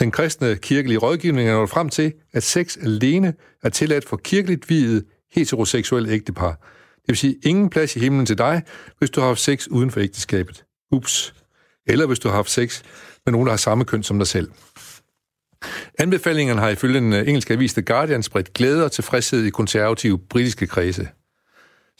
Den 0.00 0.10
kristne 0.10 0.56
kirkelige 0.56 0.98
rådgivning 0.98 1.48
er 1.48 1.52
nået 1.52 1.70
frem 1.70 1.88
til, 1.88 2.12
at 2.32 2.42
sex 2.42 2.76
alene 2.76 3.34
er 3.62 3.68
tilladt 3.68 4.08
for 4.08 4.16
kirkeligt 4.16 4.70
videt 4.70 5.04
heteroseksuelle 5.32 6.10
ægtepar. 6.10 6.50
Det 6.94 7.08
vil 7.08 7.16
sige, 7.16 7.36
ingen 7.44 7.70
plads 7.70 7.96
i 7.96 8.00
himlen 8.00 8.26
til 8.26 8.38
dig, 8.38 8.62
hvis 8.98 9.10
du 9.10 9.20
har 9.20 9.28
haft 9.28 9.40
sex 9.40 9.66
uden 9.66 9.90
for 9.90 10.00
ægteskabet. 10.00 10.64
Ups. 10.92 11.34
Eller 11.86 12.06
hvis 12.06 12.18
du 12.18 12.28
har 12.28 12.34
haft 12.34 12.50
sex 12.50 12.82
med 13.26 13.32
nogen, 13.32 13.46
der 13.46 13.52
har 13.52 13.56
samme 13.56 13.84
køn 13.84 14.02
som 14.02 14.18
dig 14.18 14.26
selv. 14.26 14.50
Anbefalingerne 15.98 16.60
har 16.60 16.68
ifølge 16.68 17.00
den 17.00 17.12
øh, 17.12 17.28
engelske 17.28 17.54
avis 17.54 17.72
The 17.72 17.82
Guardian 17.82 18.22
spredt 18.22 18.54
glæde 18.54 18.84
og 18.84 18.92
tilfredshed 18.92 19.44
i 19.44 19.50
konservative 19.50 20.18
britiske 20.18 20.66
kredse. 20.66 21.08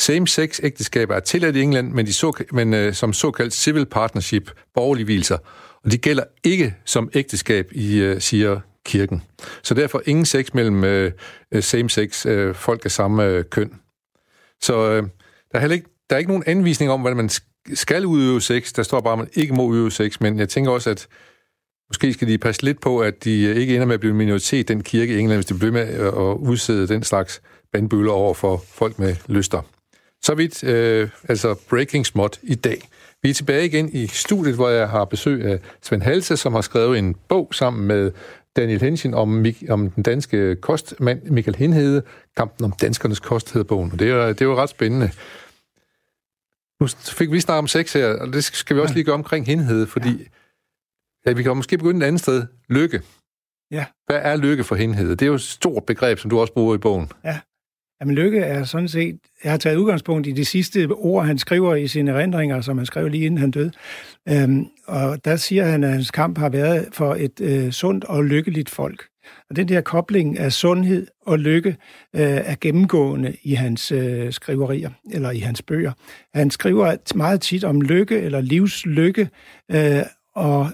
Same-sex 0.03 0.61
ægteskaber 0.62 1.14
er 1.14 1.21
tilladt 1.21 1.57
i 1.57 1.61
England, 1.61 1.92
men, 1.92 2.07
de 2.07 2.12
så, 2.12 2.45
men 2.53 2.75
uh, 2.75 2.92
som 2.92 3.12
såkaldt 3.12 3.55
civil 3.55 3.87
partnership, 3.87 4.51
borgerlige 4.75 5.05
hvilser, 5.05 5.38
og 5.85 5.92
de 5.92 5.99
gælder 5.99 6.25
ikke 6.45 6.75
som 6.85 7.11
ægteskab, 7.14 7.68
i, 7.73 8.11
uh, 8.11 8.18
siger 8.18 8.61
kirken. 8.85 9.23
Så 9.62 9.75
derfor 9.75 10.03
ingen 10.07 10.25
sex 10.25 10.55
mellem 10.55 10.85
øh, 10.85 11.12
øh 11.53 11.62
same-sex, 11.62 12.27
øh, 12.27 12.55
folk 12.55 12.85
af 12.85 12.90
samme 12.90 13.25
øh, 13.25 13.45
køn. 13.45 13.75
Så 14.61 14.90
øh, 14.90 15.03
der 15.53 15.59
er 15.59 15.61
heller 15.61 15.75
ikke, 15.75 15.88
der 16.11 16.16
er 16.16 16.18
ikke 16.18 16.31
nogen 16.31 16.45
anvisning 16.47 16.90
om, 16.90 17.01
hvordan 17.01 17.16
man 17.16 17.31
skal 17.75 18.07
udøve 18.07 18.40
sex. 18.40 18.73
Der 18.73 18.83
står 18.83 19.01
bare, 19.01 19.12
at 19.12 19.18
man 19.18 19.29
ikke 19.35 19.55
må 19.55 19.64
udøve 19.64 19.90
sex, 19.90 20.21
men 20.21 20.38
jeg 20.38 20.49
tænker 20.49 20.71
også, 20.71 20.90
at 20.90 21.09
måske 21.90 22.12
skal 22.12 22.29
de 22.29 22.38
passe 22.38 22.62
lidt 22.62 22.81
på, 22.81 23.01
at 23.01 23.25
de 23.25 23.45
øh, 23.45 23.57
ikke 23.57 23.75
ender 23.75 23.87
med 23.87 23.95
at 23.95 24.01
blive 24.01 24.14
minoritet, 24.14 24.68
den 24.68 24.83
kirke 24.83 25.14
i 25.14 25.18
England, 25.18 25.37
hvis 25.37 25.47
de 25.47 25.55
bliver 25.55 25.73
med 25.73 26.01
øh, 26.01 26.07
at 26.07 26.37
udsæde 26.37 26.88
den 26.88 27.03
slags 27.03 27.42
bandbøller 27.73 28.12
over 28.12 28.35
for 28.35 28.64
folk 28.68 28.99
med 28.99 29.16
lyster. 29.29 29.62
Så 30.23 30.35
vidt, 30.35 30.64
øh, 30.64 31.09
altså 31.29 31.55
breaking 31.68 32.07
smot 32.07 32.38
i 32.42 32.55
dag. 32.55 32.88
Vi 33.23 33.31
er 33.31 33.35
tilbage 33.35 33.66
igen 33.66 33.88
i 33.92 34.07
studiet, 34.07 34.55
hvor 34.55 34.68
jeg 34.68 34.88
har 34.88 35.05
besøg 35.05 35.45
af 35.45 35.61
Svend 35.83 36.03
Halse, 36.03 36.37
som 36.37 36.55
har 36.55 36.61
skrevet 36.61 36.99
en 36.99 37.16
bog 37.29 37.49
sammen 37.53 37.87
med 37.87 38.12
Daniel 38.57 38.81
Henshin 38.81 39.15
om, 39.15 39.47
om 39.69 39.91
den 39.91 40.03
danske 40.03 40.57
kostmand 40.57 41.23
Michael 41.23 41.57
Henhede, 41.57 42.03
kampen 42.37 42.65
om 42.65 42.73
danskernes 42.73 43.21
kost, 43.21 43.53
hedder 43.53 43.69
bogen. 43.69 43.93
Og 43.93 43.99
det 43.99 44.11
er, 44.11 44.27
det 44.27 44.41
er 44.41 44.45
jo 44.45 44.57
ret 44.57 44.71
spændende. 44.71 45.11
Nu 46.81 46.87
fik 47.17 47.33
vi 47.33 47.41
snart 47.41 47.59
om 47.59 47.67
sex 47.67 47.93
her, 47.93 48.09
og 48.09 48.33
det 48.33 48.45
skal 48.45 48.77
vi 48.77 48.81
også 48.81 48.95
lige 48.95 49.05
gøre 49.05 49.15
omkring 49.15 49.47
Henhede, 49.47 49.87
fordi 49.87 50.19
ja. 50.19 50.25
Ja, 51.27 51.33
vi 51.33 51.43
kan 51.43 51.57
måske 51.57 51.79
begynde 51.79 52.05
et 52.05 52.09
andet 52.09 52.21
sted. 52.21 52.47
Lykke. 52.69 53.03
Ja. 53.71 53.87
Hvad 54.07 54.21
er 54.23 54.37
lykke 54.37 54.65
for 54.65 54.75
Henhede? 54.75 55.11
Det 55.11 55.23
er 55.23 55.27
jo 55.27 55.35
et 55.35 55.41
stort 55.41 55.87
begreb, 55.87 56.19
som 56.19 56.31
du 56.31 56.41
også 56.41 56.53
bruger 56.53 56.75
i 56.75 56.79
bogen. 56.79 57.12
Ja. 57.25 57.41
Jamen, 58.03 58.15
Lykke 58.15 58.38
er 58.38 58.65
sådan 58.65 58.88
set... 58.88 59.19
Jeg 59.45 59.53
har 59.53 59.59
taget 59.59 59.77
udgangspunkt 59.77 60.27
i 60.27 60.33
de 60.33 60.45
sidste 60.45 60.87
ord, 60.87 61.27
han 61.27 61.38
skriver 61.38 61.75
i 61.75 61.88
sine 61.88 62.11
erindringer, 62.11 62.61
som 62.61 62.79
han 62.79 62.87
skrev 62.87 63.09
lige 63.09 63.25
inden 63.25 63.38
han 63.38 63.51
døde. 63.51 63.73
Øhm, 64.29 64.67
og 64.87 65.25
der 65.25 65.37
siger 65.37 65.65
han, 65.65 65.85
at 65.85 65.91
hans 65.91 66.11
kamp 66.11 66.38
har 66.38 66.49
været 66.49 66.88
for 66.93 67.15
et 67.15 67.41
øh, 67.41 67.71
sundt 67.71 68.05
og 68.05 68.25
lykkeligt 68.25 68.71
folk. 68.71 69.05
Og 69.51 69.57
den 69.57 69.69
der 69.69 69.81
kobling 69.81 70.38
af 70.38 70.53
sundhed 70.53 71.07
og 71.21 71.38
lykke 71.38 71.69
øh, 72.17 72.23
er 72.23 72.55
gennemgående 72.61 73.37
i 73.43 73.55
hans 73.55 73.93
øh, 73.93 74.33
skriverier, 74.33 74.91
eller 75.12 75.31
i 75.31 75.38
hans 75.38 75.62
bøger. 75.62 75.93
Han 76.35 76.51
skriver 76.51 76.97
meget 77.15 77.41
tit 77.41 77.65
om 77.65 77.81
lykke, 77.81 78.21
eller 78.21 78.41
livslykke, 78.41 79.29
øh, 79.71 80.03
og 80.35 80.71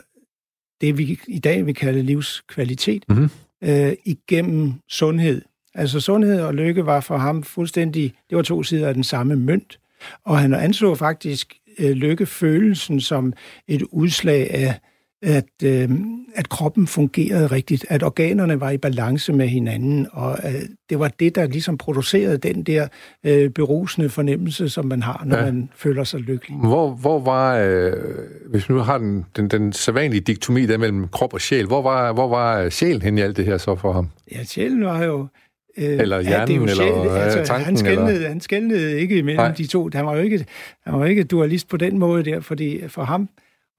det 0.81 0.99
vi 0.99 1.21
i 1.29 1.38
dag 1.38 1.67
vil 1.67 1.75
kalde 1.75 2.03
livskvalitet, 2.03 3.05
mm-hmm. 3.09 3.31
øh, 3.64 3.93
igennem 4.05 4.73
sundhed. 4.88 5.43
Altså 5.79 6.01
sundhed 6.01 6.41
og 6.41 6.55
lykke 6.55 6.87
var 6.87 7.01
for 7.01 7.17
ham 7.17 7.43
fuldstændig, 7.43 8.14
det 8.31 8.37
var 8.37 8.43
to 8.43 8.62
sider 8.62 8.88
af 8.88 8.95
den 8.95 9.05
samme 9.05 9.37
mønt. 9.37 9.79
Og 10.25 10.38
han 10.38 10.55
anså 10.55 10.95
faktisk 10.95 11.55
øh, 11.79 11.91
lykkefølelsen 11.91 13.01
som 13.01 13.33
et 13.69 13.83
udslag 13.83 14.51
af, 14.51 14.81
at, 15.23 15.64
øh, 15.64 15.91
at 16.35 16.49
kroppen 16.49 16.87
fungerede 16.87 17.47
rigtigt, 17.47 17.87
at 17.88 18.03
organerne 18.03 18.61
var 18.61 18.71
i 18.71 18.79
balance 18.79 19.33
med 19.33 19.49
hinanden, 19.49 20.07
og 20.12 20.38
øh, 20.45 20.62
det 20.91 20.99
var 20.99 21.09
det, 21.09 21.35
der 21.35 21.47
ligesom 21.47 21.79
producerede 21.79 22.38
den 22.38 22.62
der 22.62 22.88
øh, 23.25 23.51
berusende 23.51 24.09
fornemmelse, 24.09 24.69
som 24.69 24.87
man 24.87 25.03
har, 25.03 25.23
når 25.27 25.37
ja. 25.37 25.45
man 25.45 25.71
føler 25.77 26.05
sig 26.05 26.21
lykkelig. 26.21 26.59
Hvor, 26.59 26.91
hvor 26.91 27.19
var, 27.19 27.59
øh, 27.59 27.93
hvis 28.51 28.69
vi 28.69 28.75
nu 28.75 28.81
har 28.81 28.98
den, 28.98 29.25
den, 29.37 29.48
den 29.48 29.73
sædvanlige 29.73 30.21
diktomi 30.21 30.67
der 30.67 30.79
mellem 30.79 31.09
krop 31.09 31.35
og 31.35 31.40
sjæl, 31.40 31.67
hvor 31.67 31.83
var, 31.83 32.13
hvor 32.13 32.29
var 32.29 32.69
sjælen 32.69 33.02
hen 33.02 33.19
i 33.19 33.21
alt 33.21 33.37
det 33.37 33.44
her 33.44 33.59
så 33.59 33.77
for 33.77 33.92
ham? 33.92 34.11
Ja, 34.33 34.44
sjælen 34.44 34.85
var 34.85 35.05
jo 35.05 35.27
Øh, 35.79 36.00
eller 36.00 36.20
hjernen, 36.20 36.64
ja, 36.64 36.70
eller 36.70 37.14
altså, 37.14 37.44
tanken? 37.44 37.64
Han 37.64 37.76
skældnede, 37.76 38.14
eller? 38.14 38.29
han 38.29 38.40
skældnede 38.40 39.00
ikke 39.00 39.18
imellem 39.18 39.40
Nej. 39.40 39.52
de 39.52 39.66
to. 39.66 39.90
Han 39.94 40.06
var 40.06 40.16
jo 40.16 40.22
ikke, 40.22 40.46
han 40.87 41.00
var 41.00 41.06
ikke 41.06 41.24
dualist 41.24 41.68
på 41.68 41.76
den 41.76 41.98
måde 41.98 42.24
der, 42.24 42.40
fordi 42.40 42.88
for 42.88 43.02
ham, 43.02 43.29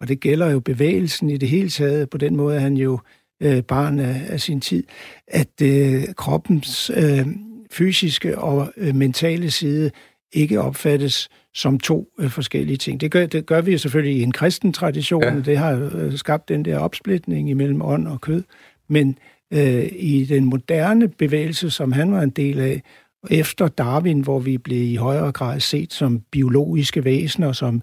og 0.02 0.08
det 0.08 0.20
gælder 0.20 0.52
jo 0.52 0.60
bevægelsen 0.60 1.30
i 1.30 1.38
det 1.38 1.50
hele 1.50 1.70
taget, 1.70 2.10
på 2.10 2.18
den 2.18 2.36
måde 2.36 2.56
er 2.56 2.60
han 2.60 2.78
jo 2.78 3.00
øh, 3.42 3.64
barn 3.64 4.00
af, 4.00 4.22
af 4.30 4.42
sin 4.42 4.62
tid, 4.62 4.84
at 5.28 5.62
øh, 5.62 6.04
kroppens 6.18 6.92
øh, 6.96 7.28
fysiske 7.72 8.38
og 8.38 8.74
øh, 8.78 8.96
mentale 8.96 9.52
side 9.52 9.92
ikke 10.34 10.62
opfattes 10.62 11.30
som 11.54 11.80
to 11.80 12.08
øh, 12.20 12.30
forskellige 12.30 12.78
ting. 12.78 13.02
Det 13.02 13.12
gør, 13.12 13.26
det 13.26 13.46
gør 13.46 13.62
vi 13.62 13.78
selvfølgelig 13.78 14.18
i 14.18 14.24
en 14.24 14.32
kristen 14.32 14.74
tradition. 14.74 15.24
Ja. 15.24 15.40
Det 15.46 15.58
har 15.58 15.90
øh, 15.96 16.18
skabt 16.18 16.50
den 16.50 16.66
der 16.66 16.80
opsplitning 16.80 17.50
imellem 17.50 17.82
ånd 17.82 18.08
og 18.08 18.22
kød. 18.22 18.44
Men 18.88 19.18
øh, 19.54 19.90
i 19.92 20.26
den 20.26 20.46
moderne 20.46 21.08
bevægelse, 21.08 21.70
som 21.70 21.92
han 21.92 22.12
var 22.12 22.22
en 22.22 22.30
del 22.30 22.60
af, 22.60 22.82
efter 23.30 23.68
Darwin, 23.68 24.22
hvor 24.22 24.40
vi 24.40 24.58
blev 24.58 24.82
i 24.82 24.96
højere 24.96 25.32
grad 25.32 25.60
set 25.60 25.94
som 25.94 26.22
biologiske 26.32 27.04
væsener, 27.04 27.52
som 27.52 27.82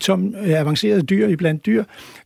som 0.00 0.34
avancerede 0.36 1.02
dyr 1.02 1.28
i 1.28 1.36
blandt 1.36 1.66
dyr, 1.66 1.84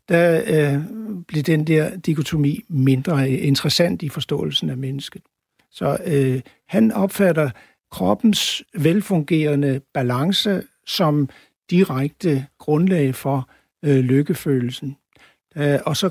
der 0.09 0.43
øh, 0.47 0.83
blev 1.29 1.43
den 1.43 1.67
der 1.67 1.97
dikotomi 1.97 2.65
mindre 2.69 3.31
interessant 3.31 4.03
i 4.03 4.09
forståelsen 4.09 4.71
af 4.71 4.77
mennesket. 4.77 5.23
Så 5.71 5.99
øh, 6.07 6.41
han 6.69 6.93
opfatter 6.93 7.51
kroppens 7.91 8.63
velfungerende 8.75 9.81
balance 9.95 10.63
som 10.87 11.29
direkte 11.71 12.47
grundlag 12.59 13.15
for 13.15 13.51
øh, 13.85 13.99
lykkefølelsen. 13.99 14.97
Øh, 15.57 15.79
og 15.87 15.97
så 15.97 16.11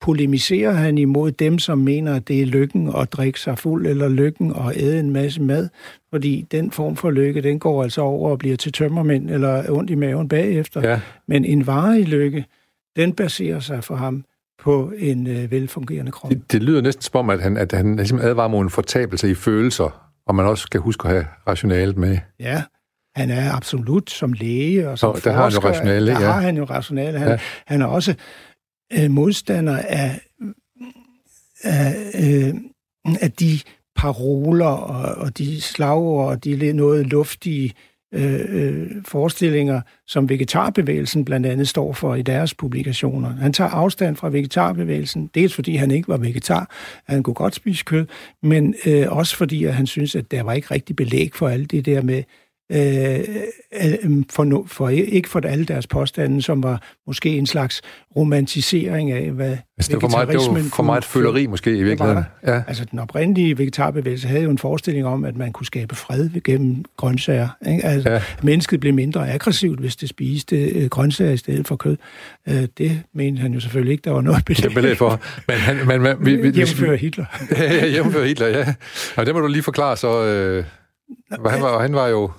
polemiserer 0.00 0.72
han 0.72 0.98
imod 0.98 1.32
dem, 1.32 1.58
som 1.58 1.78
mener, 1.78 2.14
at 2.14 2.28
det 2.28 2.42
er 2.42 2.46
lykken 2.46 2.92
at 2.96 3.12
drikke 3.12 3.40
sig 3.40 3.58
fuld, 3.58 3.86
eller 3.86 4.08
lykken 4.08 4.52
at 4.56 4.76
æde 4.76 5.00
en 5.00 5.10
masse 5.10 5.42
mad, 5.42 5.68
fordi 6.10 6.46
den 6.50 6.70
form 6.70 6.96
for 6.96 7.10
lykke, 7.10 7.42
den 7.42 7.58
går 7.58 7.82
altså 7.82 8.00
over 8.00 8.30
og 8.30 8.38
bliver 8.38 8.56
til 8.56 8.72
tømmermænd, 8.72 9.30
eller 9.30 9.70
ondt 9.70 9.90
i 9.90 9.94
maven 9.94 10.28
bagefter. 10.28 10.88
Ja. 10.88 11.00
Men 11.28 11.44
en 11.44 11.66
varig 11.66 12.08
lykke, 12.08 12.44
den 12.96 13.12
baserer 13.12 13.60
sig 13.60 13.84
for 13.84 13.94
ham 13.94 14.24
på 14.58 14.92
en 14.98 15.26
øh, 15.26 15.50
velfungerende 15.50 16.12
krop. 16.12 16.30
Det, 16.30 16.52
det 16.52 16.62
lyder 16.62 16.80
næsten 16.80 17.02
som 17.02 17.18
om, 17.18 17.30
at 17.30 17.40
han, 17.40 17.56
at 17.56 17.72
han 17.72 17.96
ligesom 17.96 18.18
advarer 18.18 18.48
mod 18.48 18.62
en 18.62 18.70
fortabelse 18.70 19.30
i 19.30 19.34
følelser, 19.34 20.12
og 20.26 20.34
man 20.34 20.46
også 20.46 20.62
skal 20.62 20.80
huske 20.80 21.08
at 21.08 21.14
have 21.14 21.26
rationalet 21.48 21.96
med. 21.96 22.18
Ja, 22.40 22.62
han 23.16 23.30
er 23.30 23.52
absolut 23.52 24.10
som 24.10 24.32
læge 24.32 24.88
og 24.88 24.98
som 24.98 25.16
Så, 25.16 25.24
der 25.24 25.36
har 25.36 25.42
han 25.42 25.52
jo 25.52 25.58
rationale, 25.58 26.06
der 26.06 26.20
ja. 26.20 26.26
har 26.26 26.40
han 26.40 26.56
jo 26.56 26.64
rationale. 26.64 27.18
Han, 27.18 27.28
ja. 27.28 27.38
han 27.66 27.82
er 27.82 27.86
også 27.86 28.14
øh, 28.92 29.10
modstander 29.10 29.76
af, 29.76 30.20
af, 31.62 31.94
øh, 32.14 32.54
af 33.20 33.32
de 33.32 33.58
paroler 33.96 34.66
og, 34.66 35.14
og 35.14 35.38
de 35.38 35.60
slagord 35.60 36.28
og 36.28 36.44
de 36.44 36.72
noget 36.72 37.06
luftige 37.06 37.74
øh, 38.14 38.40
øh, 38.48 38.86
forestillinger, 39.04 39.80
som 40.06 40.28
vegetarbevægelsen 40.28 41.24
blandt 41.24 41.46
andet 41.46 41.68
står 41.68 41.92
for 41.92 42.14
i 42.14 42.22
deres 42.22 42.54
publikationer. 42.54 43.28
Han 43.28 43.52
tager 43.52 43.70
afstand 43.70 44.16
fra 44.16 44.30
vegetarbevægelsen, 44.30 45.30
dels 45.34 45.54
fordi 45.54 45.76
han 45.76 45.90
ikke 45.90 46.08
var 46.08 46.16
vegetar, 46.16 46.70
han 47.06 47.22
kunne 47.22 47.34
godt 47.34 47.54
spise 47.54 47.84
kød, 47.84 48.06
men 48.42 48.74
øh, 48.86 49.06
også 49.08 49.36
fordi 49.36 49.64
at 49.64 49.74
han 49.74 49.86
synes, 49.86 50.16
at 50.16 50.30
der 50.30 50.42
var 50.42 50.52
ikke 50.52 50.68
rigtig 50.70 50.96
belæg 50.96 51.30
for 51.34 51.48
alt 51.48 51.70
det 51.70 51.86
der 51.86 52.02
med 52.02 52.22
øh, 52.72 53.18
øh, 53.82 54.24
for, 54.30 54.64
for, 54.66 54.88
ikke 54.88 55.28
for 55.28 55.40
alle 55.44 55.64
deres 55.64 55.86
påstande, 55.86 56.42
som 56.42 56.62
var 56.62 56.82
måske 57.06 57.38
en 57.38 57.46
slags 57.46 57.82
romantisering 58.16 59.10
af, 59.10 59.30
hvad 59.30 59.56
altså, 59.78 59.92
det 59.92 59.94
var 59.94 60.00
for 60.00 60.08
meget, 60.08 60.28
det 60.28 60.36
var 60.36 60.70
for 60.74 60.82
meget 60.82 61.04
føleri 61.04 61.46
måske 61.46 61.76
i 61.76 61.82
virkeligheden. 61.82 62.24
Ja. 62.46 62.62
Altså 62.68 62.84
den 62.84 62.98
oprindelige 62.98 63.58
vegetarbevægelse 63.58 64.28
havde 64.28 64.42
jo 64.42 64.50
en 64.50 64.58
forestilling 64.58 65.06
om, 65.06 65.24
at 65.24 65.36
man 65.36 65.52
kunne 65.52 65.66
skabe 65.66 65.94
fred 65.94 66.30
gennem 66.44 66.84
grøntsager. 66.96 67.48
Ikke? 67.68 67.84
Altså, 67.84 68.10
ja. 68.10 68.22
Mennesket 68.42 68.80
blev 68.80 68.94
mindre 68.94 69.32
aggressivt, 69.32 69.80
hvis 69.80 69.96
det 69.96 70.08
spiste 70.08 70.56
øh, 70.56 70.88
grøntsager 70.88 71.32
i 71.32 71.36
stedet 71.36 71.66
for 71.66 71.76
kød. 71.76 71.96
Øh, 72.48 72.68
det 72.78 73.02
mente 73.12 73.42
han 73.42 73.52
jo 73.52 73.60
selvfølgelig 73.60 73.92
ikke, 73.92 74.02
der 74.02 74.10
var 74.10 74.20
noget 74.20 74.44
belæg, 74.44 74.74
belæg 74.74 74.96
for. 74.96 75.20
Men 75.48 75.56
han, 75.56 75.86
men, 75.86 76.02
man, 76.02 76.16
vi, 76.20 76.36
vi, 76.36 76.48
jævnfører 76.48 76.96
Hitler. 76.96 77.24
ja, 77.58 77.74
ja, 77.74 77.86
jævnfører 77.86 78.24
Hitler, 78.24 78.46
ja. 78.46 78.74
Og 79.16 79.26
det 79.26 79.34
må 79.34 79.40
du 79.40 79.46
lige 79.46 79.62
forklare 79.62 79.96
så... 79.96 80.24
Øh, 80.24 80.64
han, 81.30 81.62
var, 81.62 81.82
han 81.82 81.94
var 81.94 82.08
jo 82.08 82.30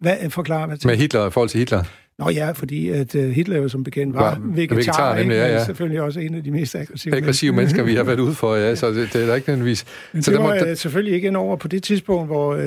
hvad, 0.00 0.30
forklar, 0.30 0.66
hvad 0.66 0.76
Med 0.84 0.96
Hitler 0.96 1.26
i 1.26 1.30
forhold 1.30 1.48
til 1.48 1.58
Hitler? 1.58 1.84
Nå 2.18 2.30
ja, 2.30 2.50
fordi 2.50 2.88
at 2.88 3.14
uh, 3.14 3.24
Hitler 3.24 3.56
jo 3.56 3.68
som 3.68 3.84
bekendt 3.84 4.14
var, 4.14 4.22
var 4.22 4.38
vegetar, 4.42 4.74
vegetar 4.74 5.16
nemlig, 5.16 5.34
ja, 5.34 5.46
ja. 5.46 5.64
selvfølgelig 5.64 6.02
også 6.02 6.20
en 6.20 6.34
af 6.34 6.44
de 6.44 6.50
mest 6.50 6.74
aggressive, 6.74 7.16
aggressive 7.16 7.52
mennesker, 7.52 7.82
vi 7.82 7.94
har 7.94 8.02
været 8.02 8.20
ude 8.28 8.34
for, 8.34 8.54
ja, 8.54 8.74
så 8.74 8.90
det, 8.90 9.12
det 9.12 9.22
er 9.22 9.26
da 9.26 9.34
ikke 9.34 9.48
nødvendigvis. 9.48 9.84
Men 10.12 10.22
så 10.22 10.30
det 10.30 10.40
var 10.40 10.64
må, 10.68 10.74
selvfølgelig 10.74 11.14
ikke 11.14 11.38
over 11.38 11.56
på 11.56 11.68
det 11.68 11.82
tidspunkt, 11.82 12.28
hvor 12.28 12.54
uh, 12.54 12.62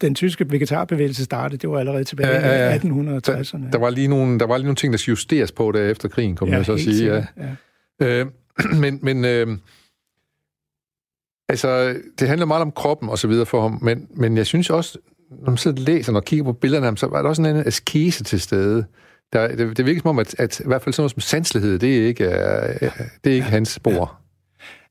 den 0.00 0.14
tyske 0.14 0.50
vegetarbevægelse 0.50 1.24
startede, 1.24 1.58
det 1.58 1.70
var 1.70 1.78
allerede 1.78 2.04
tilbage 2.04 2.28
ja, 2.28 2.48
ja, 2.48 2.68
ja. 2.68 2.74
i 2.74 2.78
1860'erne. 2.78 3.64
Der, 3.64 3.70
der, 3.72 3.78
var 3.78 3.90
lige 3.90 4.08
nogle, 4.08 4.38
der 4.38 4.46
var 4.46 4.56
lige 4.56 4.64
nogle 4.64 4.76
ting, 4.76 4.92
der 4.92 5.04
justeres 5.08 5.52
på 5.52 5.72
der 5.72 5.90
efter 5.90 6.08
krigen, 6.08 6.36
kunne 6.36 6.50
ja, 6.50 6.56
man 6.56 6.64
så 6.64 6.76
sige. 6.76 7.14
Ja. 7.14 7.24
ja. 8.00 8.20
Øh, 8.20 8.26
men 8.82 8.98
men 9.02 9.24
øh, 9.24 9.58
altså, 11.48 11.94
det 12.18 12.28
handler 12.28 12.46
meget 12.46 12.62
om 12.62 12.72
kroppen 12.72 13.08
og 13.08 13.18
så 13.18 13.28
videre 13.28 13.46
for 13.46 13.62
ham, 13.62 13.78
men, 13.82 14.08
men 14.14 14.36
jeg 14.36 14.46
synes 14.46 14.70
også, 14.70 14.98
når 15.30 15.50
man 15.50 15.56
sidder 15.56 15.80
og 15.80 15.84
læser 15.86 16.12
og 16.12 16.24
kigger 16.24 16.44
på 16.44 16.52
billederne 16.52 16.98
så 16.98 17.06
var 17.06 17.22
der 17.22 17.28
også 17.28 17.42
en 17.42 17.46
anden 17.46 17.66
askese 17.66 18.24
til 18.24 18.40
stede. 18.40 18.84
Der, 19.32 19.56
det, 19.56 19.76
det 19.76 19.86
virker 19.86 20.00
som 20.00 20.08
om, 20.08 20.18
at, 20.18 20.34
at 20.38 20.60
i 20.60 20.62
hvert 20.66 20.82
fald 20.82 20.92
sådan 20.92 21.02
noget 21.02 21.10
som 21.10 21.20
sanselighed, 21.20 21.78
det 21.78 21.98
er 21.98 22.06
ikke, 22.06 22.24
uh, 22.24 22.88
det 23.24 23.30
er 23.30 23.34
ikke 23.34 23.46
hans 23.46 23.68
spor. 23.68 23.92
Ja. 23.92 24.04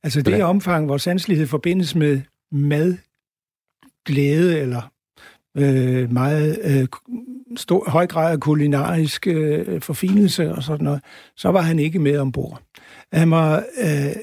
Altså 0.04 0.22
det 0.22 0.44
omfang, 0.44 0.86
hvor 0.86 0.98
sanselighed 0.98 1.48
forbindes 1.48 1.96
med 1.96 2.22
mad, 2.52 2.98
glæde 4.06 4.60
eller 4.60 4.92
øh, 5.58 6.14
meget 6.14 6.60
øh, 6.64 6.88
stor, 7.56 7.90
høj 7.90 8.08
grad 8.08 8.32
af 8.32 8.40
kulinarisk 8.40 9.28
øh, 9.28 9.82
forfinelse 9.82 10.52
og 10.52 10.64
sådan 10.64 10.84
noget, 10.84 11.02
så 11.36 11.50
var 11.50 11.62
han 11.62 11.80
ikke 11.80 12.00
med 12.00 12.18
ombord. 12.18 12.62
Han 13.14 13.32
var 13.32 13.64
øh, 13.82 14.16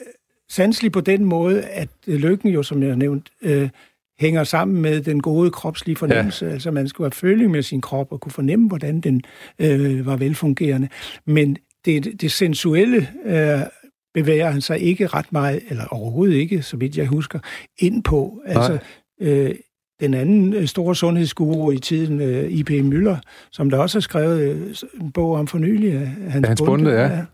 sanselig 0.48 0.92
på 0.92 1.00
den 1.00 1.24
måde, 1.24 1.62
at 1.62 1.88
lykken 2.06 2.48
jo, 2.48 2.62
som 2.62 2.82
jeg 2.82 2.96
nævnt, 2.96 3.30
øh, 3.42 3.68
hænger 4.20 4.44
sammen 4.44 4.82
med 4.82 5.00
den 5.00 5.22
gode 5.22 5.50
kropslige 5.50 5.96
fornemmelse. 5.96 6.46
Ja. 6.46 6.52
Altså 6.52 6.70
man 6.70 6.88
skulle 6.88 7.04
have 7.04 7.12
føling 7.12 7.50
med 7.50 7.62
sin 7.62 7.80
krop 7.80 8.12
og 8.12 8.20
kunne 8.20 8.32
fornemme, 8.32 8.68
hvordan 8.68 9.00
den 9.00 9.22
øh, 9.58 10.06
var 10.06 10.16
velfungerende. 10.16 10.88
Men 11.26 11.56
det, 11.84 12.20
det 12.20 12.32
sensuelle 12.32 13.08
øh, 13.26 13.60
bevæger 14.14 14.50
han 14.50 14.60
sig 14.60 14.80
ikke 14.80 15.06
ret 15.06 15.32
meget, 15.32 15.62
eller 15.68 15.84
overhovedet 15.84 16.34
ikke, 16.34 16.62
så 16.62 16.76
vidt 16.76 16.96
jeg 16.96 17.06
husker, 17.06 17.38
ind 17.78 18.02
på. 18.02 18.42
Altså, 18.46 18.78
øh, 19.20 19.54
den 20.00 20.14
anden 20.14 20.54
øh, 20.54 20.66
store 20.66 20.96
sundhedsguru 20.96 21.70
i 21.70 21.78
tiden, 21.78 22.20
øh, 22.20 22.50
I.P. 22.50 22.70
Møller, 22.70 23.16
som 23.52 23.70
der 23.70 23.78
også 23.78 23.98
har 23.98 24.00
skrevet 24.00 24.40
øh, 24.40 24.74
en 25.00 25.12
bog 25.12 25.32
om 25.32 25.46
for 25.46 25.58
nylig, 25.58 25.98
Hans, 26.28 26.48
Hans 26.48 26.62
Bunde, 26.66 26.90
ja. 26.90 27.06
ja. 27.06 27.24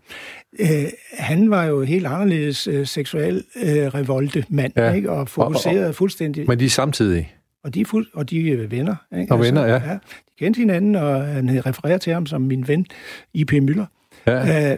Øh, 0.59 0.67
han 1.13 1.49
var 1.49 1.65
jo 1.65 1.81
helt 1.81 2.05
anderledes 2.05 2.67
øh, 2.67 2.87
seksuel 2.87 3.43
øh, 3.63 3.87
revolte 3.87 4.45
mand, 4.49 4.73
ja. 4.77 4.93
ikke? 4.93 5.11
og 5.11 5.29
fokuserede 5.29 5.83
og, 5.83 5.87
og, 5.87 5.95
fuldstændig. 5.95 6.47
Men 6.47 6.59
de 6.59 6.65
er 6.65 6.69
samtidig? 6.69 7.35
Og 7.63 7.73
de 7.73 7.81
er, 7.81 7.85
fuld, 7.85 8.07
og 8.13 8.29
de 8.29 8.51
er 8.51 8.67
venner. 8.67 8.95
Ikke? 9.19 9.33
Og 9.33 9.37
altså, 9.37 9.53
venner, 9.53 9.65
ja. 9.65 9.73
ja. 9.73 9.93
De 9.93 9.99
kendte 10.39 10.57
hinanden, 10.57 10.95
og 10.95 11.25
han 11.25 11.65
refererer 11.65 11.97
til 11.97 12.13
ham 12.13 12.25
som 12.25 12.41
min 12.41 12.67
ven, 12.67 12.85
I.P. 13.33 13.53
Møller. 13.53 13.85
Ja. 14.27 14.71
Øh, 14.71 14.77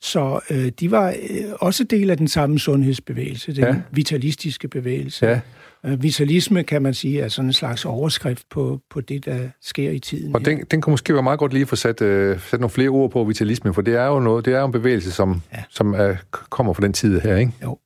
så 0.00 0.40
øh, 0.50 0.68
de 0.80 0.90
var 0.90 1.08
øh, 1.08 1.44
også 1.60 1.84
del 1.84 2.10
af 2.10 2.16
den 2.16 2.28
samme 2.28 2.58
sundhedsbevægelse, 2.58 3.54
den 3.54 3.64
ja. 3.64 3.76
vitalistiske 3.90 4.68
bevægelse. 4.68 5.26
Ja. 5.26 5.40
Øh, 5.86 6.02
vitalisme, 6.02 6.62
kan 6.62 6.82
man 6.82 6.94
sige, 6.94 7.20
er 7.20 7.28
sådan 7.28 7.48
en 7.48 7.52
slags 7.52 7.84
overskrift 7.84 8.48
på, 8.50 8.80
på 8.90 9.00
det, 9.00 9.24
der 9.24 9.48
sker 9.60 9.90
i 9.90 9.98
tiden. 9.98 10.34
Og 10.34 10.44
den, 10.44 10.64
den 10.70 10.80
kunne 10.80 10.90
måske 10.90 11.14
være 11.14 11.22
meget 11.22 11.38
godt 11.38 11.52
lige 11.52 11.66
få 11.66 11.76
sat, 11.76 12.02
øh, 12.02 12.40
sat 12.40 12.60
nogle 12.60 12.70
flere 12.70 12.88
ord 12.88 13.10
på 13.10 13.24
vitalisme, 13.24 13.74
for 13.74 13.82
det 13.82 13.94
er 13.94 14.06
jo 14.06 14.20
noget, 14.20 14.44
det 14.44 14.54
er 14.54 14.58
jo 14.58 14.66
en 14.66 14.72
bevægelse, 14.72 15.12
som, 15.12 15.42
ja. 15.52 15.62
som 15.68 15.94
er, 15.94 16.14
kommer 16.30 16.72
fra 16.72 16.82
den 16.82 16.92
tid 16.92 17.20
her, 17.20 17.36
ikke? 17.36 17.52
Jo. 17.62 17.78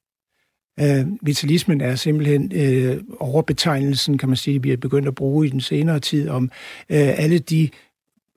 Øh, 0.81 1.07
vitalismen 1.23 1.81
er 1.81 1.95
simpelthen 1.95 2.53
øh, 2.55 3.01
overbetegnelsen, 3.21 4.19
kan 4.19 4.29
man 4.29 4.37
sige, 4.37 4.63
vi 4.63 4.71
har 4.71 4.77
begyndt 4.77 5.09
at 5.09 5.15
bruge 5.15 5.47
i 5.47 5.51
den 5.51 5.61
senere 5.61 6.01
tid, 6.01 6.29
om 6.29 6.45
øh, 6.89 7.19
alle 7.19 7.39
de 7.39 7.69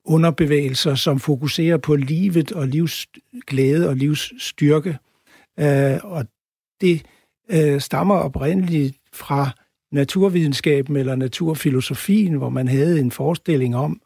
underbevægelser, 0.04 0.94
som 0.94 1.18
fokuserer 1.20 1.76
på 1.76 1.96
livet 1.96 2.52
og 2.52 2.68
livsglæde 2.68 3.88
og 3.88 3.96
livsstyrke. 3.96 4.98
Øh, 5.60 5.98
og 6.02 6.24
det 6.80 7.02
øh, 7.50 7.80
stammer 7.80 8.14
oprindeligt 8.14 8.96
fra 9.16 9.50
naturvidenskaben 9.92 10.96
eller 10.96 11.14
naturfilosofien, 11.14 12.34
hvor 12.34 12.48
man 12.48 12.68
havde 12.68 13.00
en 13.00 13.10
forestilling 13.10 13.76
om, 13.76 14.00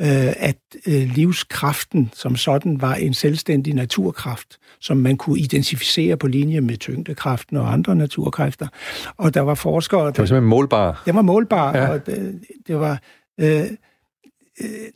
øh, 0.00 0.32
at 0.36 0.58
øh, 0.86 1.10
livskraften 1.14 2.10
som 2.14 2.36
sådan 2.36 2.80
var 2.80 2.94
en 2.94 3.14
selvstændig 3.14 3.74
naturkraft, 3.74 4.58
som 4.80 4.96
man 4.96 5.16
kunne 5.16 5.38
identificere 5.38 6.16
på 6.16 6.26
linje 6.26 6.60
med 6.60 6.76
tyngdekraften 6.76 7.56
og 7.56 7.72
andre 7.72 7.96
naturkræfter. 7.96 8.68
Og 9.16 9.34
der 9.34 9.40
var 9.40 9.54
forskere... 9.54 10.06
Det 10.06 10.18
var 10.18 10.24
simpelthen 10.24 10.48
målbare. 10.48 10.94
Det 11.06 11.14
var 11.14 11.22
målbare, 11.22 11.78
ja. 11.78 11.88
og 11.88 12.06
det, 12.06 12.40
det 12.66 12.80
var... 12.80 13.02
Øh, 13.40 13.64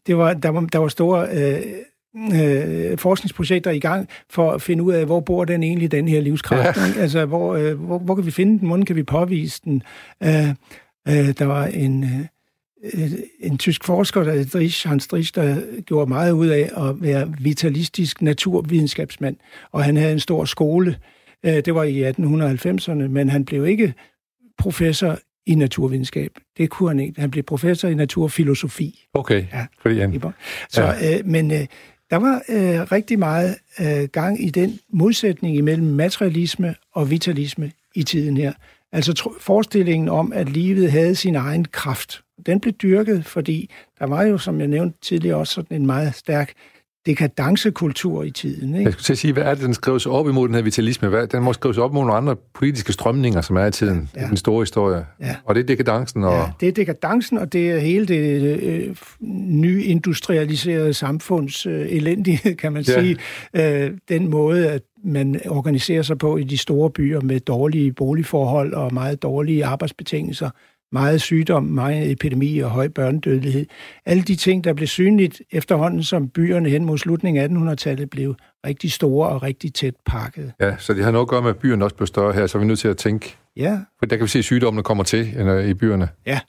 det 0.07 0.17
var, 0.17 0.35
der, 0.35 0.49
var, 0.49 0.61
der 0.61 0.79
var 0.79 0.89
store 0.89 1.29
øh, 1.33 1.63
øh, 2.17 2.99
forskningsprojekter 2.99 3.71
i 3.71 3.79
gang 3.79 4.09
for 4.31 4.53
at 4.53 4.63
finde 4.63 4.83
ud 4.83 4.93
af, 4.93 5.07
hvor 5.07 5.21
bor 5.21 5.45
den 5.45 5.63
egentlig, 5.63 5.93
den 5.93 6.09
her 6.09 6.21
livskraft. 6.21 6.97
Ja. 6.97 7.01
Altså, 7.03 7.27
hvor, 7.27 7.55
øh, 7.55 7.81
hvor, 7.81 7.99
hvor 7.99 8.15
kan 8.15 8.27
vi 8.27 8.31
finde 8.31 8.59
den? 8.59 8.69
Hvordan 8.69 8.85
kan 8.85 8.97
vi 8.97 9.03
påvise 9.03 9.61
den? 9.65 9.83
Øh, 10.23 10.49
øh, 11.09 11.35
der 11.39 11.45
var 11.45 11.67
en... 11.67 12.05
Øh, 12.05 12.25
en 13.41 13.59
tysk 13.59 13.85
forsker, 13.85 14.25
der 14.25 14.45
Drich, 14.45 14.89
Hans 14.89 15.07
Drich, 15.07 15.35
der 15.35 15.57
gjorde 15.87 16.09
meget 16.09 16.33
ud 16.33 16.47
af 16.47 16.71
at 16.77 17.03
være 17.03 17.33
vitalistisk 17.41 18.23
naturvidenskabsmand, 18.23 19.37
og 19.73 19.85
han 19.85 19.97
havde 19.97 20.13
en 20.13 20.21
stor 20.21 20.45
skole. 20.45 20.97
Øh, 21.47 21.53
det 21.53 21.75
var 21.75 21.83
i 21.83 22.11
1890'erne, 22.11 23.09
men 23.09 23.29
han 23.29 23.45
blev 23.45 23.67
ikke 23.67 23.95
professor 24.59 25.19
i 25.47 25.55
naturvidenskab. 25.55 26.31
Det 26.59 26.71
kunne 26.71 26.89
han 26.89 27.01
ikke. 27.01 27.21
Han 27.21 27.31
blev 27.31 27.45
professor 27.45 27.89
i 27.89 27.95
naturfilosofi. 27.95 29.07
Okay, 29.15 29.45
ja. 29.53 29.67
fordi 29.83 29.99
han... 29.99 30.21
Så, 30.69 30.83
ja. 30.83 31.19
øh, 31.19 31.27
men 31.27 31.51
øh, 31.51 31.67
der 32.11 32.17
var 32.17 32.43
øh, 32.49 32.93
rigtig 32.93 33.19
meget 33.19 33.57
øh, 33.81 34.09
gang 34.13 34.45
i 34.45 34.51
den 34.51 34.79
modsætning 34.93 35.57
imellem 35.57 35.87
materialisme 35.87 36.75
og 36.93 37.11
vitalisme 37.11 37.73
i 37.95 38.03
tiden 38.03 38.37
her. 38.37 38.53
Altså 38.93 39.33
forestillingen 39.41 40.09
om, 40.09 40.33
at 40.33 40.49
livet 40.49 40.93
havde 40.93 41.15
sin 41.15 41.35
egen 41.35 41.65
kraft. 41.65 42.23
Den 42.47 42.61
blev 42.61 42.75
dyrket, 42.75 43.25
fordi 43.25 43.71
der 43.99 44.07
var 44.07 44.23
jo, 44.23 44.39
som 44.39 44.61
jeg 44.61 44.69
nævnte 44.69 44.99
tidligere, 45.03 45.37
også 45.37 45.55
sådan 45.55 45.77
en 45.77 45.87
meget 45.87 46.15
stærk 46.15 46.53
dekadancekultur 47.07 48.23
i 48.23 48.31
tiden. 48.31 48.75
Ikke? 48.75 48.85
Jeg 48.85 48.93
skulle 48.93 49.05
til 49.05 49.13
at 49.13 49.19
sige, 49.19 49.33
hvad 49.33 49.43
er 49.43 49.55
det, 49.55 49.65
den 49.65 49.75
skrives 49.75 50.07
op 50.07 50.29
imod, 50.29 50.49
den 50.49 50.55
her 50.55 50.63
vitalisme? 50.63 51.09
Hvad, 51.09 51.27
den 51.27 51.43
må 51.43 51.53
skrives 51.53 51.79
op 51.79 51.93
mod 51.93 52.01
nogle 52.01 52.17
andre 52.17 52.37
politiske 52.55 52.93
strømninger, 52.93 53.41
som 53.41 53.57
er 53.57 53.67
i 53.67 53.71
tiden, 53.71 54.11
ja. 54.17 54.25
i 54.25 54.29
den 54.29 54.37
store 54.37 54.63
historie. 54.63 55.07
Ja. 55.21 55.37
Og 55.45 55.55
det 55.55 55.61
er 55.61 55.67
dekadancen. 55.67 56.25
Og... 56.25 56.33
Ja, 56.33 56.45
det 56.61 56.69
er 56.69 56.73
dekadancen, 56.73 57.39
og 57.39 57.53
det 57.53 57.71
er 57.71 57.79
hele 57.79 58.07
det 58.07 58.43
øh, 58.63 58.97
nye 59.61 59.83
industrialiserede 59.85 60.95
samfunds 60.95 61.67
øh, 61.67 61.87
elendighed, 61.89 62.55
kan 62.55 62.73
man 62.73 62.83
ja. 62.83 63.01
sige. 63.01 63.17
Øh, 63.55 63.91
den 64.09 64.31
måde, 64.31 64.69
at 64.69 64.83
man 65.05 65.41
organiserer 65.49 66.03
sig 66.03 66.19
på 66.19 66.37
i 66.37 66.45
de 66.45 66.59
store 66.59 66.91
byer 66.91 67.21
med 67.21 67.41
dårlige 67.41 67.93
boligforhold 67.93 68.75
og 68.75 68.95
meget 68.95 69.23
dårlige 69.23 69.65
arbejdsbetingelser, 69.65 70.51
meget 70.93 71.21
sygdom, 71.21 71.63
meget 71.63 72.11
epidemi 72.11 72.59
og 72.59 72.71
høj 72.71 72.89
børnedødelighed. 72.89 73.67
Alle 74.07 74.23
de 74.23 74.37
ting, 74.37 74.65
der 74.65 74.73
blev 74.73 74.87
synligt 74.87 75.43
efterhånden, 75.51 76.03
som 76.03 76.29
byerne 76.29 76.69
hen 76.69 76.85
mod 76.85 76.99
slutningen 76.99 77.69
af 77.69 77.73
1800-tallet 77.73 78.11
blev 78.11 78.35
rigtig 78.67 78.93
store 78.93 79.29
og 79.29 79.43
rigtig 79.43 79.75
tæt 79.75 79.95
pakket. 80.07 80.53
Ja, 80.61 80.77
så 80.79 80.95
det 80.95 81.05
har 81.05 81.11
noget 81.11 81.25
at 81.25 81.29
gøre 81.29 81.43
med, 81.43 81.51
at 81.51 81.59
byerne 81.59 81.85
også 81.85 81.97
blev 81.97 82.07
større 82.07 82.33
her, 82.33 82.47
så 82.47 82.59
er 82.59 82.61
vi 82.61 82.67
nødt 82.67 82.79
til 82.79 82.89
at 82.89 82.97
tænke. 82.97 83.37
Ja. 83.57 83.79
For 83.99 84.07
der 84.07 84.17
kan 84.17 84.25
vi 84.25 84.29
se, 84.29 84.39
at 84.39 84.45
sygdommene 84.45 84.83
kommer 84.83 85.05
til 85.05 85.29
i 85.69 85.75
byerne. 85.75 86.09
Ja, 86.27 86.41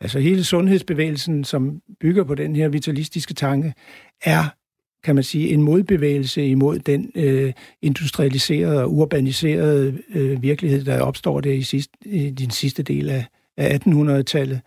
altså 0.00 0.18
hele 0.18 0.44
sundhedsbevægelsen, 0.44 1.44
som 1.44 1.80
bygger 2.00 2.24
på 2.24 2.34
den 2.34 2.56
her 2.56 2.68
vitalistiske 2.68 3.34
tanke, 3.34 3.74
er 4.22 4.44
kan 5.04 5.14
man 5.14 5.24
sige, 5.24 5.48
en 5.48 5.62
modbevægelse 5.62 6.46
imod 6.46 6.78
den 6.78 7.10
øh, 7.14 7.52
industrialiserede 7.82 8.82
og 8.82 8.92
urbaniserede 8.92 9.98
øh, 10.14 10.42
virkelighed, 10.42 10.84
der 10.84 11.00
opstår 11.00 11.40
der 11.40 11.52
i, 11.52 11.62
sidst, 11.62 11.90
i 12.04 12.30
den 12.30 12.50
sidste 12.50 12.82
del 12.82 13.08
af, 13.08 13.26
af 13.58 13.78
1800-tallet. 13.86 14.60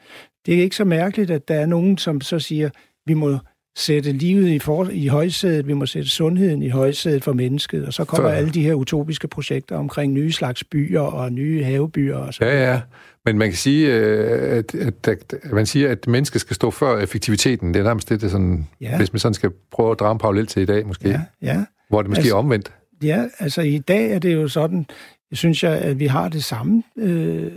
Det 0.46 0.56
er 0.56 0.62
ikke 0.62 0.76
så 0.76 0.86
mærkeligt, 0.86 1.32
at 1.32 1.48
der 1.48 1.56
er 1.56 1.66
nogen, 1.66 1.98
som 1.98 2.22
så 2.22 2.40
siger, 2.40 2.70
vi 3.06 3.14
må 3.14 3.38
sætte 3.78 4.12
livet 4.12 4.50
i, 4.50 4.60
for, 4.60 4.90
i 4.92 5.08
højsædet, 5.08 5.68
vi 5.68 5.74
må 5.74 5.86
sætte 5.86 6.10
sundheden 6.10 6.64
i 6.64 6.70
højsædet 6.70 7.24
for 7.24 7.34
mennesket, 7.34 7.86
og 7.86 7.94
så 7.94 8.06
kommer 8.06 8.30
for... 8.30 8.36
alle 8.36 8.50
de 8.50 8.64
her 8.64 8.74
utopiske 8.74 9.28
projekter 9.28 9.78
omkring 9.78 10.14
nye 10.14 10.32
slags 10.32 10.64
byer 10.64 11.02
og 11.02 11.32
nye 11.32 11.64
havebyer 11.64 12.16
og 12.16 12.34
så 12.34 12.46
Ja, 12.46 12.72
ja. 12.72 12.82
Men 13.26 13.38
man 13.38 13.48
kan 13.48 13.58
sige, 13.58 13.94
øh, 13.96 14.58
at, 14.58 14.76
at, 14.76 15.08
at, 15.44 15.52
man 15.52 15.66
siger, 15.66 15.92
at 15.92 16.08
mennesket 16.08 16.42
skal 16.42 16.56
stå 16.56 16.72
før 16.72 17.00
effektiviteten. 17.00 17.74
Det 17.74 17.80
er 17.80 17.84
nærmest 17.84 18.10
det, 18.10 18.22
det 18.22 18.32
sådan, 18.32 18.68
ja. 18.82 18.98
hvis 18.98 19.14
man 19.14 19.20
sådan 19.20 19.34
skal 19.34 19.52
prøve 19.72 19.92
at 19.92 20.00
drage 20.00 20.12
en 20.12 20.18
parallel 20.18 20.48
til 20.48 20.62
i 20.62 20.66
dag, 20.66 20.88
måske. 20.88 21.10
Ja, 21.10 21.22
ja. 21.42 21.66
Hvor 21.90 22.02
det 22.02 22.10
måske 22.10 22.20
altså, 22.20 22.36
er 22.36 22.40
omvendt. 22.40 22.72
Ja, 23.04 23.26
altså 23.40 23.62
i 23.62 23.78
dag 23.78 24.12
er 24.12 24.20
det 24.20 24.34
jo 24.34 24.48
sådan, 24.48 24.86
jeg 25.32 25.38
synes 25.38 25.64
jeg, 25.64 25.78
at 25.78 26.00
vi 26.00 26.06
har 26.06 26.30
det 26.30 26.44
samme 26.44 26.84
øh, 26.98 27.52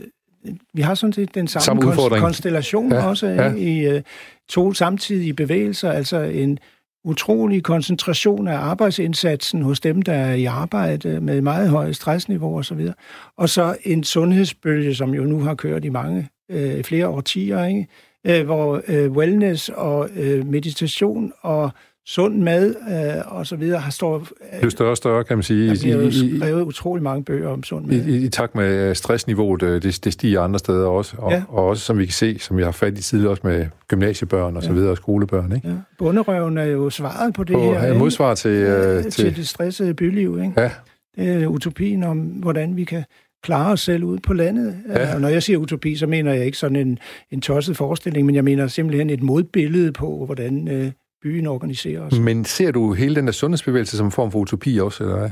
vi 0.75 0.83
har 0.83 0.95
sådan 0.95 1.13
set 1.13 1.35
den 1.35 1.49
samme, 1.49 1.83
samme 1.95 2.21
konstellation 2.21 2.93
ja, 2.93 3.07
også 3.07 3.27
ja. 3.27 3.55
i 3.55 3.97
uh, 3.97 4.03
to 4.49 4.73
samtidige 4.73 5.35
bevægelser, 5.35 5.93
altså 5.93 6.17
en 6.17 6.59
utrolig 7.05 7.63
koncentration 7.63 8.49
af 8.49 8.57
arbejdsindsatsen 8.57 9.63
hos 9.63 9.81
dem, 9.81 10.03
der 10.03 10.13
er 10.13 10.35
i 10.35 10.45
arbejde 10.45 11.21
med 11.21 11.41
meget 11.41 11.69
høje 11.69 11.95
stressniveau 11.95 12.59
osv. 12.59 12.89
Og 13.37 13.49
så 13.49 13.77
en 13.83 14.05
sundhedsbølge, 14.05 14.95
som 14.95 15.15
jo 15.15 15.25
nu 15.25 15.41
har 15.41 15.55
kørt 15.55 15.85
i 15.85 15.89
mange, 15.89 16.29
uh, 16.55 16.83
flere 16.83 17.09
årtier, 17.09 17.65
ikke? 17.65 17.87
Uh, 18.29 18.45
hvor 18.45 18.83
uh, 18.89 19.17
wellness 19.17 19.69
og 19.69 20.11
uh, 20.11 20.47
meditation 20.47 21.33
og 21.43 21.71
sund 22.07 22.43
mad 22.43 22.75
øh, 22.91 23.37
og 23.37 23.47
så 23.47 23.57
videre 23.57 23.81
har 23.81 23.91
stået... 23.91 24.23
Øh, 24.23 24.61
det 24.61 24.67
er 24.67 24.71
større 24.71 24.91
og 24.91 24.97
større, 24.97 25.25
kan 25.25 25.37
man 25.37 25.43
sige. 25.43 25.69
Der 25.69 25.77
bliver 25.83 25.97
jo 25.97 26.11
skrevet 26.39 26.63
utrolig 26.63 27.03
mange 27.03 27.25
bøger 27.25 27.49
om 27.49 27.63
sund 27.63 27.87
mad. 27.87 27.97
I, 27.97 28.11
i, 28.11 28.25
i 28.25 28.29
takt 28.29 28.55
med 28.55 28.89
øh, 28.89 28.97
stressniveauet, 28.97 29.63
øh, 29.63 29.83
det, 29.83 30.05
det 30.05 30.13
stiger 30.13 30.41
andre 30.41 30.59
steder 30.59 30.87
også. 30.87 31.17
Og, 31.19 31.33
ja. 31.33 31.43
og 31.49 31.67
også, 31.67 31.85
som 31.85 31.99
vi 31.99 32.05
kan 32.05 32.13
se, 32.13 32.39
som 32.39 32.57
vi 32.57 32.63
har 32.63 32.71
fat 32.71 32.99
i 32.99 33.03
tidligere, 33.03 33.31
også 33.31 33.43
med 33.45 33.67
gymnasiebørn 33.89 34.57
og 34.57 34.63
så 34.63 34.73
videre, 34.73 34.91
og 34.91 34.97
skolebørn. 34.97 35.53
Ikke? 35.53 35.69
Ja. 35.69 35.75
Bunderøven 35.99 36.59
er 36.59 36.65
jo 36.65 36.91
svaret 36.91 37.35
på 37.35 37.45
det 37.45 37.55
på, 37.55 37.61
her. 37.61 37.87
Ja, 37.87 37.99
modsvar 37.99 38.35
til, 38.35 38.51
ja, 38.51 39.03
til... 39.03 39.11
Til 39.11 39.37
det 39.37 39.49
stressede 39.49 39.95
byliv, 39.95 40.39
ikke? 40.43 40.61
Ja. 40.61 40.71
Det 41.17 41.43
er 41.43 41.47
utopien 41.47 42.03
om, 42.03 42.19
hvordan 42.19 42.77
vi 42.77 42.85
kan 42.85 43.05
klare 43.43 43.73
os 43.73 43.81
selv 43.81 44.05
ud 44.05 44.19
på 44.19 44.33
landet. 44.33 44.77
Ja. 44.89 45.15
Og 45.15 45.21
når 45.21 45.29
jeg 45.29 45.43
siger 45.43 45.59
utopi, 45.59 45.97
så 45.97 46.07
mener 46.07 46.33
jeg 46.33 46.47
ikke 46.47 46.59
sådan 46.59 46.77
en, 46.77 46.99
en 47.31 47.41
tosset 47.41 47.77
forestilling, 47.77 48.27
men 48.27 48.35
jeg 48.35 48.45
mener 48.45 48.67
simpelthen 48.67 49.11
et 49.11 49.23
modbillede 49.23 49.93
på, 49.93 50.23
hvordan 50.27 50.69
øh, 50.69 50.91
byen 51.25 51.47
organiserer 51.47 52.01
os. 52.01 52.19
Men 52.19 52.45
ser 52.45 52.71
du 52.71 52.93
hele 52.93 53.15
den 53.15 53.27
der 53.27 53.33
sundhedsbevægelse 53.33 53.97
som 53.97 54.07
en 54.07 54.13
form 54.13 54.33
for 54.33 54.39
utopi 54.39 54.79
også, 54.79 55.05
eller 55.05 55.19
hvad? 55.19 55.31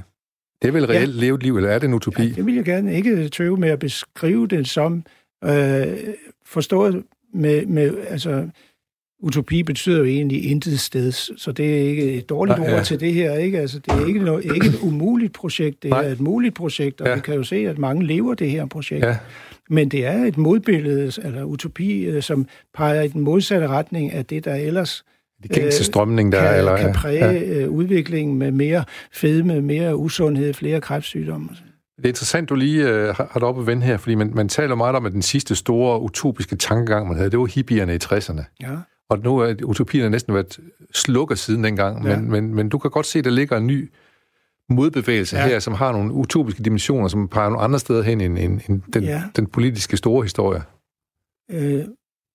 Det 0.63 0.69
er 0.69 0.73
vel 0.73 0.87
reelt 0.87 1.15
ja. 1.15 1.21
levet 1.21 1.43
liv, 1.43 1.57
eller 1.57 1.71
er 1.71 1.79
det 1.79 1.87
en 1.89 1.95
utopi? 1.95 2.23
Ja, 2.23 2.29
det 2.29 2.47
vil 2.47 2.55
jeg 2.55 2.65
gerne 2.65 2.95
ikke 2.95 3.29
tøve 3.29 3.57
med 3.57 3.69
at 3.69 3.79
beskrive 3.79 4.47
det 4.47 4.69
som 4.69 5.05
øh, 5.45 5.87
forstået 6.47 7.03
med, 7.35 7.67
med, 7.67 7.95
altså, 8.09 8.49
utopi 9.23 9.63
betyder 9.63 9.99
jo 9.99 10.05
egentlig 10.05 10.51
intet 10.51 10.81
sted, 10.81 11.13
så 11.13 11.53
det 11.53 11.77
er 11.77 11.89
ikke 11.89 12.13
et 12.13 12.29
dårligt 12.29 12.59
Nej, 12.59 12.69
ja. 12.69 12.77
ord 12.77 12.85
til 12.85 13.01
det 13.01 13.15
her. 13.15 13.35
Ikke? 13.35 13.61
Altså, 13.61 13.79
det 13.79 13.93
er 13.93 14.07
ikke, 14.07 14.21
noget, 14.21 14.45
ikke 14.45 14.67
et 14.67 14.79
umuligt 14.83 15.33
projekt, 15.33 15.83
det 15.83 15.91
Nej. 15.91 16.05
er 16.05 16.09
et 16.09 16.21
muligt 16.21 16.55
projekt, 16.55 17.01
og 17.01 17.07
ja. 17.07 17.15
vi 17.15 17.21
kan 17.21 17.35
jo 17.35 17.43
se, 17.43 17.57
at 17.57 17.79
mange 17.79 18.07
lever 18.07 18.35
det 18.35 18.51
her 18.51 18.67
projekt. 18.67 19.05
Ja. 19.05 19.17
Men 19.71 19.89
det 19.89 20.07
er 20.07 20.25
et 20.25 20.37
modbillede, 20.37 21.13
eller 21.25 21.45
utopi, 21.45 22.05
øh, 22.05 22.23
som 22.23 22.47
peger 22.75 23.03
i 23.03 23.09
den 23.09 23.21
modsatte 23.21 23.69
retning 23.69 24.13
af 24.13 24.27
det, 24.27 24.45
der 24.45 24.55
ellers 24.55 25.05
de 25.43 25.49
gængse 25.49 25.85
strømning, 25.85 26.33
der 26.33 26.39
kan, 26.39 26.49
er? 26.49 26.55
Eller, 26.55 26.77
kan 26.77 26.93
præge 26.93 27.27
ja. 27.27 27.63
Øh, 27.63 27.71
udviklingen 27.71 28.39
med 28.39 28.51
mere 28.51 28.85
fedme, 29.13 29.61
mere 29.61 29.97
usundhed, 29.97 30.55
flere 30.55 30.81
kræftsygdomme. 30.81 31.49
Det 31.97 32.05
er 32.05 32.09
interessant, 32.09 32.49
du 32.49 32.55
lige 32.55 32.85
uh, 32.85 33.17
har 33.17 33.33
det 33.35 33.43
op 33.43 33.59
at 33.59 33.67
vende 33.67 33.83
her, 33.83 33.97
fordi 33.97 34.15
man, 34.15 34.33
man 34.35 34.49
taler 34.49 34.75
meget 34.75 34.97
om, 34.97 35.07
at 35.07 35.13
den 35.13 35.23
sidste 35.23 35.55
store 35.55 36.01
utopiske 36.01 36.57
tankegang, 36.57 37.09
man 37.09 37.17
havde, 37.17 37.31
det 37.31 37.39
var 37.39 37.47
hippierne 37.47 37.95
i 37.95 37.99
60'erne. 38.05 38.43
Ja. 38.63 38.77
Og 39.11 39.19
nu 39.19 39.39
er 39.39 39.55
utopien 39.65 40.11
næsten 40.11 40.35
været 40.35 40.61
slukket 40.95 41.39
siden 41.39 41.65
dengang, 41.65 42.07
ja. 42.07 42.17
men, 42.17 42.31
men, 42.31 42.55
men 42.55 42.69
du 42.69 42.79
kan 42.79 42.91
godt 42.91 43.07
se, 43.07 43.19
at 43.19 43.25
der 43.25 43.31
ligger 43.31 43.57
en 43.57 43.67
ny 43.67 43.93
modbevægelse 44.69 45.37
ja. 45.37 45.47
her, 45.47 45.59
som 45.59 45.75
har 45.75 45.93
nogle 45.93 46.13
utopiske 46.13 46.63
dimensioner, 46.63 47.09
som 47.09 47.29
peger 47.29 47.49
nogle 47.49 47.65
andre 47.65 47.79
steder 47.79 48.03
hen 48.03 48.21
end, 48.21 48.39
end, 48.39 48.61
end 48.69 48.83
den, 48.93 49.05
ja. 49.05 49.23
den 49.37 49.47
politiske 49.47 49.97
store 49.97 50.23
historie. 50.23 50.63
Øh, 51.51 51.85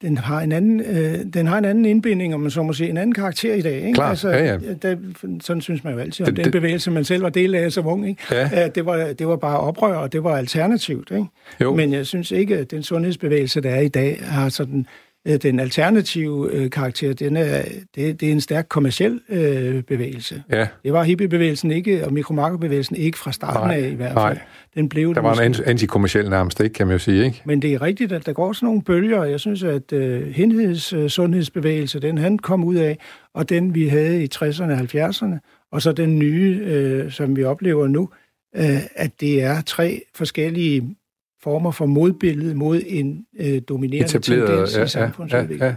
den 0.02 0.18
har 0.18 0.42
en 0.42 0.52
anden, 0.52 0.80
øh, 0.80 1.20
den 1.34 1.48
har 1.48 1.58
en 1.58 1.66
anden 1.66 1.86
indbinding, 1.86 2.34
om 2.34 2.40
man 2.40 2.52
så 2.52 2.64
må 2.64 2.74
sige, 2.74 2.90
en 2.90 2.98
anden 2.98 3.14
karakter 3.14 3.54
i 3.54 3.62
dag. 3.62 3.76
Ikke? 3.76 3.94
Klar, 3.94 4.10
altså, 4.10 4.30
ja, 4.30 4.46
ja. 4.46 4.58
Der, 4.82 4.96
sådan 5.42 5.62
synes 5.62 5.84
man 5.84 5.94
jo 5.94 6.00
altid 6.00 6.26
om 6.28 6.36
det, 6.36 6.38
den 6.38 6.46
det, 6.46 6.52
bevægelse, 6.52 6.92
man 6.92 7.04
selv 7.04 7.24
var 7.24 7.30
del 7.30 7.56
af 7.56 7.72
som 7.72 7.88
ung. 7.88 8.08
Ikke? 8.08 8.22
Ja. 8.32 8.66
Øh, 8.66 8.76
det, 8.76 8.86
var, 8.86 9.14
det 9.14 9.28
var 9.28 9.36
bare 9.36 9.60
oprør, 9.60 9.96
og 9.96 10.14
det 10.14 10.24
var 10.24 10.38
alternativt. 10.38 11.12
Ikke? 11.12 11.26
Jo. 11.62 11.76
Men 11.76 11.94
jeg 11.94 12.06
synes 12.06 12.32
ikke, 12.32 12.58
at 12.58 12.72
den 12.72 12.84
sundhedsbevægelse, 12.84 13.62
der 13.62 13.70
er 13.70 13.82
i 13.82 13.88
dag, 13.88 14.20
har 14.24 14.50
sådan 14.50 14.86
Øh, 15.28 15.38
den 15.42 15.60
alternative 15.60 16.52
øh, 16.52 16.70
karakter, 16.70 17.14
den 17.14 17.38
er, 17.38 17.62
det, 17.96 18.22
det 18.22 18.28
er 18.28 18.32
en 18.32 18.42
stærk 18.42 18.66
kommersiel 18.70 19.22
øh, 19.30 19.84
bevægelse. 19.84 20.44
Ja. 20.52 20.68
Det 20.84 20.94
var 20.94 21.04
hippiebevægelsen 21.04 21.72
ikke, 21.72 22.06
og 22.06 22.14
mikromarkebevægelsen 22.14 22.96
ikke 22.96 23.18
fra 23.18 23.32
starten 23.32 23.68
nej, 23.68 23.78
af 23.78 23.90
i 23.90 23.96
hvert 23.96 24.14
fald. 24.14 24.36
Nej. 24.36 24.40
Den 24.76 24.90
blev 24.90 25.16
der 25.16 25.22
var 25.22 25.42
en 25.42 25.56
antikommersiel 25.66 26.30
nærmest, 26.30 26.60
ikke, 26.60 26.74
kan 26.74 26.88
man 26.88 26.94
jo 26.94 27.00
sige. 27.00 27.26
Ikke? 27.26 27.42
Men 27.46 27.62
det 27.62 27.74
er 27.74 27.82
rigtigt, 27.82 28.12
at 28.12 28.26
der 28.26 28.34
går 28.34 28.54
sådan 28.54 28.68
nogle 28.68 28.82
bølger, 28.82 29.20
og 29.20 29.32
jeg 29.32 29.40
synes, 29.40 29.64
at 29.64 29.94
øh, 29.94 30.28
henheds 30.28 30.94
øh, 30.94 31.10
sundhedsbevægelse, 31.10 32.00
den 32.00 32.18
han 32.18 32.38
kom 32.38 32.64
ud 32.64 32.76
af, 32.76 32.98
og 33.34 33.50
den 33.50 33.76
vi 33.76 33.88
havde 33.88 34.24
i 34.24 34.30
60'erne 34.36 34.64
og 34.64 34.80
70'erne, 34.80 35.68
og 35.72 35.82
så 35.82 35.92
den 35.92 36.20
nye, 36.20 36.60
øh, 36.64 37.12
som 37.12 37.36
vi 37.36 37.44
oplever 37.44 37.88
nu, 37.88 38.10
øh, 38.56 38.82
at 38.96 39.12
det 39.22 39.44
er 39.44 39.62
tre 39.62 40.02
forskellige 40.16 40.96
former 41.44 41.72
for 41.72 41.86
modbillede 41.86 42.56
mod 42.56 42.82
en 42.86 43.26
øh, 43.40 43.62
dominerende 43.70 44.18
Etableret, 44.18 44.48
tendens 44.48 44.78
ja, 44.78 44.84
i 44.84 44.88
samfundsudviklingen. 44.88 45.76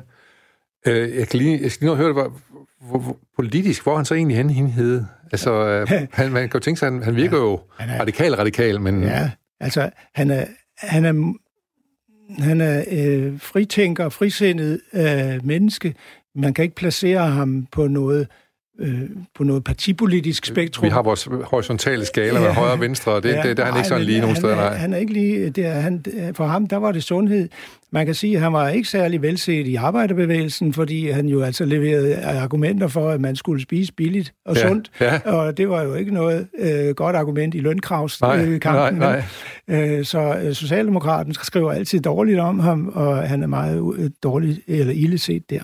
Ja, 0.86 0.92
ja. 0.92 1.00
Øh, 1.00 1.16
jeg, 1.16 1.28
kan 1.28 1.38
lige, 1.38 1.62
jeg 1.62 1.70
skal 1.72 1.86
lige 1.86 1.96
høre, 1.96 2.12
hvor, 2.12 2.40
hvor, 2.80 2.98
hvor, 2.98 3.16
politisk, 3.36 3.82
hvor 3.82 3.96
han 3.96 4.04
så 4.04 4.14
egentlig 4.14 4.36
hen 4.36 4.50
hende 4.50 5.06
Altså, 5.32 5.52
øh, 5.52 5.88
han, 6.12 6.32
man 6.32 6.48
kan 6.48 6.50
jo 6.54 6.60
tænke 6.60 6.78
sig, 6.78 6.92
han, 6.92 7.02
han 7.02 7.16
virker 7.16 7.36
ja, 7.36 7.42
jo 7.42 7.60
han 7.78 7.88
er, 7.88 8.00
radikal, 8.00 8.34
radikal, 8.34 8.80
men... 8.80 9.02
Ja, 9.02 9.30
altså, 9.60 9.90
han 10.14 10.30
er, 10.30 10.44
han 10.78 11.04
er, 11.04 11.32
han 12.42 12.60
er 12.60 12.84
øh, 12.90 13.40
fritænker, 13.40 14.08
frisindet 14.08 14.80
øh, 14.92 15.46
menneske. 15.46 15.94
Man 16.34 16.54
kan 16.54 16.62
ikke 16.62 16.74
placere 16.74 17.26
ham 17.26 17.66
på 17.72 17.86
noget 17.86 18.28
øh, 18.78 19.02
på 19.34 19.44
noget 19.44 19.64
partipolitisk 19.64 20.46
spektrum. 20.46 20.84
Vi 20.84 20.90
har 20.90 21.02
vores 21.02 21.28
horisontale 21.42 22.04
skala 22.04 22.40
ja, 22.40 22.46
med 22.46 22.54
højre 22.54 22.72
og 22.72 22.80
venstre, 22.80 23.12
og 23.12 23.22
det, 23.22 23.28
ja, 23.28 23.42
det, 23.42 23.56
der 23.56 23.62
er 23.62 23.66
han 23.66 23.76
ikke 23.76 23.88
sådan 23.88 24.04
lige 24.04 24.20
nogen 24.20 24.36
steder. 24.36 24.56
Nej. 24.56 24.74
Han 24.74 24.92
er 24.92 24.96
ikke 24.96 25.12
lige, 25.12 25.50
det 25.50 25.66
er, 25.66 25.72
han, 25.72 26.04
for 26.34 26.46
ham, 26.46 26.66
der 26.66 26.76
var 26.76 26.92
det 26.92 27.02
sundhed. 27.02 27.48
Man 27.92 28.06
kan 28.06 28.14
sige, 28.14 28.36
at 28.36 28.42
han 28.42 28.52
var 28.52 28.68
ikke 28.68 28.88
særlig 28.88 29.22
velset 29.22 29.66
i 29.66 29.74
arbejderbevægelsen, 29.74 30.72
fordi 30.72 31.10
han 31.10 31.26
jo 31.26 31.42
altså 31.42 31.64
leverede 31.64 32.16
argumenter 32.16 32.88
for, 32.88 33.10
at 33.10 33.20
man 33.20 33.36
skulle 33.36 33.62
spise 33.62 33.92
billigt 33.92 34.32
og 34.46 34.56
ja, 34.56 34.68
sundt, 34.68 34.90
ja. 35.00 35.18
og 35.24 35.56
det 35.56 35.68
var 35.68 35.82
jo 35.82 35.94
ikke 35.94 36.14
noget 36.14 36.46
øh, 36.58 36.94
godt 36.94 37.16
argument 37.16 37.54
i 37.54 37.58
lønkravskampen. 37.58 38.60
Nej, 38.64 38.90
nej, 38.90 39.22
nej. 39.68 39.88
Øh, 39.98 40.04
så 40.04 40.38
øh, 40.42 40.54
Socialdemokraten 40.54 41.34
skriver 41.34 41.72
altid 41.72 42.00
dårligt 42.00 42.38
om 42.38 42.58
ham, 42.58 42.88
og 42.94 43.28
han 43.28 43.42
er 43.42 43.46
meget 43.46 43.94
øh, 43.98 44.10
dårligt 44.22 44.60
eller 44.66 44.92
illeset 44.92 45.50
der. 45.50 45.60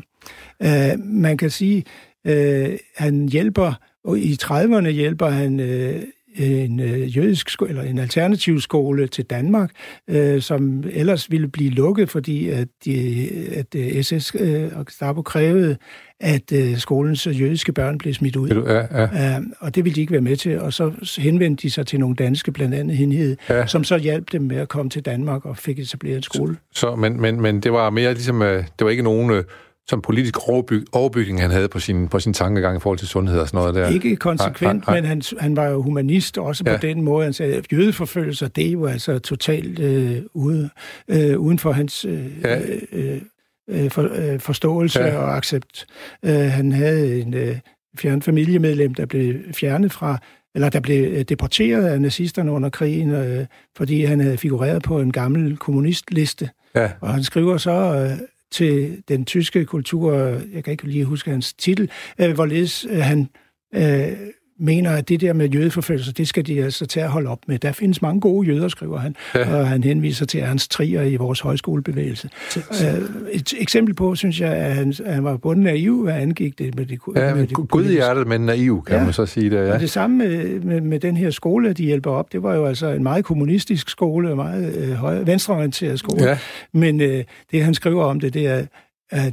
Øh, 0.63 0.99
man 1.05 1.37
kan 1.37 1.51
sige, 1.51 1.85
Øh, 2.27 2.79
han 2.97 3.29
hjælper, 3.29 3.73
og 4.05 4.19
i 4.19 4.39
30'erne 4.43 4.89
hjælper 4.89 5.29
han 5.29 5.61
øh, 5.61 6.03
en 6.39 6.81
øh, 6.81 7.17
jødisk 7.17 7.51
skole, 7.51 7.71
eller 7.71 7.83
en 7.83 7.99
alternativ 7.99 8.61
skole 8.61 9.07
til 9.07 9.25
Danmark, 9.25 9.71
øh, 10.11 10.43
som 10.43 10.85
ellers 10.91 11.31
ville 11.31 11.49
blive 11.49 11.71
lukket, 11.71 12.11
fordi 12.11 12.49
at, 12.49 12.69
de, 12.85 13.29
at 13.53 13.75
øh, 13.75 14.03
SS 14.03 14.37
øh, 14.41 14.71
og 14.75 14.87
Gestapo 14.87 15.23
krævede, 15.23 15.77
at 16.21 16.53
øh, 16.53 16.77
skolens 16.77 17.27
jødiske 17.27 17.73
børn 17.73 17.99
blev 17.99 18.15
smidt 18.15 18.37
ud. 18.37 18.49
Ja, 18.49 19.01
ja. 19.01 19.39
Uh, 19.39 19.45
og 19.59 19.75
det 19.75 19.85
ville 19.85 19.95
de 19.95 20.01
ikke 20.01 20.13
være 20.13 20.21
med 20.21 20.37
til, 20.37 20.61
og 20.61 20.73
så 20.73 20.93
henvendte 21.19 21.63
de 21.63 21.71
sig 21.71 21.87
til 21.87 22.01
nogle 22.01 22.17
danske, 22.17 22.53
blandt 22.53 22.75
andet 22.75 22.97
Henhed, 22.97 23.37
ja. 23.49 23.67
som 23.67 23.85
så 23.85 23.99
hjalp 23.99 24.33
dem 24.33 24.43
med 24.43 24.57
at 24.57 24.69
komme 24.69 24.91
til 24.91 25.03
Danmark 25.03 25.47
og 25.47 25.57
fik 25.57 25.79
etableret 25.79 26.17
en 26.17 26.23
skole. 26.23 26.57
Så, 26.73 26.81
så 26.81 26.97
men, 26.97 27.21
men, 27.21 27.41
men 27.41 27.61
det 27.61 27.73
var 27.73 27.91
mere 27.91 28.15
ligesom, 28.15 28.41
det 28.41 28.85
var 28.85 28.91
ikke 28.91 29.03
nogen 29.03 29.45
som 29.89 30.03
politisk 30.03 30.49
overbygning, 30.93 31.41
han 31.41 31.51
havde 31.51 31.69
på 31.69 31.79
sin, 31.79 32.09
på 32.09 32.21
sin 32.21 32.33
tankegang 32.33 32.77
i 32.77 32.81
forhold 32.81 32.99
til 32.99 33.09
sundhed 33.09 33.39
og 33.39 33.49
sådan 33.49 33.59
noget 33.59 33.75
der. 33.75 33.89
Ikke 33.89 34.17
konsekvent, 34.17 34.87
nej, 34.87 34.95
nej. 34.95 35.01
men 35.01 35.05
han, 35.05 35.23
han 35.39 35.57
var 35.57 35.67
jo 35.67 35.83
humanist 35.83 36.39
også 36.39 36.65
ja. 36.67 36.77
på 36.77 36.87
den 36.87 37.03
måde. 37.03 37.25
Han 37.25 37.33
sagde, 37.33 37.55
at 37.55 37.73
jødeforfølgelser, 37.73 38.49
det 38.49 38.67
er 38.67 38.71
jo 38.71 38.87
altså 38.87 39.19
totalt 39.19 39.79
øh, 39.79 40.23
ude, 40.35 40.71
øh, 41.09 41.39
uden 41.39 41.59
for 41.59 41.73
hans 41.73 42.05
øh, 42.05 42.27
ja. 42.45 42.61
øh, 42.93 43.21
øh, 43.69 43.91
for, 43.91 44.09
øh, 44.15 44.41
forståelse 44.41 45.01
ja. 45.01 45.17
og 45.17 45.37
accept. 45.37 45.87
Øh, 46.25 46.35
han 46.35 46.73
havde 46.73 47.21
en 47.21 47.35
øh, 47.35 47.59
fjern 47.99 48.23
familiemedlem, 48.23 48.95
der 48.95 49.07
blev 49.07 49.35
fjernet 49.53 49.93
fra 49.93 50.19
eller 50.55 50.69
der 50.69 50.81
blev 50.81 51.13
øh, 51.13 51.23
deporteret 51.23 51.87
af 51.87 52.01
nazisterne 52.01 52.53
under 52.53 52.69
krigen, 52.69 53.11
øh, 53.11 53.47
fordi 53.77 54.05
han 54.05 54.21
havde 54.21 54.39
figureret 54.39 54.83
på 54.83 55.01
en 55.01 55.13
gammel 55.13 55.57
kommunistliste. 55.57 56.51
Ja. 56.75 56.91
Og 57.01 57.15
han 57.15 57.23
skriver 57.23 57.57
så, 57.57 57.71
øh, 57.71 58.19
til 58.57 59.03
den 59.09 59.25
tyske 59.25 59.65
kultur, 59.65 60.15
jeg 60.53 60.65
kan 60.65 60.71
ikke 60.71 60.85
lige 60.85 61.05
huske 61.05 61.31
hans 61.31 61.55
titel, 61.55 61.91
øh, 62.19 62.35
hvorledes 62.35 62.87
øh, 62.91 62.99
han 62.99 63.29
øh, 63.75 64.17
mener, 64.59 64.91
at 64.91 65.09
det 65.09 65.21
der 65.21 65.33
med 65.33 65.49
jødeforfølgelser, 65.49 66.13
det 66.13 66.29
skal 66.29 66.47
de 66.47 66.65
altså 66.65 66.87
til 66.87 67.01
at 67.01 67.09
holde 67.09 67.31
op 67.31 67.39
med. 67.47 67.59
Der 67.59 67.73
findes 67.73 68.03
mange 68.03 68.21
gode 68.21 68.49
jøder, 68.49 68.69
skriver 68.69 68.99
han, 68.99 69.17
ja. 69.35 69.57
og 69.57 69.69
han 69.69 69.85
henviser 69.85 70.27
til 70.27 70.41
Ernst 70.41 70.71
Trier 70.71 71.03
i 71.03 71.17
vores 71.17 71.41
højskolebevægelse. 71.41 72.29
Øh, 72.57 73.03
et 73.33 73.55
eksempel 73.59 73.95
på, 73.95 74.15
synes 74.15 74.41
jeg, 74.41 74.53
at 74.53 74.75
han, 74.75 74.95
at 75.05 75.15
han 75.15 75.25
var 75.25 75.37
både 75.37 75.61
naiv, 75.61 76.03
hvad 76.03 76.15
angik 76.15 76.59
det 76.59 76.75
med 76.75 76.87
det 76.87 76.99
Ja, 77.17 77.35
med 77.35 77.47
det 77.47 77.69
gud 77.69 77.85
i 77.85 77.93
hjertet, 77.93 78.27
men 78.27 78.41
naiv, 78.41 78.85
kan 78.87 78.97
ja. 78.97 79.05
man 79.05 79.13
så 79.13 79.27
sige 79.27 79.51
det. 79.51 79.57
Ja. 79.57 79.75
Og 79.75 79.81
det 79.81 79.91
samme 79.91 80.17
med, 80.17 80.61
med, 80.61 80.81
med 80.81 81.01
den 81.01 81.17
her 81.17 81.31
skole, 81.31 81.73
de 81.73 81.85
hjælper 81.85 82.11
op, 82.11 82.33
det 82.33 82.43
var 82.43 82.55
jo 82.55 82.67
altså 82.67 82.87
en 82.87 83.03
meget 83.03 83.25
kommunistisk 83.25 83.91
skole, 83.91 84.31
en 84.31 84.37
meget 84.37 84.75
øh, 84.77 85.27
venstreorienteret 85.27 85.99
skole. 85.99 86.25
Ja. 86.25 86.39
Men 86.73 87.01
øh, 87.01 87.25
det, 87.51 87.65
han 87.65 87.75
skriver 87.75 88.05
om 88.05 88.21
det, 88.21 88.35
det 88.35 88.47
er, 88.47 88.65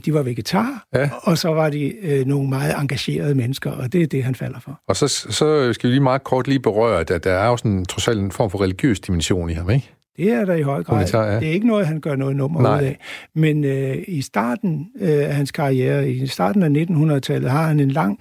de 0.06 0.14
var 0.14 0.24
vegetar, 0.24 0.86
ja. 0.94 1.10
og 1.22 1.38
så 1.38 1.50
var 1.50 1.70
de 1.70 1.94
øh, 2.02 2.26
nogle 2.26 2.50
meget 2.50 2.76
engagerede 2.80 3.36
mennesker, 3.36 3.72
og 3.72 3.94
det 3.94 4.04
er 4.04 4.08
det, 4.08 4.24
han 4.24 4.36
falder 4.36 4.60
for. 4.60 4.82
Og 4.88 4.96
så, 4.96 5.08
så 5.08 5.74
skal 5.74 5.90
vi 5.90 5.94
lige 5.94 6.04
meget 6.04 6.24
kort 6.24 6.48
lige 6.48 6.60
berøre, 6.60 7.00
at 7.00 7.24
der 7.24 7.32
er 7.32 7.48
jo 7.48 7.58
sådan 7.58 7.86
trods 7.86 8.08
alt 8.08 8.20
en 8.20 8.32
form 8.32 8.50
for 8.50 8.62
religiøs 8.62 9.00
dimension 9.00 9.50
i 9.50 9.54
ham, 9.54 9.70
ikke? 9.70 9.92
Det 10.18 10.32
er 10.32 10.46
der 10.46 10.54
i 10.54 10.62
høj 10.62 10.84
grad. 10.84 11.10
Ja. 11.14 11.40
Det 11.40 11.48
er 11.48 11.52
ikke 11.52 11.68
noget, 11.68 11.88
han 11.88 12.00
gør 12.00 12.16
noget 12.16 12.36
nummer 12.36 12.62
Nej. 12.62 12.80
ud 12.80 12.86
af. 12.86 13.00
Men 13.36 13.64
øh, 13.64 13.98
i 14.08 14.22
starten 14.22 14.88
øh, 15.00 15.10
af 15.10 15.36
hans 15.36 15.52
karriere, 15.52 16.10
i 16.10 16.28
starten 16.28 16.64
af 16.64 16.86
1900-tallet, 16.86 17.52
har 17.52 17.68
han 17.68 17.80
en 17.80 17.92
lang 17.92 18.20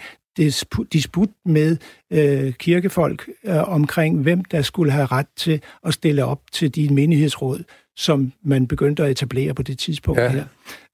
disput 0.93 1.29
med 1.45 1.77
øh, 2.13 2.53
kirkefolk 2.53 3.29
øh, 3.45 3.69
omkring, 3.69 4.23
hvem 4.23 4.45
der 4.45 4.63
skulle 4.63 4.93
have 4.93 5.07
ret 5.07 5.27
til 5.37 5.61
at 5.87 5.95
stille 5.95 6.25
op 6.25 6.41
til 6.53 6.75
de 6.75 6.95
menighedsråd, 6.95 7.65
som 7.97 8.33
man 8.45 8.67
begyndte 8.67 9.05
at 9.05 9.11
etablere 9.11 9.55
på 9.55 9.63
det 9.63 9.79
tidspunkt 9.79 10.21
ja. 10.21 10.29
her. 10.29 10.45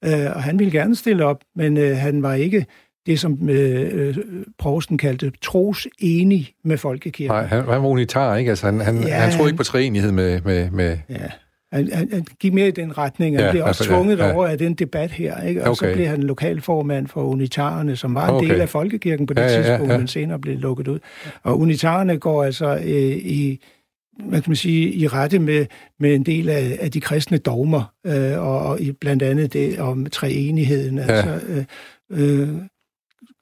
Øh, 0.05 0.35
og 0.35 0.43
han 0.43 0.59
ville 0.59 0.71
gerne 0.71 0.95
stille 0.95 1.25
op, 1.25 1.43
men 1.55 1.77
øh, 1.77 1.97
han 1.97 2.23
var 2.23 2.33
ikke 2.33 2.65
det, 3.05 3.19
som 3.19 3.49
øh, 3.49 3.89
øh 3.93 4.17
Provsten 4.57 4.97
kaldte 4.97 5.31
tros 5.41 5.87
enig 5.99 6.53
med 6.63 6.77
folkekirken. 6.77 7.35
Nej, 7.35 7.45
han, 7.45 7.57
han 7.57 7.81
var 7.81 7.87
unitar, 7.87 8.35
ikke? 8.35 8.49
Altså, 8.49 8.65
han, 8.65 8.79
han, 8.81 9.03
ja, 9.03 9.15
han 9.15 9.31
troede 9.31 9.49
ikke 9.49 9.57
på 9.57 9.63
træenighed 9.63 10.11
med... 10.11 10.41
med, 10.41 10.71
med... 10.71 10.97
Ja. 11.09 11.15
Han, 11.73 11.89
han, 11.93 12.09
han 12.13 12.25
gik 12.39 12.53
mere 12.53 12.67
i 12.67 12.71
den 12.71 12.97
retning, 12.97 13.37
og 13.37 13.43
ja, 13.43 13.51
blev 13.51 13.63
også 13.63 13.83
altså, 13.83 13.93
tvunget 13.93 14.17
ja, 14.17 14.27
ja. 14.27 14.35
over 14.35 14.47
af 14.47 14.57
den 14.57 14.73
debat 14.73 15.11
her. 15.11 15.41
Ikke? 15.41 15.63
Og 15.63 15.71
okay. 15.71 15.87
så 15.87 15.93
blev 15.93 16.07
han 16.07 16.23
lokalformand 16.23 17.07
for 17.07 17.23
unitarerne, 17.23 17.95
som 17.95 18.15
var 18.15 18.27
en 18.29 18.35
okay. 18.35 18.49
del 18.49 18.61
af 18.61 18.69
folkekirken 18.69 19.25
på 19.25 19.33
det 19.33 19.41
ja, 19.41 19.47
tidspunkt, 19.47 19.81
ja, 19.81 19.85
ja, 19.85 19.91
ja. 19.91 19.97
men 19.97 20.07
senere 20.07 20.39
blev 20.39 20.59
lukket 20.59 20.87
ud. 20.87 20.99
Og 21.43 21.59
unitarerne 21.59 22.17
går 22.17 22.43
altså 22.43 22.75
øh, 22.75 23.17
i 23.17 23.59
hvad 24.23 24.41
kan 24.41 24.49
man 24.49 24.55
sige, 24.55 24.93
i 24.93 25.07
rette 25.07 25.39
med, 25.39 25.65
med 25.99 26.15
en 26.15 26.23
del 26.23 26.49
af, 26.49 26.77
af 26.81 26.91
de 26.91 27.01
kristne 27.01 27.37
dogmer, 27.37 27.93
øh, 28.05 28.39
og, 28.39 28.59
og 28.59 28.79
blandt 29.01 29.23
andet 29.23 29.53
det 29.53 29.79
om 29.79 30.05
treenigheden, 30.05 30.97
ja. 30.97 31.03
altså 31.03 31.65
øh, 32.09 32.49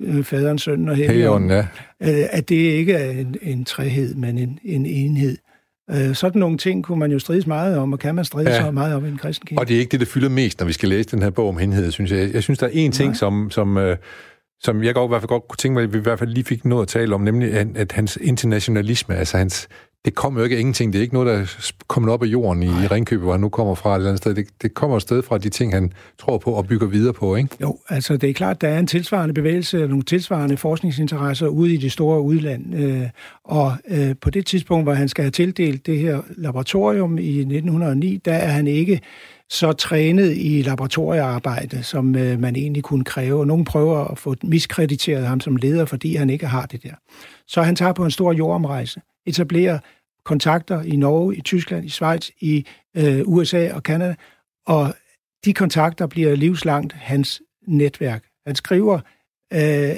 øh, 0.02 0.24
faderen, 0.24 0.60
sønnen 0.60 0.90
og 0.90 0.96
helligånden, 0.96 1.50
ja. 1.50 1.68
øh, 2.04 2.26
at 2.32 2.50
det 2.50 2.56
ikke 2.56 2.94
er 2.94 3.12
en, 3.12 3.36
en 3.42 3.66
trehed, 3.66 4.16
men 4.16 4.38
en, 4.38 4.60
en 4.64 4.86
enhed. 4.86 5.38
Øh, 5.92 6.16
sådan 6.16 6.40
nogle 6.40 6.58
ting 6.58 6.84
kunne 6.84 7.00
man 7.00 7.12
jo 7.12 7.20
strides 7.20 7.48
meget 7.48 7.78
om, 7.78 7.94
og 7.94 8.00
kan 8.00 8.16
man 8.16 8.26
stride 8.26 8.50
ja. 8.50 8.62
så 8.66 8.72
meget 8.72 8.96
om 8.96 9.06
i 9.06 9.10
en 9.10 9.18
kristen 9.18 9.48
kirke. 9.48 9.60
Og 9.60 9.68
det 9.68 9.76
er 9.76 9.80
ikke 9.80 9.92
det, 9.92 10.00
der 10.00 10.06
fylder 10.06 10.30
mest, 10.30 10.60
når 10.60 10.68
vi 10.68 10.74
skal 10.74 10.90
læse 10.90 11.10
den 11.10 11.22
her 11.22 11.30
bog 11.30 11.50
om 11.50 11.58
henhed, 11.58 11.92
synes 11.92 12.12
jeg. 12.12 12.34
Jeg 12.34 12.44
synes, 12.44 12.60
der 12.60 12.68
er 12.68 12.72
en 12.74 12.92
ting, 12.92 13.10
Nej. 13.10 13.16
som, 13.16 13.52
som, 13.52 13.78
øh, 13.78 13.98
som 14.60 14.84
jeg 14.84 14.94
godt, 14.94 15.10
i 15.10 15.12
hvert 15.12 15.22
fald 15.22 15.28
godt 15.28 15.48
kunne 15.48 15.58
tænke 15.58 15.74
mig, 15.74 15.84
at 15.84 15.94
vi 15.94 15.98
i 15.98 16.02
hvert 16.02 16.20
fald 16.20 16.30
lige 16.30 16.44
fik 16.44 16.66
noget 16.66 16.82
at 16.82 16.88
tale 16.88 17.16
om, 17.16 17.22
nemlig 17.22 17.54
at, 17.54 17.68
at 17.76 17.92
hans 17.92 18.18
internationalisme, 18.22 19.16
altså 19.16 19.38
hans, 19.38 19.68
det 20.08 20.16
kommer 20.16 20.40
jo 20.40 20.44
ikke 20.44 20.56
af 20.56 20.60
ingenting. 20.60 20.94
Det 20.94 21.00
er 21.00 21.02
ikke 21.02 21.14
noget, 21.14 21.28
der 21.28 21.34
er 21.34 21.72
kommet 21.88 22.12
op 22.12 22.24
af 22.24 22.28
jorden 22.28 22.64
i, 22.64 22.66
i 22.66 22.88
Ringkøbing, 22.88 23.24
hvor 23.24 23.32
han 23.32 23.42
nu 23.42 23.50
kommer 23.50 23.76
fra 23.76 23.92
et 23.92 23.96
eller 23.96 24.10
andet 24.10 24.18
sted. 24.18 24.36
Det, 24.36 24.48
det 24.62 24.74
kommer 24.74 25.00
sted 25.00 25.24
fra 25.24 25.38
de 25.38 25.50
ting, 25.50 25.74
han 25.74 25.94
tror 26.20 26.38
på 26.38 26.52
og 26.52 26.68
bygger 26.68 26.88
videre 26.88 27.14
på, 27.14 27.36
ikke? 27.36 27.50
Jo, 27.62 27.78
altså 27.90 28.18
det 28.18 28.30
er 28.30 28.34
klart, 28.34 28.62
der 28.62 28.68
er 28.68 28.80
en 28.80 28.88
tilsvarende 28.88 29.34
bevægelse 29.34 29.84
og 29.84 29.90
nogle 29.90 30.04
tilsvarende 30.04 30.58
forskningsinteresser 30.58 31.48
ude 31.48 31.74
i 31.74 31.78
det 31.78 31.92
store 31.92 32.22
udland. 32.22 32.76
Øh, 32.76 33.04
og 33.44 33.74
øh, 33.88 34.16
på 34.22 34.30
det 34.30 34.46
tidspunkt, 34.46 34.86
hvor 34.86 34.94
han 34.94 35.10
skal 35.10 35.24
have 35.24 35.32
tildelt 35.32 35.86
det 35.86 36.00
her 36.00 36.22
laboratorium 36.38 37.18
i 37.18 37.40
1909, 37.40 38.22
der 38.26 38.34
er 38.34 38.50
han 38.50 38.68
ikke 38.68 39.02
så 39.50 39.72
trænet 39.72 40.34
i 40.38 40.62
laboratoriearbejde, 40.62 41.84
som 41.84 42.16
øh, 42.16 42.40
man 42.40 42.56
egentlig 42.56 42.84
kunne 42.84 43.04
kræve. 43.04 43.46
Nogle 43.46 43.66
prøver 43.66 44.12
at 44.12 44.18
få 44.18 44.36
miskrediteret 44.44 45.28
ham 45.28 45.40
som 45.40 45.56
leder, 45.56 45.86
fordi 45.86 46.16
han 46.16 46.30
ikke 46.30 46.48
har 46.48 46.66
det 46.66 46.84
der. 46.84 46.94
Så 47.48 47.62
han 47.62 47.76
tager 47.76 47.94
på 47.94 48.06
en 48.06 48.12
stor 48.12 48.34
jordomrejse, 48.34 49.02
etablerer 49.26 49.80
kontakter 50.28 50.82
i 50.82 50.96
Norge, 50.96 51.36
i 51.36 51.42
Tyskland, 51.42 51.86
i 51.86 51.90
Schweiz, 51.90 52.30
i 52.40 52.66
øh, 52.98 53.22
USA 53.26 53.74
og 53.74 53.84
Kanada, 53.84 54.16
og 54.66 54.94
de 55.46 55.54
kontakter 55.54 56.08
bliver 56.08 56.36
livslangt 56.36 56.94
hans 56.94 57.42
netværk. 57.68 58.24
Han 58.46 58.56
skriver, 58.56 59.00
øh, 59.54 59.96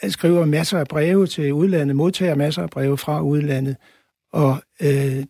han 0.00 0.10
skriver 0.10 0.44
masser 0.44 0.78
af 0.78 0.88
breve 0.88 1.26
til 1.26 1.52
udlandet, 1.52 1.96
modtager 1.96 2.34
masser 2.34 2.62
af 2.62 2.70
breve 2.70 2.98
fra 2.98 3.22
udlandet, 3.22 3.76
og 4.32 4.62
øh, 4.82 5.24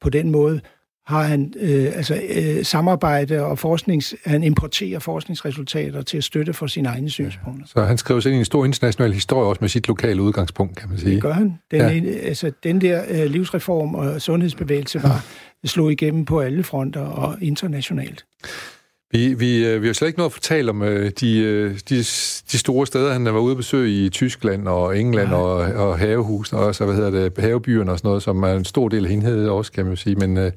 på 0.00 0.10
den 0.10 0.30
måde 0.30 0.60
har 1.12 1.22
han 1.22 1.54
øh, 1.60 1.92
altså, 1.96 2.20
øh, 2.28 2.64
samarbejde 2.64 3.42
og 3.42 3.58
forsknings, 3.58 4.14
han 4.24 4.42
importerer 4.42 4.98
forskningsresultater 4.98 6.02
til 6.02 6.16
at 6.16 6.24
støtte 6.24 6.52
for 6.52 6.66
sine 6.66 6.88
egne 6.88 7.10
synspunkter. 7.10 7.66
Ja, 7.76 7.80
så 7.80 7.86
han 7.86 7.98
skriver 7.98 8.20
sig 8.20 8.30
ind 8.30 8.36
i 8.36 8.38
en 8.38 8.44
stor 8.44 8.64
international 8.64 9.12
historie 9.12 9.48
også 9.48 9.58
med 9.60 9.68
sit 9.68 9.88
lokale 9.88 10.22
udgangspunkt, 10.22 10.76
kan 10.76 10.88
man 10.88 10.98
sige. 10.98 11.14
Det 11.14 11.22
gør 11.22 11.32
han. 11.32 11.58
Den, 11.70 11.80
ja. 11.80 11.90
en, 11.90 12.06
altså, 12.22 12.52
den 12.64 12.80
der 12.80 13.02
øh, 13.08 13.30
livsreform 13.30 13.94
og 13.94 14.22
sundhedsbevægelse 14.22 15.02
var 15.02 15.24
slog 15.64 15.92
igennem 15.92 16.24
på 16.24 16.40
alle 16.40 16.62
fronter 16.62 17.00
og 17.00 17.36
internationalt. 17.40 18.24
Vi, 19.12 19.34
vi, 19.34 19.66
øh, 19.66 19.82
vi 19.82 19.86
har 19.86 19.94
slet 19.94 20.08
ikke 20.08 20.18
noget 20.18 20.28
at 20.28 20.32
fortælle 20.32 20.70
om 20.70 20.82
øh, 20.82 21.10
de, 21.20 21.38
øh, 21.38 21.78
de, 21.88 21.96
de 22.52 22.58
store 22.58 22.86
steder, 22.86 23.12
han 23.12 23.24
var 23.24 23.38
ude 23.38 23.50
at 23.50 23.56
besøge 23.56 24.04
i 24.04 24.08
Tyskland 24.08 24.68
og 24.68 24.98
England 24.98 25.32
og, 25.32 25.54
og 25.56 25.98
havehusene 25.98 26.60
og 26.60 26.74
så, 26.74 26.84
hvad 26.84 26.94
hedder 26.94 27.10
det, 27.10 27.38
havebyerne 27.38 27.92
og 27.92 27.98
sådan 27.98 28.08
noget, 28.08 28.22
som 28.22 28.42
er 28.42 28.52
en 28.52 28.64
stor 28.64 28.88
del 28.88 29.04
af 29.04 29.10
hende 29.10 29.50
også, 29.50 29.72
kan 29.72 29.84
man 29.84 29.92
jo 29.92 29.96
sige. 29.96 30.16
Men 30.16 30.36
ja. 30.36 30.50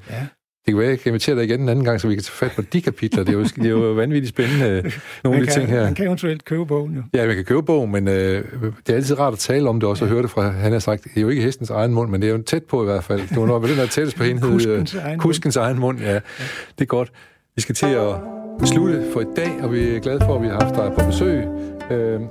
Det 0.66 0.74
kan 0.74 0.78
være, 0.78 0.88
jeg 0.88 0.98
kan 1.00 1.10
invitere 1.10 1.36
dig 1.36 1.44
igen 1.44 1.60
en 1.60 1.68
anden 1.68 1.84
gang, 1.84 2.00
så 2.00 2.08
vi 2.08 2.14
kan 2.14 2.22
tage 2.22 2.32
fat 2.32 2.52
på 2.56 2.62
de 2.62 2.82
kapitler. 2.82 3.24
Det 3.24 3.34
er 3.34 3.38
jo, 3.38 3.44
det 3.44 3.66
er 3.66 3.70
jo 3.70 3.78
vanvittigt 3.78 4.28
spændende, 4.28 4.90
nogle 5.24 5.38
af 5.40 5.46
de 5.46 5.52
ting 5.52 5.68
her. 5.68 5.82
Man 5.84 5.94
kan 5.94 6.06
eventuelt 6.06 6.44
købe 6.44 6.66
bogen, 6.66 6.94
jo. 6.94 7.02
Ja, 7.14 7.26
man 7.26 7.34
kan 7.36 7.44
købe 7.44 7.62
bogen, 7.62 7.92
men 7.92 8.08
øh, 8.08 8.44
det 8.86 8.92
er 8.92 8.94
altid 8.94 9.18
rart 9.18 9.32
at 9.32 9.38
tale 9.38 9.68
om 9.68 9.80
det 9.80 9.88
også, 9.88 10.04
ja. 10.04 10.08
og 10.10 10.12
høre 10.12 10.22
det 10.22 10.30
fra, 10.30 10.50
han 10.50 10.72
har 10.72 10.78
sagt, 10.78 11.04
det 11.04 11.16
er 11.16 11.20
jo 11.20 11.28
ikke 11.28 11.42
hestens 11.42 11.70
egen 11.70 11.94
mund, 11.94 12.10
men 12.10 12.22
det 12.22 12.28
er 12.28 12.32
jo 12.32 12.42
tæt 12.42 12.62
på 12.64 12.82
i 12.82 12.84
hvert 12.84 13.04
fald. 13.04 13.20
Det 13.28 13.36
var 13.36 13.46
noget, 13.46 13.68
den 13.68 13.78
der 13.78 13.86
tættest 13.86 14.16
på 14.16 14.24
enhed. 14.24 14.50
Kuskens, 14.52 14.94
egen, 14.94 15.18
kuskens 15.18 15.56
egen 15.56 15.78
mund. 15.78 15.98
Ja. 16.00 16.12
ja, 16.12 16.14
det 16.78 16.80
er 16.80 16.84
godt. 16.84 17.12
Vi 17.56 17.62
skal 17.62 17.74
til 17.74 17.86
at 17.86 18.14
slutte 18.68 19.04
for 19.12 19.20
i 19.20 19.26
dag, 19.36 19.50
og 19.62 19.72
vi 19.72 19.96
er 19.96 20.00
glade 20.00 20.20
for, 20.24 20.36
at 20.36 20.42
vi 20.42 20.46
har 20.46 20.60
haft 20.64 20.74
dig 20.74 20.92
på 20.98 21.06
besøg. 21.06 21.44
Øh, 21.90 21.96
Det 21.96 22.28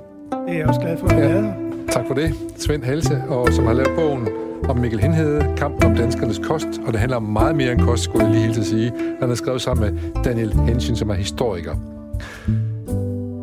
er 0.48 0.52
jeg 0.58 0.66
også 0.66 0.80
glad 0.80 0.98
for 0.98 1.06
at 1.08 1.16
være 1.16 1.44
ja. 1.44 1.52
Tak 1.92 2.04
for 2.06 2.14
det. 2.14 2.34
Svend 2.58 2.84
Halse, 2.84 3.22
og 3.28 3.52
som 3.52 3.66
har 3.66 3.72
lavet 3.72 3.90
bogen 3.96 4.28
om 4.68 4.76
Mikkel 4.76 5.00
Henhede, 5.00 5.54
kamp 5.56 5.84
om 5.84 5.94
danskernes 5.94 6.38
kost, 6.38 6.66
og 6.86 6.92
det 6.92 7.00
handler 7.00 7.16
om 7.16 7.22
meget 7.22 7.56
mere 7.56 7.72
end 7.72 7.80
kost, 7.80 8.02
skulle 8.02 8.24
jeg 8.24 8.32
lige 8.32 8.42
helt 8.42 8.54
til 8.54 8.60
at 8.60 8.66
sige. 8.66 8.92
Han 9.20 9.28
har 9.28 9.36
skrevet 9.36 9.62
sammen 9.62 9.94
med 9.94 10.22
Daniel 10.24 10.52
Henshin, 10.52 10.96
som 10.96 11.10
er 11.10 11.14
historiker. 11.14 11.74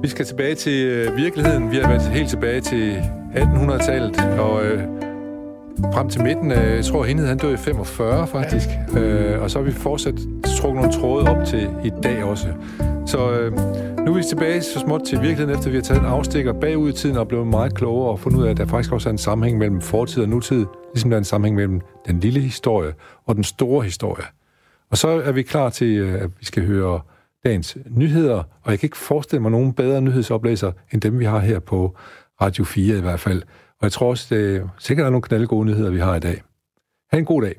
Vi 0.01 0.07
skal 0.07 0.26
tilbage 0.26 0.55
til 0.55 0.86
øh, 0.86 1.18
virkeligheden. 1.18 1.72
Vi 1.72 1.78
har 1.78 1.88
været 1.88 2.01
helt 2.01 2.30
tilbage 2.30 2.61
til 2.61 3.01
1800-tallet, 3.36 4.39
og 4.39 4.66
øh, 4.66 4.84
frem 5.93 6.09
til 6.09 6.24
midten 6.24 6.51
af, 6.51 6.76
jeg 6.76 6.86
tror, 6.86 7.03
Henhed 7.03 7.28
han 7.28 7.38
døde 7.38 7.53
i 7.53 7.57
45 7.57 8.28
faktisk, 8.28 8.70
ja. 8.95 8.99
øh, 8.99 9.41
og 9.41 9.51
så 9.51 9.59
har 9.59 9.66
vi 9.66 9.72
fortsat 9.72 10.16
trukket 10.59 10.82
nogle 10.82 10.93
tråde 10.93 11.30
op 11.30 11.45
til 11.45 11.70
i 11.84 11.91
dag 12.03 12.24
også. 12.24 12.47
Så 13.05 13.32
øh, 13.32 13.51
nu 14.06 14.12
er 14.12 14.16
vi 14.16 14.24
tilbage 14.24 14.62
så 14.62 14.80
småt 14.80 15.01
til 15.06 15.22
virkeligheden, 15.22 15.58
efter 15.58 15.70
vi 15.70 15.76
har 15.76 15.84
taget 15.84 15.99
en 15.99 16.06
afstikker 16.06 16.54
bagud 16.54 16.89
i 16.89 16.93
tiden 16.93 17.18
og 17.18 17.28
blevet 17.28 17.47
meget 17.47 17.76
klogere 17.76 18.12
og 18.12 18.20
fundet 18.20 18.39
ud 18.39 18.45
af, 18.45 18.51
at 18.51 18.58
der 18.58 18.66
faktisk 18.66 18.93
også 18.93 19.10
er 19.10 19.12
en 19.12 19.18
sammenhæng 19.18 19.58
mellem 19.58 19.82
fortid 19.82 20.24
og 20.24 20.30
nutid, 20.30 20.66
ligesom 20.93 21.10
der 21.10 21.18
er 21.18 21.20
en 21.20 21.26
sammenhæng 21.26 21.56
mellem 21.56 21.82
den 22.08 22.20
lille 22.20 22.39
historie 22.39 22.93
og 23.26 23.36
den 23.36 23.43
store 23.43 23.84
historie. 23.84 24.26
Og 24.91 24.97
så 24.97 25.08
er 25.08 25.32
vi 25.32 25.41
klar 25.41 25.70
til, 25.70 25.97
øh, 25.97 26.24
at 26.24 26.30
vi 26.39 26.45
skal 26.45 26.66
høre 26.66 27.01
dagens 27.45 27.78
nyheder, 27.89 28.43
og 28.64 28.72
jeg 28.72 28.80
kan 28.80 28.88
ikke 28.88 28.97
forestille 28.97 29.41
mig 29.41 29.51
nogen 29.51 29.74
bedre 29.74 30.01
nyhedsoplæser 30.01 30.72
end 30.93 31.01
dem, 31.01 31.20
vi 31.20 31.26
har 31.26 31.39
her 31.39 31.60
på 31.60 31.97
Radio 32.41 32.64
4 32.64 32.97
i 32.97 33.01
hvert 33.01 33.20
fald. 33.20 33.41
Og 33.80 33.84
jeg 33.84 33.91
tror 33.91 34.10
også, 34.10 34.36
det 34.36 34.56
er 34.56 34.68
sikkert 34.80 35.06
er 35.06 35.10
nogle 35.10 35.22
knaldgode 35.22 35.66
nyheder, 35.66 35.91
vi 35.91 35.99
har 35.99 36.16
i 36.16 36.20
dag. 36.20 36.41
Ha' 37.12 37.18
en 37.18 37.26
god 37.26 37.41
dag. 37.41 37.56